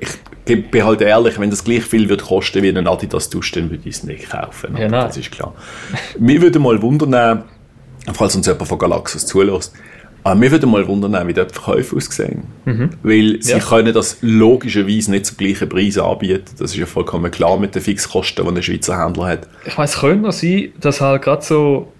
ich 0.45 0.71
bin 0.71 0.83
halt 0.83 1.01
ehrlich, 1.01 1.39
wenn 1.39 1.49
das 1.49 1.63
gleich 1.63 1.83
viel 1.83 2.09
wird 2.09 2.23
kosten 2.23 2.63
wie 2.63 2.69
ein 2.69 2.87
Adidas 2.87 3.29
Dusch, 3.29 3.51
dann 3.51 3.69
würde 3.69 3.87
ich 3.87 3.95
es 3.95 4.03
nicht 4.03 4.29
kaufen. 4.29 4.75
Ja. 4.77 4.87
Das 4.87 5.17
ist 5.17 5.31
klar. 5.31 5.53
Mir 6.19 6.41
würde 6.41 6.59
mal 6.59 6.81
wundern, 6.81 7.43
falls 8.13 8.35
uns 8.35 8.47
jemand 8.47 8.67
von 8.67 8.79
Galaxus 8.79 9.25
zulässt, 9.25 9.73
aber 10.23 10.35
mir 10.35 10.51
würde 10.51 10.67
mal 10.67 10.87
wundern, 10.87 11.27
wie 11.27 11.33
die 11.33 11.41
Verkäufe 11.41 11.95
aussehen. 11.95 12.43
Weil 12.65 13.37
sie 13.41 13.53
Mhm. 13.53 13.59
Ja. 13.59 13.59
können 13.59 13.93
das 13.93 14.17
logischerweise 14.21 15.11
nicht 15.11 15.25
zum 15.25 15.37
gleichen 15.37 15.67
Preis 15.69 15.97
anbieten. 15.97 16.43
Das 16.59 16.71
ist 16.71 16.77
ja 16.77 16.85
vollkommen 16.85 17.31
klar 17.31 17.57
mit 17.57 17.73
den 17.75 17.81
Fixkosten, 17.81 18.45
die 18.45 18.51
ein 18.57 18.63
Schweizer 18.63 19.03
Händler 19.03 19.27
hat. 19.27 19.47
Ich 19.65 19.77
weiß, 19.77 19.99
könnte 19.99 20.23
noch 20.25 20.31
sein, 20.31 20.73
dass 20.79 21.01
halt 21.01 21.21
gerade 21.23 21.41
so 21.43 21.91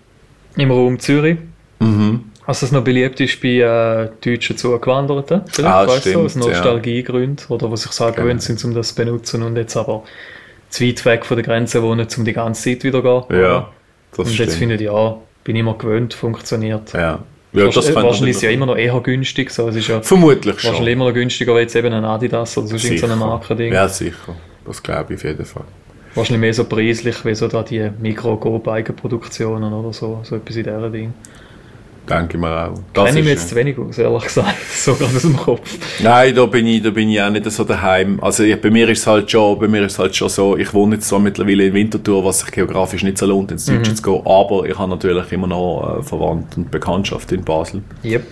im 0.57 0.69
Raum 0.71 0.99
Zürich, 0.99 1.38
Mhm. 1.79 2.25
also 2.45 2.65
es 2.65 2.71
noch 2.71 2.84
beliebt 2.84 3.19
ist 3.21 3.41
bei 3.41 3.60
äh, 3.60 4.10
deutschen 4.23 4.55
Zugewanderten, 4.57 5.41
vielleicht, 5.47 5.73
Ah, 5.73 5.88
weißt 5.88 6.05
du, 6.05 6.10
stimmt, 6.12 6.25
aus 6.25 6.36
Nostalgiegründen, 6.36 7.45
oder 7.49 7.71
was 7.71 7.81
sich 7.84 7.91
so 7.91 8.03
Genau. 8.05 8.15
gewöhnt 8.17 8.41
sind, 8.43 8.63
um 8.65 8.73
das 8.73 8.89
zu 8.89 8.95
benutzen 8.95 9.41
und 9.43 9.55
jetzt 9.55 9.75
aber 9.77 10.03
zu 10.69 10.86
weit 10.86 11.03
weg 11.05 11.25
von 11.25 11.38
der 11.38 11.45
Grenze 11.45 11.81
wohnen, 11.81 12.07
um 12.17 12.23
die 12.25 12.34
ganze 12.34 12.63
Zeit 12.69 12.84
wieder 12.84 13.01
zu 13.01 13.27
gehen. 13.29 13.41
Ja, 13.41 13.69
das 14.12 14.19
Und 14.19 14.25
jetzt 14.27 14.34
stimmt. 14.36 14.51
finde 14.53 14.75
ich, 14.75 14.81
ja, 14.81 15.17
bin 15.43 15.55
ich 15.55 15.60
immer 15.62 15.73
gewöhnt, 15.77 16.13
funktioniert. 16.13 16.93
ja. 16.93 17.19
Ja, 17.54 17.66
das 17.68 17.94
Wahrscheinlich, 17.94 18.36
ist 18.36 18.42
ja 18.44 18.50
immer 18.50 18.66
noch 18.66 18.78
eher 18.78 18.98
günstig, 19.02 19.52
so. 19.52 19.68
es 19.68 19.76
ist 19.76 19.88
ja 19.90 20.02
Vermutlich 20.02 20.60
schon. 20.60 20.70
wahrscheinlich 20.70 20.94
immer 20.94 21.06
noch 21.06 21.14
günstiger 21.14 21.54
als 21.54 21.74
jetzt 21.74 21.76
eben 21.76 21.94
ein 21.94 22.06
Adidas 22.06 22.58
oder 22.58 22.68
sonst 22.68 22.86
irgendeine 22.86 23.18
Markending. 23.18 23.74
Ja, 23.74 23.90
sicher. 23.90 24.36
Das 24.66 24.82
glaube 24.82 25.14
ich 25.14 25.20
auf 25.20 25.24
jeden 25.26 25.46
Fall. 25.46 25.64
Wahrscheinlich 26.16 26.42
mehr 26.42 26.54
so 26.54 26.64
preislich, 26.66 27.26
wie 27.26 27.36
so 27.36 27.48
da 27.48 27.64
die 27.64 27.90
Mikro-Go-Eigenproduktionen 28.00 29.74
oder 29.74 29.92
so, 29.92 30.22
so 30.24 30.36
etwas 30.38 30.56
in 30.56 30.64
dieser 30.64 30.90
Ding. 30.90 31.14
Denke 32.10 32.36
ich 32.36 32.42
mir 32.42 32.68
auch. 32.68 32.80
Das 32.94 33.06
Kenne 33.06 33.20
ich 33.20 33.26
mir 33.26 33.32
jetzt 33.32 33.50
zu 33.50 33.56
wenig 33.56 33.78
aus, 33.78 33.98
ehrlich 33.98 34.24
gesagt, 34.24 34.56
so 34.76 34.96
gerade 34.96 35.16
aus 35.16 35.22
dem 35.22 35.38
Kopf. 35.38 35.78
Nein, 36.02 36.36
da 36.36 36.46
bin 36.46 36.68
ich, 36.68 36.82
da 36.82 36.90
bin 36.90 37.10
ich 37.10 37.22
auch 37.22 37.30
nicht 37.30 37.50
so 37.50 37.64
daheim. 37.64 38.20
Also 38.22 38.44
ich, 38.44 38.60
bei 38.60 38.70
mir 38.72 38.90
ist 38.90 39.00
es 39.00 39.08
halt 39.08 39.30
schon, 39.30 39.60
bei 39.60 39.68
mir 39.68 39.84
ist 39.84 40.00
halt 40.00 40.16
schon 40.16 40.30
so, 40.30 40.58
ich 40.58 40.74
wohne 40.74 40.96
jetzt 40.96 41.08
so 41.08 41.20
mittlerweile 41.20 41.66
in 41.66 41.74
Winterthur, 41.74 42.26
was 42.26 42.40
sich 42.40 42.52
geografisch 42.52 43.04
nicht 43.04 43.18
so 43.18 43.28
lohnt, 43.28 43.52
ins 43.52 43.66
Deutsche 43.66 43.94
zu 43.94 44.02
gehen, 44.02 44.22
aber 44.26 44.66
ich 44.66 44.78
habe 44.78 44.90
natürlich 44.90 45.32
immer 45.32 45.48
noch 45.48 46.00
äh, 46.00 46.04
Verwandte 46.04 46.58
und 46.58 46.72
Bekanntschaft 46.72 47.32
in 47.32 47.44
Basel. 47.44 47.84
Yep. 48.04 48.24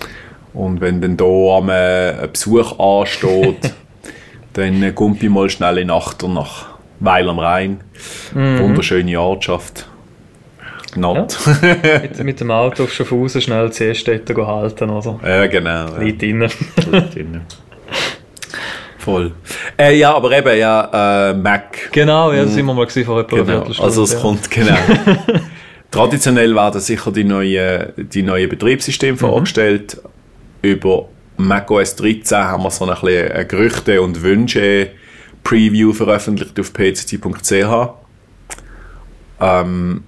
Und 0.53 0.81
wenn 0.81 0.99
dann 0.99 1.15
da 1.15 1.25
am 1.25 1.69
äh, 1.69 2.23
ein 2.23 2.31
Besuch 2.31 2.79
ansteht, 2.79 3.73
dann 4.53 4.81
äh, 4.81 4.91
kommt 4.91 5.21
ich 5.21 5.29
mal 5.29 5.49
schnell 5.49 5.77
in 5.77 5.91
Achter 5.91 6.27
nach 6.27 6.69
Weil 6.99 7.29
am 7.29 7.39
Rhein. 7.39 7.81
Wunderschöne 8.33 9.19
Ortschaft. 9.19 9.88
Not. 10.95 11.37
Mit, 12.01 12.23
mit 12.23 12.39
dem 12.39 12.51
Auto 12.51 12.83
auf 12.83 12.93
Schaffhausen 12.93 13.41
schnell 13.41 13.71
10 13.71 13.95
Städte 13.95 14.33
gehen 14.33 14.47
halten, 14.47 14.89
oder? 14.89 15.19
Ja, 15.23 15.47
genau. 15.47 15.69
Ja. 15.69 15.97
Liegt 15.99 16.21
drinnen. 16.21 16.49
drin. 17.13 17.41
Voll. 18.97 19.31
Äh, 19.77 19.95
ja, 19.97 20.13
aber 20.13 20.31
eben, 20.37 20.57
ja, 20.57 21.29
äh, 21.29 21.33
Mac. 21.33 21.91
genau, 21.91 22.31
ja, 22.33 22.43
das 22.43 22.53
sind 22.53 22.65
wir 22.65 22.73
mal 22.73 22.85
gewesen 22.85 23.05
vor 23.05 23.21
etwa 23.21 23.35
einer 23.37 23.45
Genau. 23.45 23.57
Viertelstunde. 23.65 23.87
Also 23.87 24.03
es 24.03 24.13
ja. 24.13 24.19
kommt, 24.19 24.51
genau. 24.51 24.75
Traditionell 25.91 26.53
werden 26.53 26.81
sicher 26.81 27.11
die 27.11 27.23
neuen, 27.23 27.93
die 27.97 28.21
neuen 28.21 28.49
Betriebssysteme 28.49 29.13
Mhm. 29.13 29.17
vorgestellt. 29.17 30.01
Über 30.61 31.07
macOS 31.37 31.95
13 31.95 32.37
haben 32.37 32.63
wir 32.63 32.71
so 32.71 32.85
ein 32.85 32.91
bisschen 32.99 33.31
ein 33.31 33.47
Gerüchte- 33.47 34.01
und 34.01 34.21
Wünsche-Preview 34.21 35.93
veröffentlicht 35.93 36.59
auf 36.59 36.73
pct.ch. 36.73 37.89
Ähm, 39.41 40.03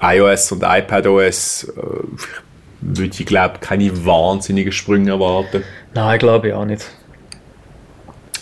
iOS 0.00 0.52
und 0.52 0.62
iPadOS 0.64 1.64
äh, 1.64 1.72
würde 2.80 3.12
ich 3.18 3.26
glaube 3.26 3.58
keine 3.60 4.04
wahnsinnigen 4.04 4.72
Sprünge 4.72 5.10
erwarten. 5.10 5.64
Nein, 5.94 6.18
glaube 6.18 6.48
ich 6.48 6.54
auch 6.54 6.64
nicht. 6.64 6.86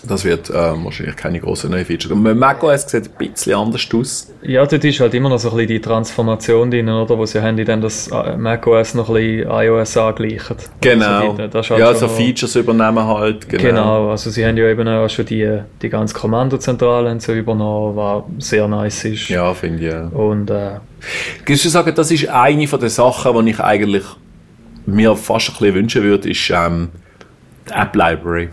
Das 0.09 0.25
wird 0.25 0.51
äh, 0.51 0.55
wahrscheinlich 0.55 1.17
keine 1.17 1.41
große 1.41 1.69
neue 1.69 1.85
Feature. 1.85 2.15
Und 2.15 2.39
macOS 2.39 2.89
sieht 2.89 3.11
ein 3.19 3.29
bisschen 3.29 3.55
anders 3.55 3.87
aus. 3.95 4.33
Ja, 4.43 4.65
dort 4.67 4.85
ist 4.85 5.01
halt 5.01 5.15
immer 5.15 5.29
noch 5.29 5.39
so 5.39 5.51
ein 5.51 5.57
bisschen 5.57 5.69
die 5.69 5.81
Transformation 5.81 6.71
drin, 6.71 6.89
oder? 6.89 7.17
Wo 7.19 7.27
sie 7.27 7.41
haben, 7.43 7.57
die 7.57 7.65
dann 7.65 7.81
das 7.81 8.09
äh, 8.09 8.37
macOS 8.37 8.95
noch 8.95 9.09
ein 9.09 9.15
bisschen 9.15 9.51
iOS 9.51 9.97
angleichen. 9.97 10.57
Genau. 10.81 11.07
Also 11.07 11.33
die, 11.43 11.49
das 11.51 11.71
halt 11.71 11.81
ja, 11.81 11.87
schon 11.89 11.97
so 11.97 12.07
noch- 12.07 12.13
Features 12.17 12.57
übernehmen 12.57 13.07
halt. 13.07 13.49
Genau. 13.49 13.63
Genau, 13.63 14.11
also 14.11 14.31
sie 14.31 14.45
haben 14.47 14.57
ja 14.57 14.69
eben 14.69 14.87
auch 14.89 15.09
schon 15.09 15.27
die, 15.27 15.61
die 15.83 15.89
ganze 15.89 16.15
Kommandozentrale 16.15 17.19
so 17.21 17.33
übernommen, 17.33 17.97
was 17.97 18.25
sehr 18.47 18.69
nice 18.69 19.05
ist. 19.05 19.29
Ja, 19.29 19.53
finde 19.55 19.87
ich. 19.87 19.93
Ja. 19.93 20.07
Und 20.07 20.51
äh, 20.51 20.77
Kannst 21.45 21.65
du 21.65 21.69
sagen, 21.69 21.93
das 21.95 22.11
ist 22.11 22.29
eine 22.29 22.67
von 22.67 22.81
den 22.81 22.89
Sachen, 22.89 23.45
die 23.45 23.51
ich 23.51 23.61
eigentlich 23.61 24.05
mir 24.87 25.15
fast 25.17 25.49
ein 25.51 25.53
bisschen 25.59 25.75
wünschen 25.75 26.03
würde, 26.03 26.31
ist 26.31 26.51
ähm, 26.51 26.89
die 27.69 27.73
App 27.73 27.95
Library. 27.95 28.49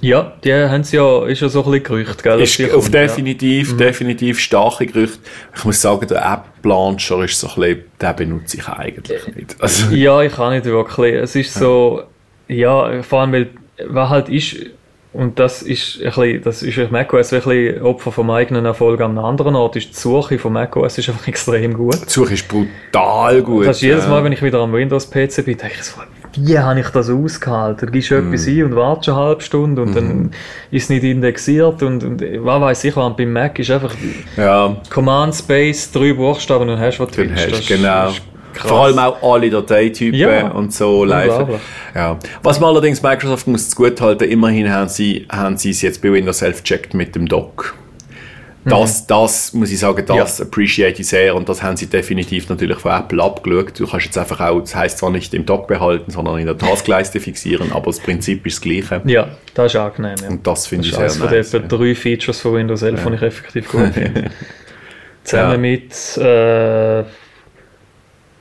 Ja, 0.00 0.32
die 0.44 0.52
haben 0.52 0.84
sie 0.84 0.96
ja, 0.96 1.26
ist 1.26 1.40
ja 1.40 1.48
so 1.48 1.64
ein 1.64 1.70
bisschen 1.70 1.84
Gerücht, 1.84 2.22
gell? 2.22 2.40
Ist 2.40 2.60
auf 2.60 2.70
kommt, 2.70 2.94
ja. 2.94 3.00
Mhm. 3.02 3.06
definitiv, 3.06 3.76
definitiv 3.76 4.38
starke 4.40 4.86
Gerüchte. 4.86 5.18
Ich 5.56 5.64
muss 5.64 5.80
sagen, 5.80 6.06
der 6.06 6.24
App 6.24 6.64
Launcher 6.64 7.24
ist 7.24 7.40
so 7.40 7.48
ein 7.48 7.54
bisschen, 7.54 7.84
den 8.00 8.16
benutze 8.16 8.56
ich 8.58 8.68
eigentlich 8.68 9.34
nicht. 9.34 9.56
Also, 9.60 9.94
Ja, 9.94 10.22
ich 10.22 10.32
kann 10.32 10.52
nicht 10.52 10.64
wirklich. 10.66 11.14
Es 11.14 11.34
ist 11.34 11.54
so, 11.54 12.02
ja, 12.48 13.02
vor 13.02 13.20
allem, 13.22 13.32
weil, 13.32 13.50
was 13.86 14.08
halt 14.08 14.28
ist, 14.28 14.56
und 15.12 15.38
das 15.38 15.62
ist 15.62 15.98
ein 16.00 16.04
bisschen, 16.04 16.42
das 16.42 16.62
ist 16.62 16.78
auf 16.78 16.90
macOS 16.90 17.32
ein 17.32 17.40
bisschen 17.40 17.82
Opfer 17.82 18.12
vom 18.12 18.30
eigenen 18.30 18.64
Erfolg 18.66 19.00
an 19.00 19.12
einem 19.12 19.24
anderen 19.24 19.56
Ort, 19.56 19.76
ist 19.76 19.90
die 19.90 19.94
Suche 19.98 20.38
von 20.38 20.52
macOS 20.52 20.98
ist 20.98 21.08
einfach 21.08 21.26
extrem 21.28 21.74
gut. 21.74 21.94
die 22.06 22.10
Suche 22.10 22.34
ist 22.34 22.46
brutal 22.48 23.42
gut. 23.42 23.66
Das 23.66 23.76
ist 23.76 23.82
jedes. 23.82 24.06
Mal, 24.06 24.22
wenn 24.24 24.32
ich 24.32 24.42
wieder 24.42 24.60
am 24.60 24.72
Windows-PC 24.72 25.44
bin, 25.44 25.56
denke 25.56 25.74
ich 25.78 25.82
so, 25.84 26.00
wie 26.36 26.58
habe 26.58 26.78
ich 26.78 26.88
das 26.90 27.08
ausgehalten? 27.10 27.86
Du 27.86 27.92
gibst 27.92 28.12
etwas 28.12 28.46
Mhm. 28.46 28.52
ein 28.58 28.64
und 28.64 28.76
wartest 28.76 29.08
eine 29.08 29.18
halbe 29.18 29.40
Stunde 29.42 29.82
und 29.82 29.96
dann 29.96 30.30
ist 30.70 30.84
es 30.84 30.88
nicht 30.90 31.02
indexiert 31.02 31.82
und, 31.82 32.04
und 32.04 32.20
was 32.44 32.60
weiß 32.60 32.84
ich, 32.84 32.94
was 32.96 33.16
beim 33.16 33.32
Mac 33.32 33.58
ist 33.58 33.70
einfach 33.70 33.94
Ja, 34.36 34.76
Command 34.90 35.34
Space, 35.34 35.90
drei 35.90 36.12
Buchstaben 36.12 36.68
und 36.68 36.78
hast 36.78 37.00
was 37.00 37.10
du 37.10 37.22
dann 37.24 37.30
willst. 37.30 37.44
hast 37.46 37.58
Das 37.60 37.66
genau. 37.66 38.08
ist 38.10 38.22
krass. 38.54 38.68
Vor 38.70 38.84
allem 38.84 38.98
auch 38.98 39.22
alle 39.22 39.50
Dateitypen 39.50 40.18
Ja, 40.18 40.48
und 40.48 40.72
so 40.72 41.04
live. 41.04 41.60
Ja. 41.94 42.18
Was 42.42 42.60
man 42.60 42.70
allerdings 42.70 43.02
Microsoft 43.02 43.46
muss 43.46 43.74
gut 43.74 44.00
halten, 44.00 44.24
immerhin 44.24 44.70
haben 44.72 44.88
sie, 44.88 45.26
haben 45.30 45.56
sie 45.56 45.70
es 45.70 45.82
jetzt 45.82 46.02
bei 46.02 46.12
Windows 46.12 46.42
11 46.42 46.62
gecheckt 46.62 46.94
mit 46.94 47.14
dem 47.14 47.26
Dock. 47.28 47.74
Das, 48.64 49.06
das 49.06 49.54
muss 49.54 49.70
ich 49.72 49.78
sagen, 49.78 50.04
das 50.04 50.42
appreciate 50.42 51.00
ich 51.00 51.08
sehr 51.08 51.34
und 51.34 51.48
das 51.48 51.62
haben 51.62 51.78
sie 51.78 51.86
definitiv 51.86 52.50
natürlich 52.50 52.76
von 52.76 52.92
Apple 52.92 53.22
abgeschaut. 53.22 53.80
Du 53.80 53.86
kannst 53.86 54.04
jetzt 54.06 54.18
einfach 54.18 54.40
auch, 54.40 54.60
das 54.60 54.74
heisst 54.74 54.98
zwar 54.98 55.08
nicht 55.10 55.32
im 55.32 55.46
Dock 55.46 55.68
behalten, 55.68 56.10
sondern 56.10 56.38
in 56.38 56.44
der 56.44 56.58
Taskleiste 56.58 57.18
fixieren, 57.18 57.72
aber 57.72 57.86
das 57.86 57.98
Prinzip 58.00 58.46
ist 58.46 58.56
das 58.56 58.60
gleiche. 58.60 59.00
Ja, 59.06 59.28
das 59.54 59.72
ist 59.72 59.76
angenehm. 59.80 60.16
Ja. 60.22 60.28
Und 60.28 60.46
das 60.46 60.66
finde 60.66 60.86
Das 60.86 60.86
ich 60.86 60.92
ist 60.92 60.96
sehr 60.96 61.04
eines 61.04 61.18
von 61.18 61.28
den 61.28 61.38
nice. 61.38 61.54
etwa 61.54 61.76
drei 61.78 61.94
Features 61.94 62.40
von 62.42 62.54
Windows 62.56 62.82
11, 62.82 63.06
die 63.06 63.14
ich 63.14 63.22
effektiv 63.22 63.68
gut 63.70 63.94
finde. 63.94 64.24
Zusammen 65.24 65.52
Ja. 65.52 65.58
mit 65.58 66.16
äh, 66.18 67.04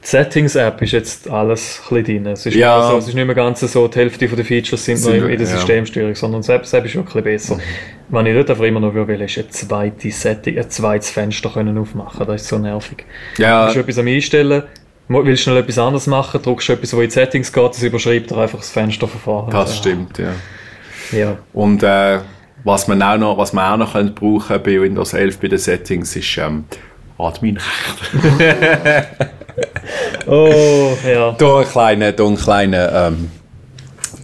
die 0.07 0.11
Settings-App 0.11 0.81
ist 0.81 0.91
jetzt 0.93 1.29
alles 1.29 1.81
ein 1.89 1.95
bisschen 2.03 2.23
drin. 2.23 2.31
Es 2.31 2.45
ist, 2.45 2.55
Ja. 2.55 2.79
also, 2.79 2.97
es 2.99 3.09
ist 3.09 3.13
nicht 3.13 3.25
mehr 3.25 3.35
ganz 3.35 3.59
so, 3.59 3.87
die 3.89 3.99
Hälfte 3.99 4.25
der 4.25 4.45
Features 4.45 4.85
sind, 4.85 4.95
Sind- 4.97 5.19
noch 5.19 5.27
in 5.27 5.37
der 5.37 5.45
ja. 5.45 5.53
Systemsteuerung, 5.57 6.15
sondern 6.15 6.39
das 6.41 6.47
App, 6.49 6.61
das 6.61 6.71
App 6.73 6.85
ist 6.85 6.95
wirklich 6.95 7.23
besser. 7.25 7.59
Was 8.07 8.25
ich 8.25 8.33
dort 8.33 8.49
einfach 8.49 8.63
immer 8.63 8.79
noch 8.79 8.93
will, 8.95 9.21
ist 9.21 9.37
ein 9.37 9.49
zweites, 9.49 10.21
Setting, 10.21 10.57
ein 10.57 10.69
zweites 10.69 11.09
Fenster 11.09 11.49
können 11.49 11.77
aufmachen 11.77 12.25
Das 12.25 12.41
ist 12.41 12.47
so 12.47 12.57
nervig. 12.57 13.03
Ja, 13.37 13.63
Du 13.67 13.75
willst 13.75 13.77
etwas 13.89 13.99
am 13.99 14.07
Einstellen, 14.07 14.63
willst 15.09 15.43
schnell 15.43 15.57
etwas 15.57 15.77
anderes 15.77 16.07
machen, 16.07 16.41
drückst 16.41 16.69
etwas, 16.69 16.95
wo 16.95 17.01
in 17.01 17.07
die 17.09 17.13
Settings 17.13 17.51
geht, 17.51 17.69
das 17.69 17.83
überschreibt 17.83 18.31
dir 18.31 18.37
einfach 18.37 18.59
das 18.59 18.69
Fenster 18.69 19.09
von 19.09 19.19
vorne. 19.19 19.51
das 19.51 19.75
stimmt, 19.75 20.17
ja. 20.19 20.31
Ja. 21.11 21.37
Und 21.51 21.83
äh, 21.83 22.19
was 22.63 22.87
man 22.87 23.01
auch 23.01 23.17
noch, 23.17 23.37
was 23.37 23.51
man 23.51 23.73
auch 23.73 23.77
noch 23.77 23.91
könnte 23.93 24.13
brauchen 24.13 24.63
bei 24.63 24.79
Windows 24.81 25.11
11 25.13 25.37
bei 25.39 25.49
den 25.49 25.57
Settings 25.59 26.15
ist 26.15 26.37
ähm, 26.37 26.63
Admin. 27.17 27.59
Oh, 30.27 30.91
ja. 31.07 31.31
Da 31.37 31.59
ein 31.59 31.65
kleiner, 31.65 32.11
da 32.11 32.25
ein 32.25 32.35
kleiner, 32.35 33.07
ähm, 33.07 33.31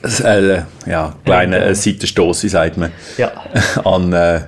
äh, 0.04 0.62
ja, 0.90 1.16
kleiner 1.26 1.58
Ja, 1.58 1.64
äh, 1.66 1.76
Seitenstoss, 1.76 2.42
sagt 2.42 2.78
man, 2.78 2.92
Ja. 3.18 3.32
an, 3.86 4.12
äh, 4.12 4.42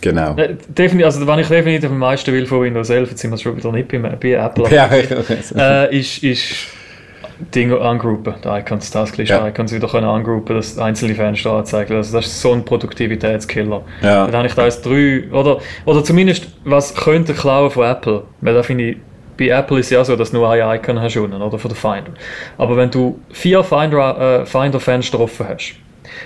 genau. 0.00 0.34
Äh, 0.36 0.56
Definitiv, 0.68 1.06
also, 1.06 1.26
wenn 1.26 1.38
ich 1.38 1.48
definitiv 1.48 1.90
am 1.90 1.98
meisten 1.98 2.32
will 2.32 2.46
von 2.46 2.62
Windows 2.62 2.90
11, 2.90 3.10
jetzt 3.10 3.20
sind 3.20 3.30
wir 3.30 3.38
schon 3.38 3.56
wieder 3.56 3.72
nicht 3.72 3.88
bei, 3.88 3.98
bei 3.98 4.32
Apple, 4.32 4.68
Ja, 4.74 4.86
äh, 5.56 5.96
ist, 5.96 6.22
ist 6.22 6.42
Dinge 7.54 7.80
angroupen, 7.80 8.34
die 8.42 8.48
Icons, 8.48 8.90
Taskleiste 8.90 9.34
Ja. 9.34 9.48
Icons 9.48 9.72
wieder 9.72 9.88
können 9.88 10.06
angroupen, 10.06 10.56
dass 10.56 10.78
einzelne 10.78 11.14
Fenster 11.14 11.52
anzeigen. 11.52 11.96
Also 11.96 12.16
das 12.16 12.26
ist 12.26 12.40
so 12.40 12.52
ein 12.52 12.64
Produktivitätskiller. 12.64 13.82
Ja. 14.02 14.26
Dann 14.26 14.36
habe 14.36 14.46
ich 14.46 14.54
da 14.54 14.64
jetzt 14.64 14.86
drei, 14.86 15.24
oder, 15.32 15.58
oder 15.84 16.04
zumindest, 16.04 16.46
was 16.64 16.94
könnte 16.94 17.34
klauen 17.34 17.70
von 17.70 17.84
Apple? 17.86 18.22
Weil 18.40 18.54
da 18.54 18.62
finde 18.62 18.84
ich, 18.84 18.96
bei 19.36 19.48
Apple 19.48 19.80
ist 19.80 19.90
ja 19.90 20.04
so, 20.04 20.16
dass 20.16 20.30
du 20.30 20.36
nur 20.38 20.50
ein 20.50 20.76
Icon 20.78 21.00
hast 21.00 21.16
unten, 21.16 21.40
oder, 21.42 21.58
von 21.58 21.68
der 21.70 21.76
Finder. 21.76 22.12
Aber 22.58 22.76
wenn 22.76 22.90
du 22.90 23.18
vier 23.32 23.62
Finder, 23.64 24.40
äh, 24.42 24.46
Finder-Fenster 24.46 25.18
offen 25.20 25.46
hast, 25.48 25.74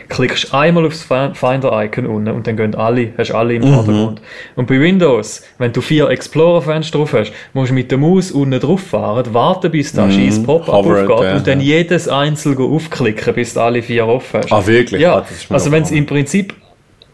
klickst 0.08 0.52
einmal 0.52 0.84
aufs 0.86 1.02
Fin- 1.02 1.34
Finder-Icon 1.34 2.06
unten 2.06 2.28
und 2.34 2.46
dann 2.46 2.56
gehen 2.56 2.74
alle, 2.74 3.12
hast 3.16 3.30
alle 3.32 3.54
Mhm. 3.58 3.62
im 3.62 3.72
Vordergrund. 3.74 4.20
Und 4.56 4.66
bei 4.66 4.78
Windows, 4.80 5.42
wenn 5.58 5.72
du 5.72 5.80
vier 5.80 6.08
Explorer-Fenster 6.10 6.98
drauf 6.98 7.12
hast, 7.14 7.32
musst 7.54 7.70
du 7.70 7.74
mit 7.74 7.90
der 7.90 7.96
Maus 7.98 8.30
unten 8.30 8.58
drauf 8.60 8.82
fahren, 8.82 9.32
warten, 9.32 9.70
bis 9.70 9.92
da 9.92 10.10
scheiß 10.10 10.42
Pop-up 10.42 10.68
aufgeht 10.68 11.04
Mhm. 11.08 11.22
ja, 11.24 11.36
und 11.36 11.46
dann 11.46 11.60
ja. 11.60 11.76
jedes 11.78 12.08
einzeln 12.08 12.56
go 12.56 12.74
aufklicken, 12.74 13.32
bis 13.34 13.54
du 13.54 13.60
alle 13.60 13.80
vier 13.82 14.06
offen 14.06 14.40
hast. 14.42 14.52
Ah, 14.52 14.66
wirklich? 14.66 15.00
Ja, 15.00 15.18
Ah, 15.18 15.26
also 15.50 15.70
wenn 15.72 15.82
es 15.84 15.90
im 15.90 16.04
Prinzip 16.06 16.54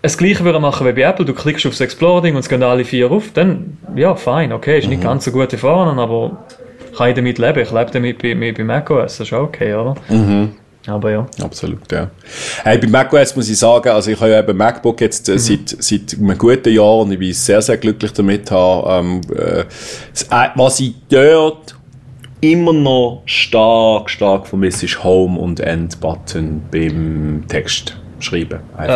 das 0.05 0.19
gleiche 0.19 0.45
würde 0.45 0.61
machen 0.61 0.87
wie 0.87 0.93
bei 0.93 1.01
Apple, 1.01 1.25
du 1.25 1.33
klickst 1.33 1.65
aufs 1.65 1.81
Explorer-Ding 1.81 2.35
und 2.35 2.41
es 2.41 2.49
gehen 2.51 2.63
alle 2.63 2.85
vier 2.85 3.11
auf, 3.11 3.31
dann, 3.33 3.79
ja, 3.97 4.15
fein, 4.15 4.53
okay, 4.53 4.79
ist 4.79 4.89
nicht 4.89 4.99
Mhm. 4.99 5.05
ganz 5.05 5.25
so 5.25 5.31
gut 5.31 5.51
vorne, 5.55 5.99
aber 5.99 6.45
kann 6.95 7.09
ich 7.09 7.15
damit 7.15 7.39
leben. 7.39 7.61
Ich 7.61 7.71
lebe 7.71 7.91
damit 7.91 8.21
bei, 8.21 8.35
bei, 8.35 8.53
bei 8.53 8.65
macOS, 8.65 9.17
das 9.17 9.29
ist 9.29 9.33
auch 9.33 9.45
okay, 9.45 9.73
oder? 9.73 9.95
Mhm. 10.11 10.53
Aber 10.87 11.11
ja. 11.11 11.27
Absolut, 11.43 11.91
ja. 11.91 12.11
Hey, 12.65 12.77
bei 12.77 12.87
macOS 12.87 13.35
muss 13.35 13.49
ich 13.49 13.59
sagen, 13.59 13.89
also 13.89 14.11
ich 14.11 14.21
habe 14.21 14.33
ja 14.33 14.41
eben 14.41 14.55
MacBook 14.59 15.01
jetzt 15.01 15.27
äh, 15.31 15.39
seit, 15.39 15.75
seit 15.79 16.19
einem 16.19 16.37
guten 16.37 16.71
Jahr 16.71 16.99
und 16.99 17.11
ich 17.11 17.19
bin 17.19 17.33
sehr, 17.33 17.63
sehr 17.63 17.79
glücklich 17.79 18.13
damit. 18.13 18.51
Habe, 18.51 19.07
ähm, 19.07 19.21
äh, 19.35 19.61
äh, 19.61 20.49
was 20.55 20.81
ich 20.81 20.95
dort 21.09 21.75
immer 22.43 22.75
noch 22.75 23.23
stark, 23.25 24.11
stark 24.11 24.47
vermisse, 24.47 24.85
ist 24.85 25.03
Home- 25.03 25.41
und 25.41 25.61
End-Button 25.61 26.65
beim 26.71 27.45
Text 27.49 27.97
schreiben. 28.25 28.61
Äh, 28.79 28.89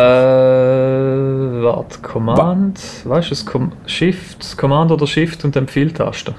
warte, 1.63 1.99
Command, 2.01 2.79
weißt 3.05 3.27
du, 3.27 3.29
das 3.31 3.45
Com 3.45 3.71
Shift, 3.85 4.57
Command 4.57 4.91
oder 4.91 5.07
Shift 5.07 5.43
und 5.45 5.55
dann 5.55 5.67
Pfeiltaste. 5.67 6.35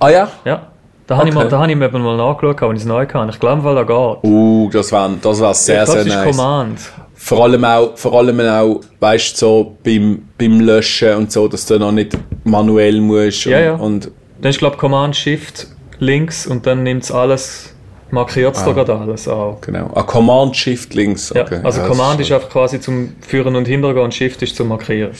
ah 0.00 0.08
ja? 0.08 0.28
Ja. 0.44 0.62
Da 1.06 1.16
habe 1.16 1.28
ich, 1.28 1.34
Okay. 1.34 1.44
mal- 1.44 1.50
da 1.50 1.58
habe 1.60 1.70
ich 1.72 1.76
mir 1.76 1.86
eben 1.86 2.02
mal 2.02 2.16
nachgeschaut, 2.16 2.62
als 2.62 2.72
ich 2.74 2.78
es 2.82 2.84
neu 2.86 3.04
kann. 3.04 3.28
Ich 3.28 3.40
glaube, 3.40 3.64
weil 3.64 3.74
da 3.74 3.82
geht. 3.82 4.24
Uh, 4.30 4.70
das 4.72 4.92
wäre 4.92 5.10
das 5.20 5.40
wär 5.40 5.54
sehr, 5.54 5.82
ich 5.82 5.84
glaube, 5.86 6.02
sehr 6.02 6.06
es 6.06 6.06
ist 6.06 6.14
nice. 6.24 6.36
Command. 6.36 6.78
Vor 7.14 7.44
allem 7.44 7.64
auch, 7.64 7.96
vor 7.98 8.14
allem 8.14 8.40
auch, 8.40 8.80
weißt 9.00 9.34
du, 9.34 9.38
so 9.46 9.76
beim, 9.84 10.22
beim 10.38 10.60
Löschen 10.60 11.16
und 11.16 11.32
so, 11.32 11.48
dass 11.48 11.66
du 11.66 11.78
noch 11.78 11.90
nicht 11.92 12.16
manuell 12.44 13.00
musst. 13.00 13.44
Ja, 13.44 13.58
und, 13.58 13.64
ja. 13.64 13.72
und 13.74 14.10
Dann 14.40 14.50
ist, 14.50 14.58
glaube 14.58 14.76
ich, 14.76 14.80
Command 14.80 15.16
Shift 15.16 15.66
links 15.98 16.46
und 16.46 16.64
dann 16.66 16.82
nimmt 16.84 17.02
es 17.02 17.10
alles, 17.12 17.74
markiert 18.10 18.56
es 18.56 18.64
da 18.64 18.72
gerade 18.72 18.94
alles 18.96 19.28
auch. 19.28 19.60
Genau. 19.60 19.90
Ah, 19.94 20.02
Command 20.02 20.56
Shift 20.56 20.94
links. 20.94 21.32
Ja, 21.34 21.42
Okay. 21.42 21.60
also 21.62 21.80
Ja, 21.80 21.86
Command 21.88 22.20
das 22.20 22.26
ist 22.28 22.32
einfach 22.32 22.50
quasi 22.50 22.80
zum 22.80 23.14
Führen 23.20 23.56
und 23.56 23.66
Hintergehen 23.66 24.04
und 24.04 24.14
Shift 24.14 24.42
ist 24.42 24.56
zum 24.56 24.68
Markieren. 24.68 25.10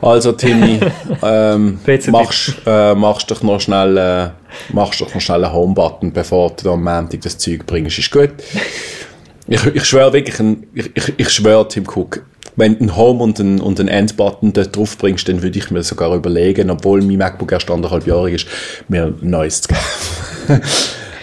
Also 0.00 0.32
Timmy, 0.32 0.80
ähm, 1.22 1.78
machst, 2.08 2.54
äh, 2.66 2.94
machst 2.94 3.30
doch 3.30 3.40
noch 3.42 3.60
schnell, 3.60 3.96
äh, 3.96 4.30
machst 4.72 5.00
doch 5.00 5.14
noch 5.14 5.20
schnell 5.20 5.44
einen 5.44 5.52
Home-Button, 5.54 6.12
bevor 6.12 6.50
du 6.60 6.72
am 6.72 6.82
Montag 6.82 7.20
das 7.20 7.38
Zeug 7.38 7.64
bringst. 7.66 7.98
Ist 8.00 8.10
gut. 8.10 8.30
Ich, 9.46 9.64
ich 9.64 9.84
schwöre 9.84 10.12
wirklich, 10.12 10.40
ein, 10.40 10.66
ich, 10.74 10.90
ich, 10.94 11.12
ich 11.18 11.30
schwöre, 11.30 11.68
Tim 11.68 11.84
Cook, 11.86 12.22
wenn 12.56 12.74
du 12.74 12.80
einen 12.80 12.96
Home- 12.96 13.22
und 13.22 13.38
einen, 13.38 13.60
und 13.60 13.78
einen 13.78 13.88
End-Button 13.88 14.52
dort 14.52 14.74
drauf 14.74 14.98
bringst, 14.98 15.28
dann 15.28 15.40
würde 15.42 15.58
ich 15.58 15.70
mir 15.70 15.82
sogar 15.84 16.12
überlegen, 16.14 16.70
obwohl 16.70 17.00
mein 17.02 17.18
MacBook 17.18 17.52
erst 17.52 17.70
anderthalb 17.70 18.06
Jahre 18.06 18.30
ist, 18.32 18.46
mir 18.88 19.04
ein 19.04 19.18
neues 19.22 19.62
zu 19.62 19.68
geben. 19.68 20.60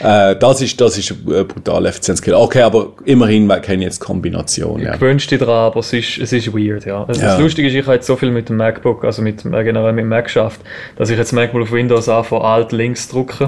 äh, 0.01 0.35
das 0.35 0.61
ist, 0.61 0.79
das 0.79 0.97
ist 0.97 1.11
ein 1.11 1.47
brutal 1.47 1.85
Effizienzskill. 1.85 2.33
Okay, 2.33 2.61
aber 2.61 2.93
immerhin 3.05 3.47
kenne 3.61 3.77
ich 3.79 3.83
jetzt 3.85 4.01
die 4.01 4.05
Kombination. 4.05 4.79
Ja. 4.81 4.95
Ich 4.95 5.01
wünsche 5.01 5.27
dich 5.29 5.39
dran, 5.39 5.49
aber 5.49 5.79
es 5.79 5.91
ist, 5.93 6.17
es 6.19 6.31
ist 6.33 6.53
weird, 6.53 6.85
ja. 6.85 7.03
Also 7.05 7.21
Ja. 7.21 7.29
Das 7.33 7.39
Lustige 7.39 7.67
ist, 7.67 7.73
ich 7.73 7.83
habe 7.83 7.95
jetzt 7.95 8.07
so 8.07 8.15
viel 8.15 8.31
mit 8.31 8.49
dem 8.49 8.57
MacBook, 8.57 9.03
also 9.03 9.21
mit, 9.21 9.45
äh, 9.45 9.63
generell 9.63 9.93
mit 9.93 10.03
dem 10.03 10.09
Mac 10.09 10.25
geschafft, 10.25 10.61
dass 10.97 11.09
ich 11.09 11.17
jetzt 11.17 11.31
manchmal 11.33 11.63
auf 11.63 11.71
Windows 11.71 12.07
anfange, 12.09 12.43
Alt 12.43 12.71
links 12.71 13.07
drücken. 13.09 13.47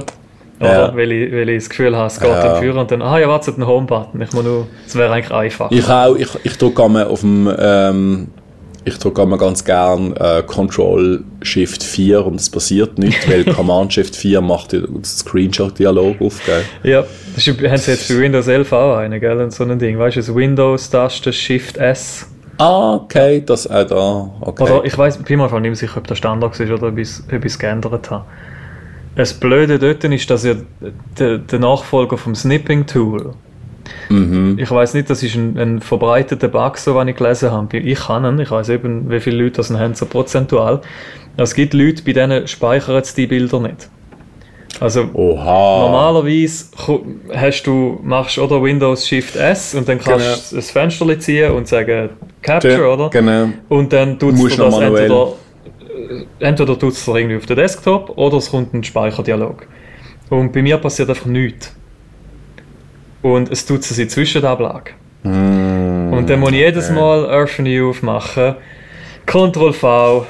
Ja. 0.61 0.95
Weil, 0.95 1.11
ich, 1.11 1.31
weil 1.33 1.49
ich 1.49 1.63
das 1.63 1.69
Gefühl 1.69 1.95
habe, 1.97 2.05
es 2.07 2.19
geht 2.19 2.29
Ja. 2.29 2.53
im 2.55 2.61
Führer 2.61 2.81
und 2.81 2.91
dann, 2.91 3.01
ah 3.01 3.17
ja, 3.17 3.27
warte, 3.27 3.49
ein 3.51 3.65
Home-Button. 3.65 4.21
Ich 4.21 4.31
muss 4.31 4.43
nur, 4.43 4.67
es 4.85 4.95
wäre 4.95 5.11
eigentlich 5.11 5.31
einfach. 5.31 5.71
Ich 5.71 5.87
auch, 5.89 6.15
ich, 6.15 6.27
ich 6.43 6.55
drücke 6.57 6.83
einmal 6.83 7.05
auf 7.05 7.21
dem, 7.21 7.51
ähm, 7.59 8.27
ich 8.83 8.97
drücke 8.97 9.21
einmal 9.21 9.37
ganz 9.37 9.63
gern 9.63 10.15
äh, 10.15 10.41
Control 10.45 11.23
Shift 11.41 11.83
4 11.83 12.25
und 12.25 12.35
es 12.35 12.49
passiert 12.49 12.97
nichts, 12.97 13.29
weil 13.29 13.45
Command 13.53 13.93
Shift 13.93 14.15
4 14.15 14.41
macht 14.41 14.71
den 14.71 15.03
Screenshot-Dialog 15.03 16.19
auf, 16.21 16.41
gell? 16.45 16.63
Ja, 16.83 17.03
das 17.35 17.47
ist, 17.47 17.61
haben 17.61 17.77
sie 17.77 17.91
jetzt 17.91 18.07
für 18.07 18.19
Windows 18.19 18.47
11 18.47 18.73
auch 18.73 18.97
einen, 18.97 19.19
gell? 19.19 19.51
So 19.51 19.63
ein 19.63 19.77
Ding. 19.77 19.99
Weißt 19.99 20.17
du, 20.17 20.35
Windows-Taste 20.35 21.31
Shift 21.31 21.77
S. 21.77 22.27
Ah, 22.57 22.95
okay, 22.95 23.41
das 23.45 23.65
auch 23.69 23.85
da, 23.87 24.31
okay. 24.41 24.63
Oder 24.63 24.85
ich 24.85 24.95
weiß, 24.97 25.17
bin 25.23 25.39
mir 25.39 25.45
nicht 25.45 25.61
mehr 25.61 25.75
sicher, 25.75 25.97
ob 25.97 26.07
das 26.07 26.17
Standard 26.19 26.59
ist 26.59 26.71
oder 26.71 26.87
ob 26.89 26.97
ich 26.97 27.09
es- 27.43 27.59
geändert 27.59 28.11
habe. 28.11 28.25
Das 29.15 29.33
Blöde 29.33 29.79
dort 29.79 30.03
ist, 30.03 30.29
dass 30.29 30.43
ja 30.43 30.53
der, 31.17 31.39
der 31.39 31.59
Nachfolger 31.59 32.17
vom 32.17 32.35
Snipping-Tool, 32.35 33.33
mhm. 34.09 34.57
ich 34.59 34.69
weiß 34.69 34.93
nicht, 34.93 35.09
das 35.09 35.23
ist 35.23 35.35
ein, 35.35 35.57
ein 35.57 35.81
verbreiteter 35.81 36.47
Bug, 36.47 36.77
so 36.77 36.95
was 36.95 37.07
ich 37.07 37.15
gelesen 37.15 37.51
habe. 37.51 37.77
Ich 37.77 37.99
kann 37.99 38.25
ihn, 38.25 38.39
ich 38.39 38.51
weiß 38.51 38.69
eben, 38.69 39.09
wie 39.09 39.19
viele 39.19 39.43
Leute 39.43 39.57
das 39.57 39.71
haben, 39.71 39.93
so 39.93 40.05
prozentual. 40.05 40.81
Es 41.37 41.55
gibt 41.55 41.73
Leute, 41.73 42.03
bei 42.03 42.13
denen 42.13 42.47
speichern 42.47 43.03
sie 43.03 43.15
die 43.15 43.27
Bilder 43.27 43.59
nicht. 43.59 43.89
Also 44.79 45.09
Oha. 45.13 45.79
Normalerweise 45.79 46.65
hast 47.35 47.63
du, 47.63 47.99
machst 48.01 48.39
oder 48.39 48.63
Windows 48.63 49.07
Shift 49.07 49.35
S 49.35 49.75
und 49.75 49.87
dann 49.87 49.99
kannst 49.99 50.51
du 50.51 50.57
ein 50.57 50.61
Fenster 50.61 51.19
ziehen 51.19 51.51
und 51.51 51.67
sagen 51.67 52.09
Capture, 52.41 52.91
oder? 52.91 53.09
Genau. 53.09 53.49
Und 53.69 53.93
dann 53.93 54.17
tut 54.17 54.39
du 54.39 54.47
das 54.47 54.57
manuell. 54.57 55.03
entweder, 55.03 55.33
äh, 56.39 56.45
entweder 56.47 56.79
tut 56.79 56.93
es 56.93 57.07
irgendwie 57.07 57.37
auf 57.37 57.45
den 57.45 57.57
Desktop 57.57 58.17
oder 58.17 58.37
es 58.37 58.49
kommt 58.49 58.73
ein 58.73 58.83
Speicherdialog. 58.83 59.67
Und 60.29 60.51
bei 60.51 60.63
mir 60.63 60.77
passiert 60.77 61.09
einfach 61.09 61.27
nichts. 61.27 61.75
Und 63.21 63.51
es 63.51 63.65
tut 63.65 63.81
es 63.81 63.97
in 63.97 64.09
Zwischenablage. 64.09 64.91
Mm, 65.23 66.13
Und 66.13 66.29
dann 66.29 66.39
muss 66.39 66.51
ich 66.51 66.57
jedes 66.57 66.85
okay. 66.89 66.95
Mal 66.95 67.29
Earth 67.29 67.59
New 67.59 67.89
aufmachen, 67.91 68.55
Ctrl 69.25 69.73
V, 69.73 70.25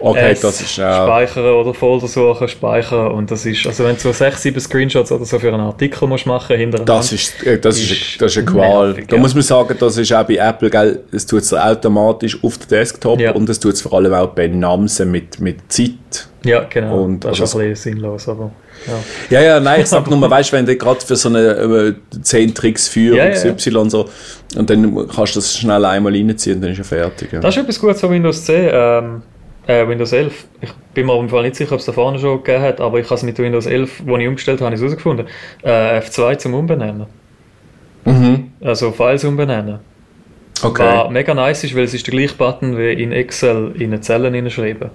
Okay, 0.00 0.32
S, 0.32 0.40
das 0.40 0.60
ist 0.60 0.76
ja. 0.76 1.04
speichern 1.06 1.44
oder 1.54 1.72
Folder 1.72 2.08
suchen, 2.08 2.48
speichern 2.48 3.12
und 3.12 3.30
das 3.30 3.46
ist, 3.46 3.64
also 3.64 3.84
wenn 3.84 3.94
du 3.94 4.00
so 4.00 4.12
6, 4.12 4.42
7 4.42 4.60
Screenshots 4.60 5.12
oder 5.12 5.24
so 5.24 5.38
für 5.38 5.48
einen 5.52 5.60
Artikel 5.60 6.08
musst 6.08 6.26
machen 6.26 6.56
hintereinander, 6.56 6.96
Das 6.96 7.12
ist, 7.12 7.42
äh, 7.46 7.58
das 7.60 7.78
ist, 7.78 7.90
Ist 7.92 8.20
das 8.20 8.32
ist 8.32 8.38
eine 8.38 8.46
Qual. 8.46 8.88
nervig, 8.88 9.06
da 9.08 9.16
ja. 9.16 9.22
muss 9.22 9.34
man 9.34 9.42
sagen, 9.44 9.76
das 9.78 9.96
ist 9.96 10.12
auch 10.12 10.24
bei 10.24 10.34
Apple, 10.34 10.68
gell, 10.68 11.00
es 11.12 11.24
tut 11.24 11.42
es 11.42 11.54
automatisch 11.54 12.36
auf 12.42 12.58
den 12.58 12.68
Desktop 12.68 13.20
Ja. 13.20 13.32
und 13.32 13.48
es 13.48 13.60
tut 13.60 13.74
es 13.74 13.82
vor 13.82 13.94
allem 13.94 14.12
auch 14.14 14.30
bei 14.30 14.48
Namsen 14.48 15.12
mit, 15.12 15.38
mit 15.40 15.58
Zeit. 15.72 16.28
ja 16.44 16.64
genau, 16.68 17.04
Und 17.04 17.20
das 17.24 17.36
ist 17.36 17.40
also 17.42 17.60
ein 17.60 17.68
bisschen 17.70 17.92
sinnlos, 17.94 18.28
aber 18.28 18.50
ja. 18.86 19.38
Ja, 19.38 19.46
ja, 19.46 19.60
nein, 19.60 19.80
ich 19.80 19.86
sag 19.86 20.08
nur, 20.08 20.30
weißt 20.30 20.52
du, 20.52 20.56
wenn 20.56 20.66
du 20.66 20.76
gerade 20.76 21.00
für 21.00 21.16
so 21.16 21.28
eine 21.28 21.94
äh, 22.14 22.20
10 22.22 22.54
Tricks 22.54 22.88
für 22.88 23.16
Ja, 23.16 23.26
und 23.26 23.64
ja, 23.64 23.90
so, 23.90 24.08
und 24.56 24.70
dann 24.70 25.08
kannst 25.08 25.34
du 25.34 25.40
das 25.40 25.56
schnell 25.56 25.84
einmal 25.84 26.12
reinziehen 26.12 26.56
und 26.56 26.62
dann 26.62 26.72
ist 26.72 26.78
er 26.78 26.84
fertig. 26.84 27.32
Ja. 27.32 27.40
Das 27.40 27.56
ist 27.56 27.62
etwas 27.62 27.80
Gutes 27.80 28.00
von 28.00 28.10
Windows 28.10 28.44
10, 28.44 28.70
ähm, 28.72 29.22
äh, 29.66 29.86
Windows 29.88 30.12
11. 30.12 30.46
Ich 30.60 30.72
bin 30.92 31.06
mir 31.06 31.12
auf 31.12 31.20
jeden 31.20 31.30
Fall 31.30 31.42
nicht 31.42 31.56
sicher, 31.56 31.72
ob 31.72 31.80
es 31.80 31.86
da 31.86 31.92
vorne 31.92 32.18
schon 32.18 32.42
gegeben 32.42 32.62
hat, 32.62 32.80
aber 32.80 32.98
ich 32.98 33.06
habe 33.06 33.14
es 33.14 33.22
mit 33.22 33.38
Windows 33.38 33.66
11, 33.66 34.02
wo 34.06 34.16
ich 34.16 34.28
umgestellt 34.28 34.60
habe, 34.60 34.74
ich 34.74 34.80
herausgefunden. 34.80 35.26
Äh, 35.62 35.98
F2 36.00 36.38
zum 36.38 36.54
Umbenennen. 36.54 37.06
Mhm. 38.04 38.52
Also 38.60 38.92
Files 38.92 39.24
umbenennen. 39.24 39.78
Okay. 40.62 40.82
Was 40.82 41.10
mega 41.10 41.34
nice 41.34 41.64
ist, 41.64 41.74
weil 41.74 41.84
es 41.84 41.94
ist 41.94 42.06
der 42.06 42.12
gleiche 42.12 42.34
Button 42.34 42.78
wie 42.78 42.92
in 42.92 43.12
Excel 43.12 43.72
in 43.78 44.00
Zellen 44.02 44.34
hineinschreiben. 44.34 44.90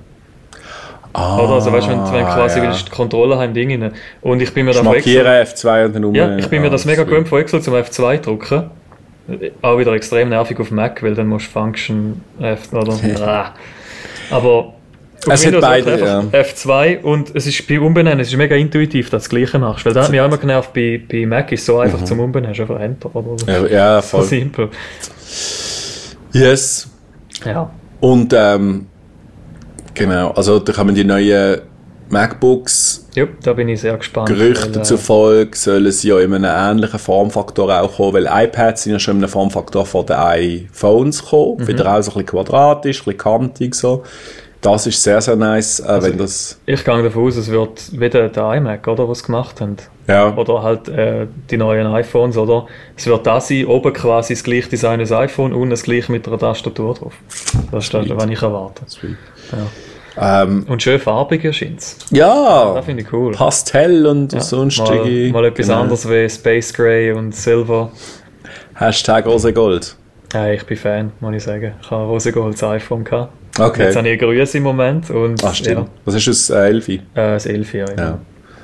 Ah, 1.14 1.39
Oder? 1.39 1.53
Also 1.55 1.72
weißt 1.74 1.88
du, 1.88 1.91
wenn, 1.91 1.99
wenn 2.14 2.26
du 2.26 2.32
quasi 2.34 2.60
ja. 2.60 2.66
willst, 2.66 2.88
die 2.88 2.91
Kontrolle 2.91 3.38
haben, 3.38 3.53
Ding 3.53 3.72
rein. 3.72 3.91
Und 4.22 4.41
ich 4.41 4.53
bin 4.53 4.66
mir 4.66 4.72
Ich 4.72 4.78
da 4.78 4.84
von 4.84 4.95
Excel, 4.95 5.24
markiere 5.24 5.41
F2 5.43 5.86
und 5.86 5.95
dann 5.95 6.05
um. 6.05 6.16
ja, 6.16 6.38
ich 6.38 6.47
bin 6.47 6.62
mir 6.62 6.70
das 6.70 6.86
mega 6.86 7.03
gewöhnt 7.03 7.28
von 7.28 7.39
Excel 7.41 7.62
zum 7.62 7.74
F2 7.74 8.18
drücken. 8.20 8.70
Auch 9.62 9.78
wieder 9.78 9.93
extrem 9.93 10.30
nervig 10.30 10.60
auf 10.60 10.72
Mac, 10.72 11.01
weil 11.03 11.14
dann 11.16 11.28
musst 11.28 11.47
du 11.47 11.51
Function 11.51 12.22
F 12.39 12.72
oder 12.74 12.93
Ah. 13.28 13.53
Aber 14.32 14.74
Es 15.28 15.45
hat 15.45 15.60
beide, 15.62 15.93
einfach 15.93 16.24
F2 16.32 17.01
und 17.01 17.36
es 17.36 17.45
ist 17.47 17.68
bei 17.68 17.80
Umbenennen, 17.80 18.20
es 18.22 18.30
ist 18.30 18.38
mega 18.38 18.55
intuitiv, 18.55 19.10
dass 19.10 19.24
du 19.24 19.26
das 19.26 19.30
Gleiche 19.30 19.60
machst. 19.60 19.86
Weil 19.86 19.93
da 19.93 20.03
hat 20.03 20.12
mich 20.12 20.22
auch 20.22 20.26
immer 20.26 20.38
genervt, 20.38 20.74
bei, 20.74 21.01
bei 21.12 21.26
Mac 21.26 21.51
ist 21.51 21.66
so 21.66 21.76
Mhm. 21.76 21.82
einfach 21.82 22.03
zum 22.05 22.20
Umbenennen, 22.20 22.53
hast 22.53 22.62
einfach 22.62 22.80
Enter 22.80 23.16
oder 23.16 23.38
so. 23.38 23.45
Ja, 23.47 23.66
ja, 23.68 24.01
So 24.01 24.18
voll. 24.18 24.26
simpel. 24.28 24.70
Yes. 26.34 26.88
Ja. 27.45 27.70
Und, 27.99 28.34
ähm, 28.38 28.88
genau, 30.00 30.32
also 30.32 30.60
da 30.60 30.74
kommen 30.74 30.95
die 30.95 31.04
neuen 31.04 31.62
MacBooks. 32.10 33.08
ja, 33.14 33.28
da 33.43 33.54
bin 33.54 33.70
ich 33.70 33.82
sehr 33.82 33.95
gespannt. 33.97 34.28
Gerüchten 34.28 34.74
weil, 34.74 34.82
äh, 34.82 34.84
zufolge 34.84 35.56
sollen 35.56 35.91
sie 35.91 36.10
ja 36.10 36.20
in 36.20 36.34
einem 36.34 36.45
ähnlichen 36.45 37.00
Formfaktor 37.00 37.82
auch 37.82 37.95
kommen, 37.97 38.14
weil 38.14 38.26
iPads 38.45 38.84
sind 38.84 38.93
ja 38.93 39.00
schon 39.00 39.18
in 39.18 39.24
einem 39.24 39.32
Formfaktor 39.32 39.86
von 39.86 40.06
den 40.06 40.16
iPhones 40.16 41.24
gekommen. 41.24 41.58
Mhm. 41.60 41.68
Wieder 41.68 41.86
auch 41.86 42.02
so 42.02 42.12
ein 42.12 42.26
bisschen 42.26 42.26
quadratisch, 42.26 43.02
ein 43.02 43.06
bisschen 43.06 43.18
kantig 43.18 43.76
so. 43.76 44.04
Das 44.62 44.86
ist 44.88 45.02
sehr, 45.02 45.22
sehr 45.22 45.38
nice, 45.38 45.80
äh, 45.80 45.84
Also 45.84 46.08
wenn 46.10 46.18
das... 46.18 46.60
Ich 46.66 46.84
gehe 46.84 47.04
davon 47.04 47.28
aus, 47.28 47.38
es 47.38 47.50
wird 47.50 47.97
wieder 47.97 48.28
der 48.28 48.54
iMac, 48.56 48.88
oder, 48.88 49.08
was 49.08 49.24
gemacht 49.24 49.62
haben. 49.62 49.78
Ja, 50.06 50.36
Oder 50.36 50.64
halt 50.64 50.89
äh, 50.89 51.28
die 51.50 51.56
neuen 51.56 51.88
iPhones, 51.88 52.36
oder? 52.36 52.66
Es 52.97 53.06
wird 53.06 53.26
da 53.26 53.39
sein, 53.39 53.66
oben 53.68 53.93
quasi 53.93 54.34
das 54.34 54.43
gleiche 54.43 54.68
Design 54.68 55.00
als 55.00 55.12
iPhone 55.12 55.54
und 55.54 55.70
das 55.70 55.84
gleiche 55.84 56.12
mit 56.12 56.28
einer 56.28 56.39
Tastatur 56.39 56.95
drauf. 56.95 57.14
Das 57.72 57.86
ist 57.86 57.93
das, 57.93 58.10
was 58.10 58.26
ich 58.26 58.41
erwarte. 58.41 58.82
sweet. 58.88 59.16
Ja. 59.52 59.60
Ähm, 60.22 60.66
Und 60.68 60.84
schön 60.84 61.00
farbig 61.00 61.46
erscheint 61.46 61.80
es. 61.80 61.98
ja, 62.12 62.74
Das 62.74 62.86
finde 62.86 63.04
ich 63.04 63.14
cool. 63.14 63.32
Pastell 63.34 64.06
und 64.06 64.34
Ja, 64.34 64.42
sonstige... 64.42 65.32
mal, 65.32 65.42
mal 65.42 65.46
etwas 65.46 65.68
genau. 65.68 65.82
anderes 65.82 66.10
wie 66.10 66.30
Space 66.30 66.74
Gray 66.74 67.12
und 67.14 67.34
Silver. 67.34 67.92
Hashtag 68.76 69.26
Rose 69.26 69.54
Gold. 69.54 69.96
Ja, 70.34 70.52
ich 70.52 70.64
bin 70.66 70.78
Fan, 70.78 71.12
muss 71.22 71.36
ich 71.36 71.44
sagen. 71.44 71.74
Ich 71.82 71.90
habe 71.92 72.04
Rosengolds 72.04 72.62
iPhone 72.64 73.04
gehabt. 73.04 73.34
Okay. 73.60 73.84
Jetzt 73.86 73.96
habe 73.96 74.08
ich 74.08 74.14
ein 74.14 74.20
grünes 74.20 74.54
im 74.56 74.64
Moment. 74.64 75.10
Und, 75.10 75.44
Ah, 75.44 75.54
stimmt. 75.54 75.90
Das 76.06 76.16
ist 76.16 76.28
das 76.28 76.50
äh, 76.50 76.68
Elfi. 76.68 77.02
Ja, 77.16 77.30
äh, 77.30 77.34
das 77.34 77.46
11 77.46 77.74
ja, 77.74 77.86
Ja. 77.98 78.20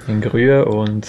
In 0.07 0.21
grün 0.21 0.63
und 0.63 1.07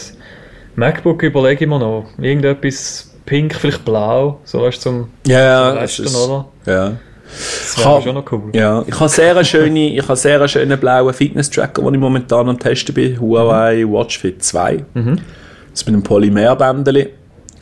MacBook 0.76 1.22
überlege 1.22 1.64
ich 1.64 1.68
mir 1.70 1.78
noch. 1.78 2.06
Irgendetwas 2.18 3.14
pink, 3.26 3.54
vielleicht 3.54 3.84
blau. 3.84 4.40
So 4.44 4.62
weißt 4.62 4.78
du, 4.78 4.90
zum 4.90 5.08
Ja, 5.26 5.68
zum 5.70 5.76
es 5.78 5.82
Resten, 5.82 6.04
ist, 6.04 6.16
oder? 6.16 6.46
ja. 6.66 6.92
Das 7.26 7.78
wäre 7.78 8.02
schon 8.02 8.14
noch 8.14 8.32
cool. 8.32 8.50
Ja, 8.54 8.84
ich 8.86 8.94
habe 8.98 9.08
sehr 9.08 9.44
schöne, 9.44 9.90
ich 9.94 10.02
habe 10.02 10.16
sehr 10.16 10.46
schönen 10.48 10.78
blauen 10.78 11.12
Fitness-Tracker, 11.12 11.82
den 11.82 11.94
ich 11.94 12.00
momentan 12.00 12.48
am 12.48 12.58
Testen 12.58 12.94
bin. 12.94 13.20
Huawei 13.20 13.84
Watch 13.84 14.18
Fit 14.18 14.42
2. 14.42 14.84
Mhm. 14.94 15.16
Das 15.70 15.80
ist 15.80 15.86
mit 15.86 15.94
einem 15.94 16.02
Polymerbändeli. 16.02 17.10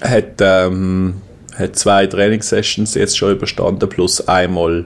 Hat, 0.02 0.40
ähm, 0.40 1.14
hat 1.56 1.76
zwei 1.76 2.06
Trainingssessions 2.06 2.94
jetzt 2.94 3.16
schon 3.16 3.32
überstanden, 3.32 3.88
plus 3.88 4.26
einmal 4.28 4.84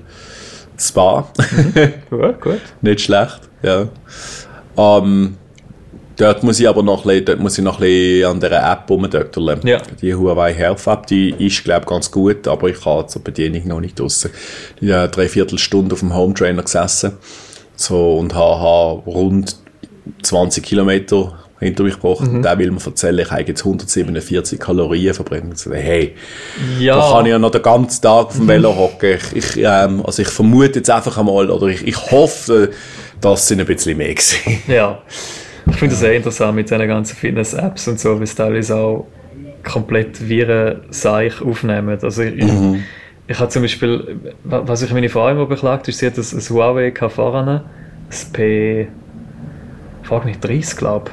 Spa. 0.79 1.29
Gut, 2.11 2.41
gut. 2.41 2.61
Nicht 2.83 3.01
schlecht, 3.01 3.41
ja. 3.62 3.89
Ähm, 4.76 5.37
dort 6.19 6.43
muss 6.43 6.61
ich 6.61 6.69
aber 6.69 6.83
noch 6.83 7.05
ein 7.05 7.09
bisschen, 7.09 7.25
dort 7.25 7.41
muss 7.41 7.57
ich 7.57 7.64
noch 7.64 7.81
ein 7.81 7.87
bisschen 7.87 8.31
an 8.31 8.41
der 8.41 8.73
App 8.73 8.91
rumdöckeln. 8.91 9.61
Ja. 9.64 9.81
Die 10.03 10.14
Huawei 10.14 10.53
Health 10.53 10.87
App, 10.87 11.07
die 11.07 11.31
ist, 11.39 11.64
glaube 11.64 11.83
ich, 11.83 11.87
ganz 11.87 12.11
gut, 12.11 12.47
aber 12.47 12.69
ich 12.69 12.85
habe 12.85 13.07
zur 13.07 13.23
Bedienung 13.23 13.66
noch 13.66 13.81
nicht 13.81 13.99
draussen. 13.99 14.31
Ich 14.81 14.91
habe 14.91 15.09
dreiviertel 15.09 15.59
Stunde 15.59 15.95
auf 15.95 16.01
dem 16.01 16.14
Home 16.14 16.35
Trainer 16.35 16.62
gesessen 16.62 17.12
so, 17.77 18.19
und 18.19 18.35
habe, 18.35 19.03
rund 19.07 19.57
20 20.23 20.64
Kilometer 20.64 21.39
hinter 21.61 21.83
mich 21.83 21.95
gebracht. 21.95 22.21
Mhm. 22.21 22.43
Der 22.43 22.59
will 22.59 22.71
mir 22.71 22.85
erzählen, 22.85 23.19
ich 23.19 23.31
habe 23.31 23.43
jetzt 23.43 23.64
147 23.64 24.59
Kalorien 24.59 25.14
so, 25.14 25.73
hey, 25.73 26.14
Ja, 26.79 26.97
da 26.97 27.12
kann 27.12 27.27
ich 27.27 27.31
ja 27.31 27.39
noch 27.39 27.51
den 27.51 27.62
ganzen 27.62 28.03
Tag 28.03 28.27
auf 28.27 28.37
dem 28.37 28.49
Velo 28.49 28.75
hocken. 28.77 29.19
Ich, 29.35 29.57
ich, 29.57 29.64
ähm, 29.64 30.05
also 30.05 30.23
ich 30.23 30.29
vermute 30.29 30.79
jetzt 30.79 30.91
einfach 30.91 31.19
einmal, 31.19 31.51
oder 31.51 31.66
ich, 31.66 31.87
ich 31.87 32.11
hoffe, 32.11 32.71
dass 33.21 33.51
es 33.51 33.59
ein 33.59 33.64
bisschen 33.66 33.97
mehr 33.97 34.14
gewesen. 34.14 34.62
ja. 34.69 35.03
Ich 35.71 35.77
finde 35.77 35.93
das 35.93 36.01
sehr 36.01 36.14
interessant 36.14 36.55
mit 36.57 36.71
diesen 36.71 36.87
ganzen 36.89 37.16
Fitness-Apps 37.16 37.89
und 37.89 38.01
so, 38.01 38.16
weil 38.16 38.23
es 38.25 38.35
teilweise 38.35 38.77
auch 38.77 39.07
komplett 39.64 40.27
Viren-Seich 40.29 41.41
aufnehmen. 41.43 41.99
Also 42.03 42.23
ich, 42.23 42.43
Mhm. 42.45 42.75
ich, 43.27 43.33
ich 43.35 43.39
habe 43.39 43.49
zum 43.51 43.62
Beispiel, 43.62 44.19
wa- 44.45 44.62
was 44.66 44.83
ich 44.83 44.93
meine 44.93 45.09
Frau 45.09 45.29
immer 45.29 45.47
beklagt, 45.47 45.89
ist, 45.89 45.99
sie 45.99 46.07
hat 46.07 46.16
ein, 46.16 46.25
ein 46.25 46.41
Huawei 46.51 46.91
gehabt 46.91 47.14
voran, 47.14 47.62
das 48.09 48.25
P... 48.27 48.89
Frag 50.03 50.25
mich, 50.25 50.39
30, 50.41 50.77
glaube 50.79 51.11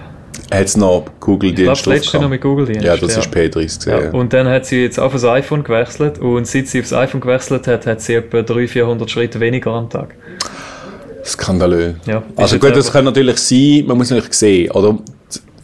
Hat 0.53 0.63
es 0.65 0.77
noch 0.77 1.05
Google 1.19 1.49
ich. 1.51 1.59
Ich 1.59 1.65
glaube, 1.65 1.89
letzte 1.89 2.17
noch 2.21 2.29
mit 2.29 2.39
Google-Dienst. 2.41 2.83
Ja, 2.85 2.95
das 2.95 3.17
ist 3.17 3.29
P30 3.35 3.35
Ja, 3.35 3.49
gewesen, 3.49 3.89
ja. 3.89 4.09
und 4.17 4.31
dann 4.31 4.47
hat 4.47 4.65
sie 4.65 4.83
jetzt 4.83 4.99
auf 4.99 5.11
das 5.11 5.25
iPhone 5.25 5.63
gewechselt 5.65 6.17
und 6.19 6.47
seit 6.47 6.67
sie 6.67 6.79
aufs 6.79 6.93
iPhone 6.93 7.19
gewechselt 7.19 7.67
hat, 7.67 7.85
hat 7.87 7.99
sie 7.99 8.13
etwa 8.15 8.41
300, 8.41 8.69
400 8.69 9.11
Schritte 9.11 9.39
weniger 9.41 9.71
am 9.71 9.89
Tag. 9.89 10.15
Skandalös. 11.25 11.95
Ja, 12.05 12.23
also 12.35 12.59
gut, 12.59 12.75
das 12.75 12.91
kann 12.91 13.05
natürlich 13.05 13.37
sein, 13.37 13.85
man 13.87 13.97
muss 13.97 14.09
natürlich 14.09 14.33
sehen, 14.33 14.71
oder? 14.71 14.97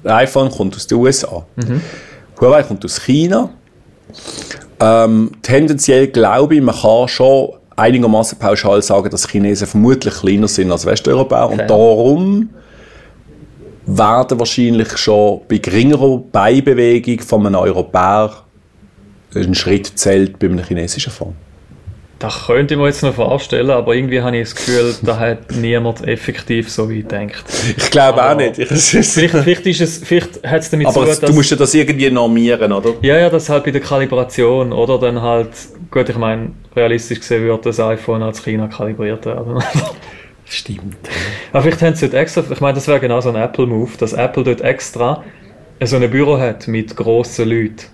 Das 0.04 0.14
iPhone 0.14 0.50
kommt 0.50 0.76
aus 0.76 0.88
den 0.88 0.98
USA. 0.98 1.46
Mhm. 1.56 1.82
Huawei 2.40 2.64
kommt 2.64 2.84
aus 2.84 3.00
China. 3.00 3.50
Ähm, 4.80 5.32
tendenziell 5.44 6.08
glaube 6.08 6.56
ich, 6.56 6.62
man 6.62 6.76
kann 6.76 7.08
schon 7.08 7.50
einigermaßen 7.76 8.40
pauschal 8.40 8.82
sagen, 8.82 9.10
dass 9.10 9.30
Chinesen 9.30 9.68
vermutlich 9.68 10.16
kleiner 10.16 10.48
sind 10.48 10.72
als 10.72 10.86
Westeuropäer 10.86 11.50
und 11.50 11.58
Fair. 11.58 11.68
darum 11.68 12.50
werden 13.86 14.40
wahrscheinlich 14.40 14.98
schon 14.98 15.42
bei 15.48 15.58
geringerer 15.58 16.18
Beibewegung 16.18 17.20
von 17.20 17.46
einem 17.46 17.56
Europäer 17.56 18.32
ein 19.36 19.56
Schritt 19.56 19.88
zählt 19.96 20.40
bei 20.40 20.48
einem 20.48 20.64
chinesischen 20.64 21.12
Phone. 21.12 21.36
Das 22.22 22.46
könnte 22.46 22.76
ich 22.76 22.80
mir 22.80 22.86
jetzt 22.86 23.02
noch 23.02 23.16
vorstellen, 23.16 23.72
aber 23.72 23.96
irgendwie 23.96 24.22
habe 24.22 24.38
ich 24.38 24.44
das 24.50 24.56
Gefühl, 24.56 24.94
da 25.02 25.18
hat 25.18 25.52
niemand 25.56 26.08
effektiv 26.08 26.70
so 26.70 26.88
weit 26.88 27.10
gedacht. 27.10 27.44
Ich 27.76 27.90
glaube 27.90 28.22
Aber- 28.22 28.32
auch 28.34 28.38
nicht. 28.38 28.60
Ich- 28.60 28.70
es 28.70 28.94
ist- 28.94 29.14
Vielleicht, 29.16 29.34
vielleicht, 29.36 29.66
ist 29.66 29.82
es, 29.82 29.98
vielleicht 30.04 30.44
hat 30.48 30.62
es 30.62 30.70
damit 30.70 30.86
Aber 30.88 31.08
zu 31.12 31.20
tun, 31.20 31.30
du 31.30 31.34
musst 31.34 31.50
ja 31.50 31.58
das 31.58 31.74
irgendwie 31.74 32.12
normieren, 32.12 32.72
oder? 32.72 32.94
ja, 33.02 33.18
ja, 33.18 33.30
das 33.30 33.50
halt 33.50 33.64
bei 33.64 33.72
der 33.72 33.82
Kalibration 33.82 34.72
oder 34.72 35.00
dann 35.00 35.20
halt, 35.22 35.50
gut, 35.90 36.10
ich 36.10 36.16
meine, 36.18 36.52
realistisch 36.76 37.22
gesehen 37.22 37.44
wird 37.44 37.66
das 37.66 37.80
iPhone 37.80 38.22
als 38.22 38.44
China 38.44 38.68
kalibriert 38.68 39.26
werden. 39.26 39.58
Stimmt. 40.46 40.98
Aber 41.54 41.64
vielleicht 41.64 41.82
haben 41.82 41.96
sie 41.96 42.08
dort 42.08 42.22
extra, 42.22 42.44
ich 42.52 42.60
meine, 42.62 42.74
das 42.76 42.88
wäre 42.88 43.00
genau 43.00 43.20
so 43.22 43.30
ein 43.30 43.36
Apple-Move, 43.36 43.92
dass 43.98 44.14
Apple 44.14 44.44
dort 44.44 44.62
extra 44.62 45.24
so 45.84 45.96
ein 45.96 46.10
Büro 46.12 46.38
hat 46.38 46.68
mit 46.68 46.96
grossen 46.96 47.50
Leuten. 47.50 47.86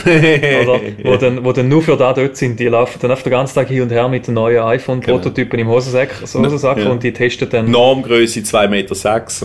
Oder? 0.04 0.80
Wo, 1.02 1.16
dann, 1.20 1.44
wo 1.44 1.52
dann 1.52 1.68
nur 1.68 1.82
für 1.82 1.96
da 1.96 2.12
dort 2.12 2.36
sind, 2.36 2.58
die 2.60 2.66
laufen 2.66 2.98
dann 3.00 3.10
einfach 3.10 3.24
den 3.24 3.30
ganzen 3.32 3.54
Tag 3.54 3.68
hin 3.68 3.82
und 3.82 3.90
her 3.90 4.08
mit 4.08 4.26
den 4.26 4.34
neuen 4.34 4.62
iPhone-Prototypen 4.62 5.58
im 5.58 5.68
Hosensack, 5.68 6.20
Hosensack 6.22 6.78
Ja. 6.78 6.90
und 6.90 7.02
die 7.02 7.12
testen 7.12 7.48
dann. 7.48 7.70
Normgröße 7.70 8.40
2,6 8.40 8.68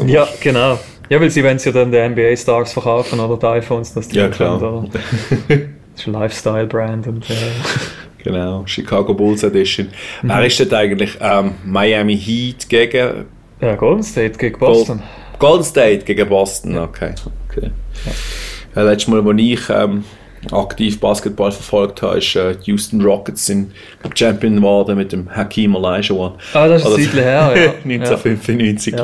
Meter. 0.03 0.11
Ja, 0.11 0.27
genau. 0.41 0.79
Ja, 1.09 1.19
weil 1.19 1.29
sie 1.29 1.43
wollen 1.43 1.57
ja 1.63 1.71
dann 1.71 1.91
den 1.91 2.13
NBA-Stars 2.13 2.73
verkaufen 2.73 3.19
oder 3.19 3.37
die 3.37 3.59
iPhones, 3.59 3.93
dass 3.93 4.07
die 4.07 4.17
Ja, 4.17 4.29
klar. 4.29 4.59
können? 4.59 4.89
Das 5.93 6.03
ist 6.03 6.07
ein 6.07 6.13
Lifestyle-Brand 6.13 7.07
und 7.07 7.29
äh, 7.29 7.33
Genau, 8.23 8.63
Chicago 8.65 9.13
Bulls 9.13 9.43
Edition. 9.43 9.87
Mhm. 10.21 10.29
Wer 10.29 10.45
ist 10.45 10.59
das 10.59 10.71
eigentlich? 10.71 11.17
Ähm, 11.19 11.55
Miami 11.65 12.17
Heat 12.17 12.69
gegen 12.69 13.25
ja, 13.59 13.75
Golden 13.75 14.03
State 14.03 14.37
gegen 14.37 14.57
Boston. 14.57 15.01
Golden 15.37 15.63
State 15.63 16.05
gegen 16.05 16.29
Boston. 16.29 16.77
Okay. 16.77 17.13
okay. 17.49 17.71
Ja, 18.75 18.83
letztes 18.83 19.07
Mal, 19.09 19.27
als 19.27 19.41
ich 19.41 19.69
ähm, 19.69 20.03
aktiv 20.51 20.99
Basketball 20.99 21.51
verfolgt 21.51 22.01
habe, 22.01 22.17
ist 22.17 22.35
äh, 22.35 22.55
die 22.55 22.71
Houston 22.71 23.01
Rockets 23.01 23.45
sind 23.45 23.73
Champion 24.15 24.55
geworden 24.55 24.97
mit 24.97 25.11
dem 25.11 25.29
Hakeem 25.35 25.75
Olajuwon. 25.75 26.33
Ah, 26.53 26.67
das 26.67 26.81
ist 26.81 26.87
ein 26.87 26.93
Oder- 26.93 27.01
Zeitchen 27.03 27.19
her, 27.19 27.53
ja. 27.55 27.71
1995, 27.83 28.95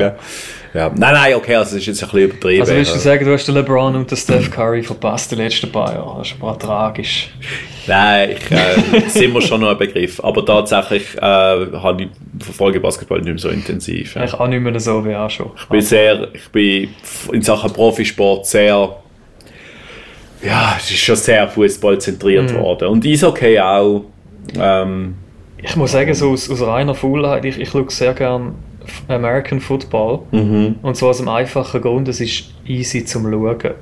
ja. 0.74 0.88
Nein, 0.94 1.14
nein, 1.14 1.34
okay, 1.36 1.54
also 1.54 1.70
das 1.76 1.80
ist 1.80 1.86
jetzt 1.86 2.02
ein 2.02 2.10
bisschen 2.10 2.30
übertrieben. 2.30 2.60
Also 2.62 2.74
willst 2.74 2.94
du 2.94 2.98
sagen, 2.98 3.24
du 3.24 3.32
hast 3.32 3.46
den 3.46 3.54
LeBron 3.54 3.94
und 3.96 4.10
den 4.10 4.16
Steph 4.18 4.50
Curry 4.50 4.82
verpasst 4.82 5.30
die 5.30 5.36
letzten 5.36 5.70
paar 5.70 5.92
Jahre? 5.94 6.18
Das 6.18 6.28
ist 6.28 6.36
aber 6.40 6.58
tragisch. 6.58 7.30
Nein, 7.86 8.32
ich, 8.32 8.50
äh, 8.50 9.08
sind 9.08 9.32
wir 9.32 9.40
schon 9.40 9.62
noch 9.62 9.70
ein 9.70 9.78
Begriff. 9.78 10.22
Aber 10.22 10.44
tatsächlich 10.44 11.16
äh, 11.16 11.20
habe 11.20 12.02
ich 12.02 12.08
verfolge 12.44 12.80
Basketball 12.80 13.18
nicht 13.20 13.28
mehr 13.28 13.38
so 13.38 13.48
intensiv. 13.48 14.14
Ja. 14.14 14.24
Ich 14.24 14.34
auch 14.34 14.46
nicht 14.46 14.60
mehr 14.60 14.78
so 14.78 15.02
wie 15.06 15.14
auch 15.14 15.30
schon. 15.30 15.50
Ich 15.56 15.64
bin 15.66 15.80
sehr, 15.80 16.28
ich 16.34 16.48
bin 16.50 16.90
in 17.32 17.40
Sachen 17.42 17.72
Profisport 17.72 18.44
sehr, 18.46 18.94
ja, 20.42 20.74
es 20.78 20.90
ist 20.90 20.98
schon 21.00 21.16
sehr 21.16 21.48
fußballzentriert 21.48 22.54
worden. 22.54 22.88
Und 22.88 23.06
Eishockey 23.06 23.58
auch. 23.58 24.04
Ähm, 24.58 25.14
Ich 25.62 25.76
muss 25.76 25.92
sagen, 25.92 26.14
so 26.14 26.30
aus, 26.30 26.48
aus 26.50 26.62
reiner 26.62 26.94
Faulheit, 26.94 27.44
ich, 27.44 27.58
ich 27.60 27.68
schaue 27.68 27.86
sehr 27.90 28.14
gerne 28.14 28.52
American 29.08 29.60
Football. 29.60 30.20
mhm. 30.30 30.76
Und 30.82 30.96
zwar 30.96 31.10
aus 31.10 31.20
einem 31.20 31.28
einfachen 31.28 31.80
Grund, 31.80 32.08
es 32.08 32.20
ist 32.20 32.44
easy 32.66 33.04
zum 33.04 33.30
Schauen. 33.30 33.74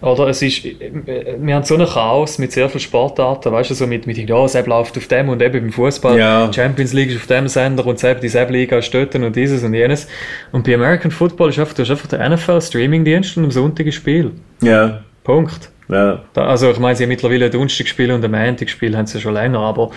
Oder 0.00 0.28
es 0.28 0.42
ist, 0.42 0.64
äh, 0.64 0.92
wir 1.40 1.54
haben 1.56 1.64
so 1.64 1.74
ein 1.74 1.84
Chaos 1.84 2.38
mit 2.38 2.52
sehr 2.52 2.68
vielen 2.68 2.80
Sportarten, 2.80 3.50
weißt 3.52 3.70
du, 3.70 3.74
so 3.74 3.86
mit, 3.86 4.06
mit 4.06 4.16
ja, 4.16 4.46
Sepp 4.46 4.68
läuft 4.68 4.96
auf 4.96 5.08
dem 5.08 5.28
und 5.28 5.42
eben 5.42 5.60
beim 5.60 5.72
Fußball, 5.72 6.16
Ja. 6.16 6.52
Champions 6.52 6.92
League 6.92 7.10
ist 7.10 7.16
auf 7.16 7.26
dem 7.26 7.48
Sender 7.48 7.84
und 7.84 7.98
Sepp, 7.98 8.20
die 8.20 8.28
Sepp 8.28 8.50
Liga 8.50 8.78
ist 8.78 8.94
dort 8.94 9.14
und 9.16 9.34
dieses 9.34 9.64
und 9.64 9.74
jenes. 9.74 10.06
Und 10.52 10.64
bei 10.64 10.74
American 10.74 11.10
Football 11.10 11.48
ist 11.48 11.58
einfach, 11.58 11.74
du 11.74 11.82
hast 11.82 11.90
einfach 11.90 12.06
den 12.06 12.32
NFL 12.32 12.60
Streaming-Dienst 12.60 13.36
und 13.38 13.44
am 13.44 13.50
Sonntag 13.50 13.86
ein 13.86 13.92
Spiel. 13.92 14.30
Ja, 14.62 15.02
Punkt. 15.28 15.70
ja. 15.90 16.22
Da, 16.34 16.46
also 16.46 16.70
ich 16.70 16.78
meine, 16.78 16.96
sie 16.96 17.02
haben 17.04 17.08
mittlerweile 17.08 17.46
ein 17.46 17.50
Donnerstagspiel 17.50 18.10
und 18.12 18.24
ein 18.24 18.30
Montagspiel 18.30 18.96
haben 18.96 19.06
sie 19.06 19.20
schon 19.20 19.34
länger, 19.34 19.58
aber, 19.60 19.90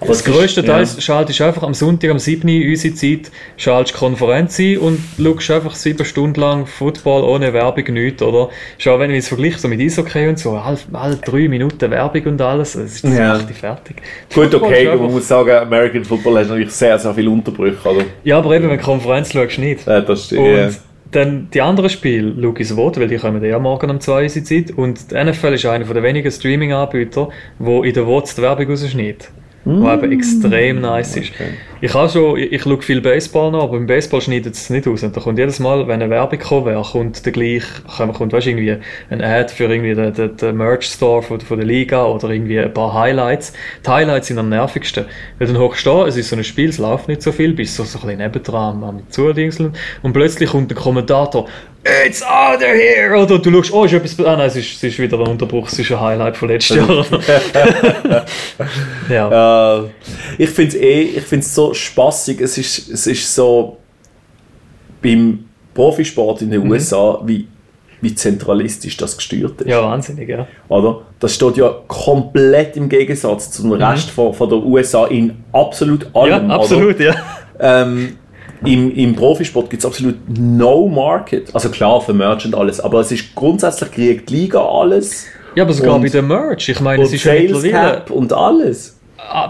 das 0.00 0.08
es 0.08 0.16
ist- 0.18 0.24
grösste 0.24 0.64
Teil 0.64 0.84
ja. 0.84 1.00
schaltest 1.00 1.38
du 1.40 1.44
einfach 1.44 1.62
am 1.62 1.74
Sonntag 1.74 2.10
am 2.10 2.18
7. 2.18 2.48
Uhr 2.48 2.68
unsere 2.70 2.94
Zeit, 2.94 3.30
schaltest 3.56 3.94
Konferenz 3.96 4.58
ein 4.58 4.78
und 4.78 4.98
schaust 5.20 5.50
einfach 5.52 5.74
sieben 5.74 6.04
Stunden 6.04 6.40
lang 6.40 6.66
Football 6.66 7.22
ohne 7.24 7.52
Werbung, 7.52 7.92
nichts, 7.94 8.22
oder? 8.22 8.50
Schau, 8.78 8.98
wenn 9.00 9.10
ich 9.10 9.18
es 9.18 9.28
vergleiche 9.28 9.58
so 9.58 9.68
mit 9.68 9.80
Eishockey 9.80 10.28
und 10.28 10.38
so, 10.38 10.52
alle, 10.56 10.78
alle 10.92 11.16
drei 11.16 11.48
Minuten 11.48 11.90
Werbung 11.90 12.22
und 12.24 12.40
alles, 12.40 12.72
das 12.74 12.82
ist 12.94 13.04
das 13.04 13.16
Ja. 13.16 13.34
macht 13.34 13.48
dich 13.48 13.56
fertig. 13.58 13.96
Gut, 14.34 14.50
Football 14.50 14.62
okay, 14.70 14.88
aber 14.88 15.02
man 15.02 15.12
muss 15.12 15.28
sagen, 15.28 15.50
American 15.50 16.04
Football 16.04 16.38
hat 16.40 16.48
natürlich 16.48 16.72
sehr, 16.72 16.98
sehr 16.98 17.14
viele 17.14 17.30
Unterbrüche, 17.30 17.88
oder? 17.88 18.04
Ja, 18.24 18.38
aber 18.38 18.54
eben, 18.56 18.68
wenn 18.68 18.78
du 18.78 18.82
Konferenz 18.84 19.32
schaust, 19.32 19.58
nicht. 19.58 19.86
Ja, 19.86 20.00
das 20.00 20.26
stimmt. 20.26 20.40
Und. 20.40 20.91
Dann 21.12 21.48
die 21.50 21.60
anderen 21.60 21.90
Spiele 21.90 22.34
schaue 22.40 22.54
ich 22.58 22.68
sofort, 22.68 22.98
weil 22.98 23.08
die 23.08 23.16
kommen 23.16 23.44
ja 23.44 23.58
morgen 23.58 23.90
um 23.90 24.00
2 24.00 24.22
Uhr 24.24 24.28
Zeit. 24.28 24.70
Und 24.72 25.10
die 25.10 25.24
NFL 25.24 25.54
ist 25.54 25.66
einer 25.66 25.84
der 25.84 26.02
wenigen 26.02 26.30
Streaming-Anbieter, 26.30 27.28
wo 27.58 27.84
in 27.84 27.94
der 27.94 28.06
WOTS 28.06 28.36
die 28.36 28.42
Werbung 28.42 28.68
rausschneidet. 28.68 29.30
Mm. 29.64 29.82
wo 29.82 29.92
eben 29.92 30.12
extrem 30.12 30.80
nice 30.80 31.16
ist. 31.16 31.32
Okay. 31.34 31.50
Ich 31.80 31.94
habe 31.94 32.08
schon, 32.08 32.38
ich, 32.38 32.52
ich 32.52 32.62
schaue 32.62 32.80
viel 32.80 33.00
Baseball 33.00 33.50
noch, 33.50 33.64
aber 33.64 33.76
im 33.76 33.86
Baseball 33.86 34.20
schneidet 34.20 34.54
es 34.54 34.70
nicht 34.70 34.86
aus. 34.86 35.02
Und 35.02 35.16
da 35.16 35.20
kommt 35.20 35.38
jedes 35.38 35.58
Mal, 35.58 35.86
wenn 35.88 36.00
eine 36.00 36.10
Werbung 36.10 36.38
kommt, 36.38 36.66
wäre, 36.66 36.82
kommt 36.82 37.24
der 37.24 37.32
gleich, 37.32 37.64
kommt, 37.96 38.32
weißt, 38.32 38.46
irgendwie 38.46 38.76
ein 39.10 39.22
Ad 39.22 39.52
für 39.52 39.64
irgendwie 39.64 39.94
den, 39.94 40.12
den, 40.12 40.36
den 40.36 40.56
Merch-Store 40.56 41.22
von, 41.22 41.40
von 41.40 41.58
der 41.58 41.66
Liga 41.66 42.04
oder 42.04 42.30
irgendwie 42.30 42.60
ein 42.60 42.72
paar 42.72 42.94
Highlights. 42.94 43.52
Die 43.84 43.90
Highlights 43.90 44.28
sind 44.28 44.38
am 44.38 44.48
nervigsten. 44.48 45.06
Weil 45.38 45.48
dann 45.48 45.58
hochst 45.58 45.84
du 45.86 46.02
es 46.04 46.16
ist 46.16 46.28
so 46.28 46.36
ein 46.36 46.44
Spiel, 46.44 46.70
es 46.70 46.78
läuft 46.78 47.08
nicht 47.08 47.22
so 47.22 47.32
viel, 47.32 47.52
bist 47.52 47.76
so, 47.76 47.84
so 47.84 47.98
ein 47.98 48.02
bisschen 48.02 48.18
nebendran 48.18 48.82
am 48.84 49.02
Zudingseln 49.10 49.72
und 50.02 50.12
plötzlich 50.12 50.50
kommt 50.50 50.70
der 50.70 50.78
Kommentator, 50.78 51.48
It's 51.84 52.22
out 52.22 52.60
here! 52.60 53.16
Oder 53.16 53.40
du 53.40 53.50
schaust, 53.50 53.72
oh, 53.72 53.84
ist 53.84 53.92
etwas. 53.92 54.18
Ah 54.24 54.36
nein, 54.36 54.46
es 54.46 54.54
ist, 54.56 54.76
es 54.76 54.84
ist 54.84 54.98
wieder 55.00 55.18
ein 55.18 55.26
Unterbruch, 55.26 55.66
es 55.66 55.78
ist 55.80 55.90
ein 55.90 56.00
Highlight 56.00 56.36
von 56.36 56.48
letztes 56.48 56.76
Jahr. 56.76 57.04
ja. 59.08 59.80
Äh, 59.80 59.88
ich 60.38 60.50
finde 60.50 60.76
es 60.76 60.82
eh, 60.82 61.02
ich 61.02 61.24
finde 61.24 61.44
es 61.44 61.52
so 61.52 61.74
spaßig. 61.74 62.40
Es 62.40 62.56
ist, 62.56 62.88
es 62.88 63.06
ist 63.08 63.34
so 63.34 63.78
beim 65.02 65.44
Profisport 65.74 66.42
in 66.42 66.50
den 66.50 66.62
mhm. 66.62 66.70
USA, 66.70 67.20
wie, 67.24 67.48
wie 68.00 68.14
zentralistisch 68.14 68.96
das 68.96 69.16
gesteuert 69.16 69.60
ist. 69.60 69.68
Ja, 69.68 69.82
wahnsinnig, 69.82 70.28
ja. 70.28 70.46
Oder? 70.68 71.02
Das 71.18 71.34
steht 71.34 71.56
ja 71.56 71.74
komplett 71.88 72.76
im 72.76 72.88
Gegensatz 72.88 73.50
zum 73.50 73.70
mhm. 73.70 73.82
Rest 73.82 74.10
von, 74.10 74.32
von 74.32 74.48
der 74.48 74.58
USA 74.58 75.06
in 75.06 75.42
absolut 75.52 76.14
allem. 76.14 76.48
Ja, 76.48 76.54
absolut, 76.54 76.94
oder? 76.94 77.04
ja. 77.04 77.14
Ähm, 77.58 78.18
im, 78.64 78.94
Im 78.94 79.14
Profisport 79.14 79.70
gibt 79.70 79.82
es 79.82 79.86
absolut 79.86 80.16
no 80.28 80.88
Market. 80.88 81.54
Also 81.54 81.68
klar, 81.68 82.00
für 82.00 82.14
Merch 82.14 82.44
und 82.44 82.54
alles, 82.54 82.80
aber 82.80 83.00
es 83.00 83.12
ist 83.12 83.34
grundsätzlich 83.34 83.90
kriegt 83.90 84.30
die 84.30 84.34
Liga 84.34 84.60
alles. 84.64 85.26
Ja, 85.54 85.64
aber 85.64 85.72
sogar 85.72 85.98
bei 85.98 86.08
der 86.08 86.22
Merch. 86.22 86.68
Ich 86.68 86.80
meine, 86.80 87.02
es 87.02 87.12
ist 87.12 87.24
ja 87.24 87.34
mittlerweile... 87.34 88.04
und 88.10 88.32
alles. 88.32 88.98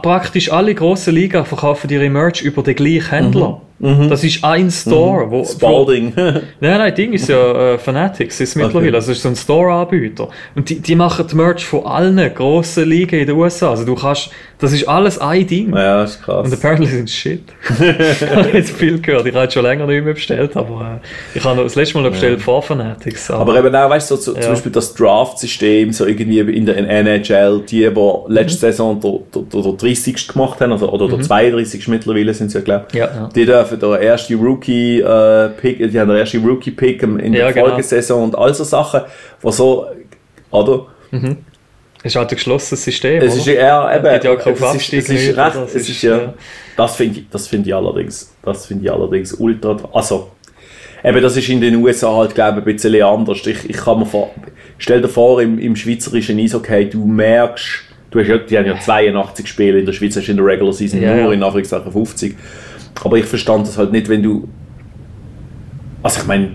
Praktisch 0.03 0.53
alle 0.53 0.75
grossen 0.75 1.15
Ligen 1.15 1.45
verkaufen 1.45 1.89
ihre 1.91 2.11
Merch 2.11 2.43
über 2.43 2.63
den 2.63 2.75
gleichen 2.75 3.09
Händler. 3.09 3.49
Mhm. 3.49 3.57
Mhm. 3.83 4.09
Das 4.09 4.23
ist 4.23 4.45
ein 4.45 4.71
Store. 4.71 5.27
Mhm. 5.27 5.31
Wo, 5.31 5.45
Spalding. 5.45 6.13
nein, 6.17 6.43
nein, 6.61 6.95
Ding 6.95 7.13
ist 7.13 7.29
ja 7.29 7.75
äh, 7.75 7.79
Fanatics 7.79 8.41
ist 8.41 8.55
mittlerweile. 8.55 8.89
Okay. 8.89 8.97
Also 8.97 9.13
ist 9.13 9.23
so 9.23 9.29
ein 9.29 9.37
Store-Anbieter. 9.37 10.29
Und 10.55 10.71
die, 10.71 10.79
die 10.79 10.95
machen 10.95 11.27
die 11.29 11.35
Merch 11.35 11.65
von 11.65 11.85
allen 11.85 12.17
grossen 12.33 12.89
Ligen 12.89 13.19
in 13.19 13.27
den 13.27 13.37
USA. 13.37 13.71
Also 13.71 13.85
du 13.85 13.97
kannst, 13.97 14.31
das 14.61 14.73
ist 14.73 14.89
alles 14.89 15.19
ein 15.19 15.47
Ding. 15.49 15.75
Ja, 15.75 16.03
das 16.03 16.13
ist 16.13 16.23
krass. 16.23 16.47
Und 16.47 16.55
apparently 16.55 16.87
sind 16.87 17.11
shit. 17.11 17.43
ich 17.81 18.31
habe 18.31 18.51
jetzt 18.53 18.71
viel 18.71 19.01
gehört. 19.01 19.27
Ich 19.27 19.35
habe 19.35 19.51
schon 19.51 19.65
länger 19.65 19.87
nicht 19.87 20.05
mehr 20.05 20.15
bestellt, 20.15 20.57
aber 20.57 21.01
äh, 21.03 21.39
ich 21.39 21.45
habe 21.45 21.65
das 21.65 21.75
letzte 21.75 21.97
Mal 21.97 22.05
noch 22.05 22.11
bestellt 22.11 22.39
ja. 22.39 22.45
vor 22.45 22.63
Fanatics. 22.63 23.33
Aber, 23.33 23.41
aber 23.41 23.59
eben 23.59 23.75
auch, 23.75 23.91
weißt 23.91 24.13
du, 24.13 24.17
so, 24.17 24.35
ja. 24.37 24.43
zum 24.43 24.53
Beispiel 24.53 24.73
das 24.73 24.95
Draft-System, 24.95 25.93
so 25.93 26.07
irgendwie 26.07 26.39
in 26.39 26.67
der 26.67 26.77
NHL, 26.77 27.63
die, 27.69 27.91
die 27.91 28.33
letzte 28.33 28.67
mhm. 28.67 28.71
Saison 28.71 29.01
der, 29.01 29.43
der, 29.43 29.63
der 29.63 29.73
30. 29.73 30.29
gemacht 30.29 30.61
haben, 30.61 30.71
also, 30.71 30.89
oder 30.89 31.09
der 31.09 31.19
mhm. 31.19 31.23
32. 31.23 31.89
mittlerweile 31.89 32.33
sind 32.33 32.53
sie 32.53 32.59
ja, 32.59 32.65
glaube 32.65 32.87
ich, 32.93 32.95
ja, 32.95 33.07
ja. 33.07 33.29
die 33.35 33.45
dürfen 33.45 33.72
der 33.77 34.01
erste 34.01 34.35
Rookie-Pick, 34.35 35.81
äh, 35.81 35.89
die 35.89 36.01
haben 36.01 36.09
den 36.09 36.19
ersten 36.19 36.45
Rookie-Pick 36.45 37.03
in 37.03 37.33
der 37.33 37.53
genau. 37.53 37.69
Folgesaison 37.69 38.25
und 38.25 38.39
all 38.39 38.55
so 38.55 38.65
Sachen, 38.65 39.03
wo 39.41 39.51
so, 39.51 39.87
oder? 40.51 40.87
Mhm. 41.11 41.39
Es 42.05 42.13
ist 42.13 42.17
halt 42.17 42.31
ein 42.31 42.35
geschlossenes 42.35 42.83
System. 42.83 43.23
Es 43.23 43.37
ist 43.37 43.47
ja 43.47 43.97
eben. 43.97 44.05
Ja 44.05 44.35
es, 44.35 44.75
ist, 44.75 44.93
es 44.93 45.09
ist 45.09 45.37
recht. 45.37 45.57
Es 45.67 45.75
ist, 45.75 45.89
ist, 45.89 46.03
ja, 46.03 46.35
Das 46.77 46.97
finde 46.97 47.21
ich, 47.21 47.27
das 47.31 47.47
finde 47.47 47.69
ich 47.69 47.75
allerdings, 47.75 48.35
das 48.43 48.67
finde 48.67 48.85
ich 48.85 48.93
allerdings 48.93 49.33
ultra. 49.35 49.77
Also, 49.93 50.33
eben, 51.05 51.23
das 51.23 51.37
ist 51.37 51.49
in 51.49 51.61
den 51.61 51.77
USA 51.77 52.13
halt, 52.17 52.35
glaube 52.35 52.59
ich, 52.59 52.67
ein 52.67 52.75
bisschen 52.75 53.03
anders. 53.03 53.47
Ich, 53.47 53.71
ich 53.71 53.77
kann 53.77 54.01
mir 54.01 54.07
vor, 54.07 54.33
stell 54.79 55.01
dir 55.01 55.09
vor, 55.09 55.41
im, 55.41 55.61
im 55.61 55.77
schweizerischen 55.77 56.41
Eishockey, 56.41 56.91
du 56.91 57.07
merkst, 57.07 57.85
du 58.11 58.19
hast 58.19 58.27
ja, 58.27 58.39
die 58.39 58.59
haben 58.59 58.67
ja 58.67 58.81
82 58.81 59.47
Spiele 59.47 59.79
in 59.79 59.87
der 59.87 59.93
Schweiz, 59.93 60.17
hast 60.17 60.29
in 60.29 60.37
der 60.37 60.47
Regular 60.47 60.73
Season 60.73 61.01
ja, 61.01 61.15
nur 61.15 61.27
ja. 61.27 61.33
in 61.33 61.43
Anführungszeichen 61.43 61.93
50. 61.93 62.37
Aber 63.05 63.17
ich 63.17 63.25
verstand 63.25 63.67
das 63.67 63.79
halt 63.79 63.93
nicht, 63.93 64.09
wenn 64.09 64.23
du. 64.23 64.49
Also 66.03 66.21
ich 66.21 66.27
meine, 66.27 66.53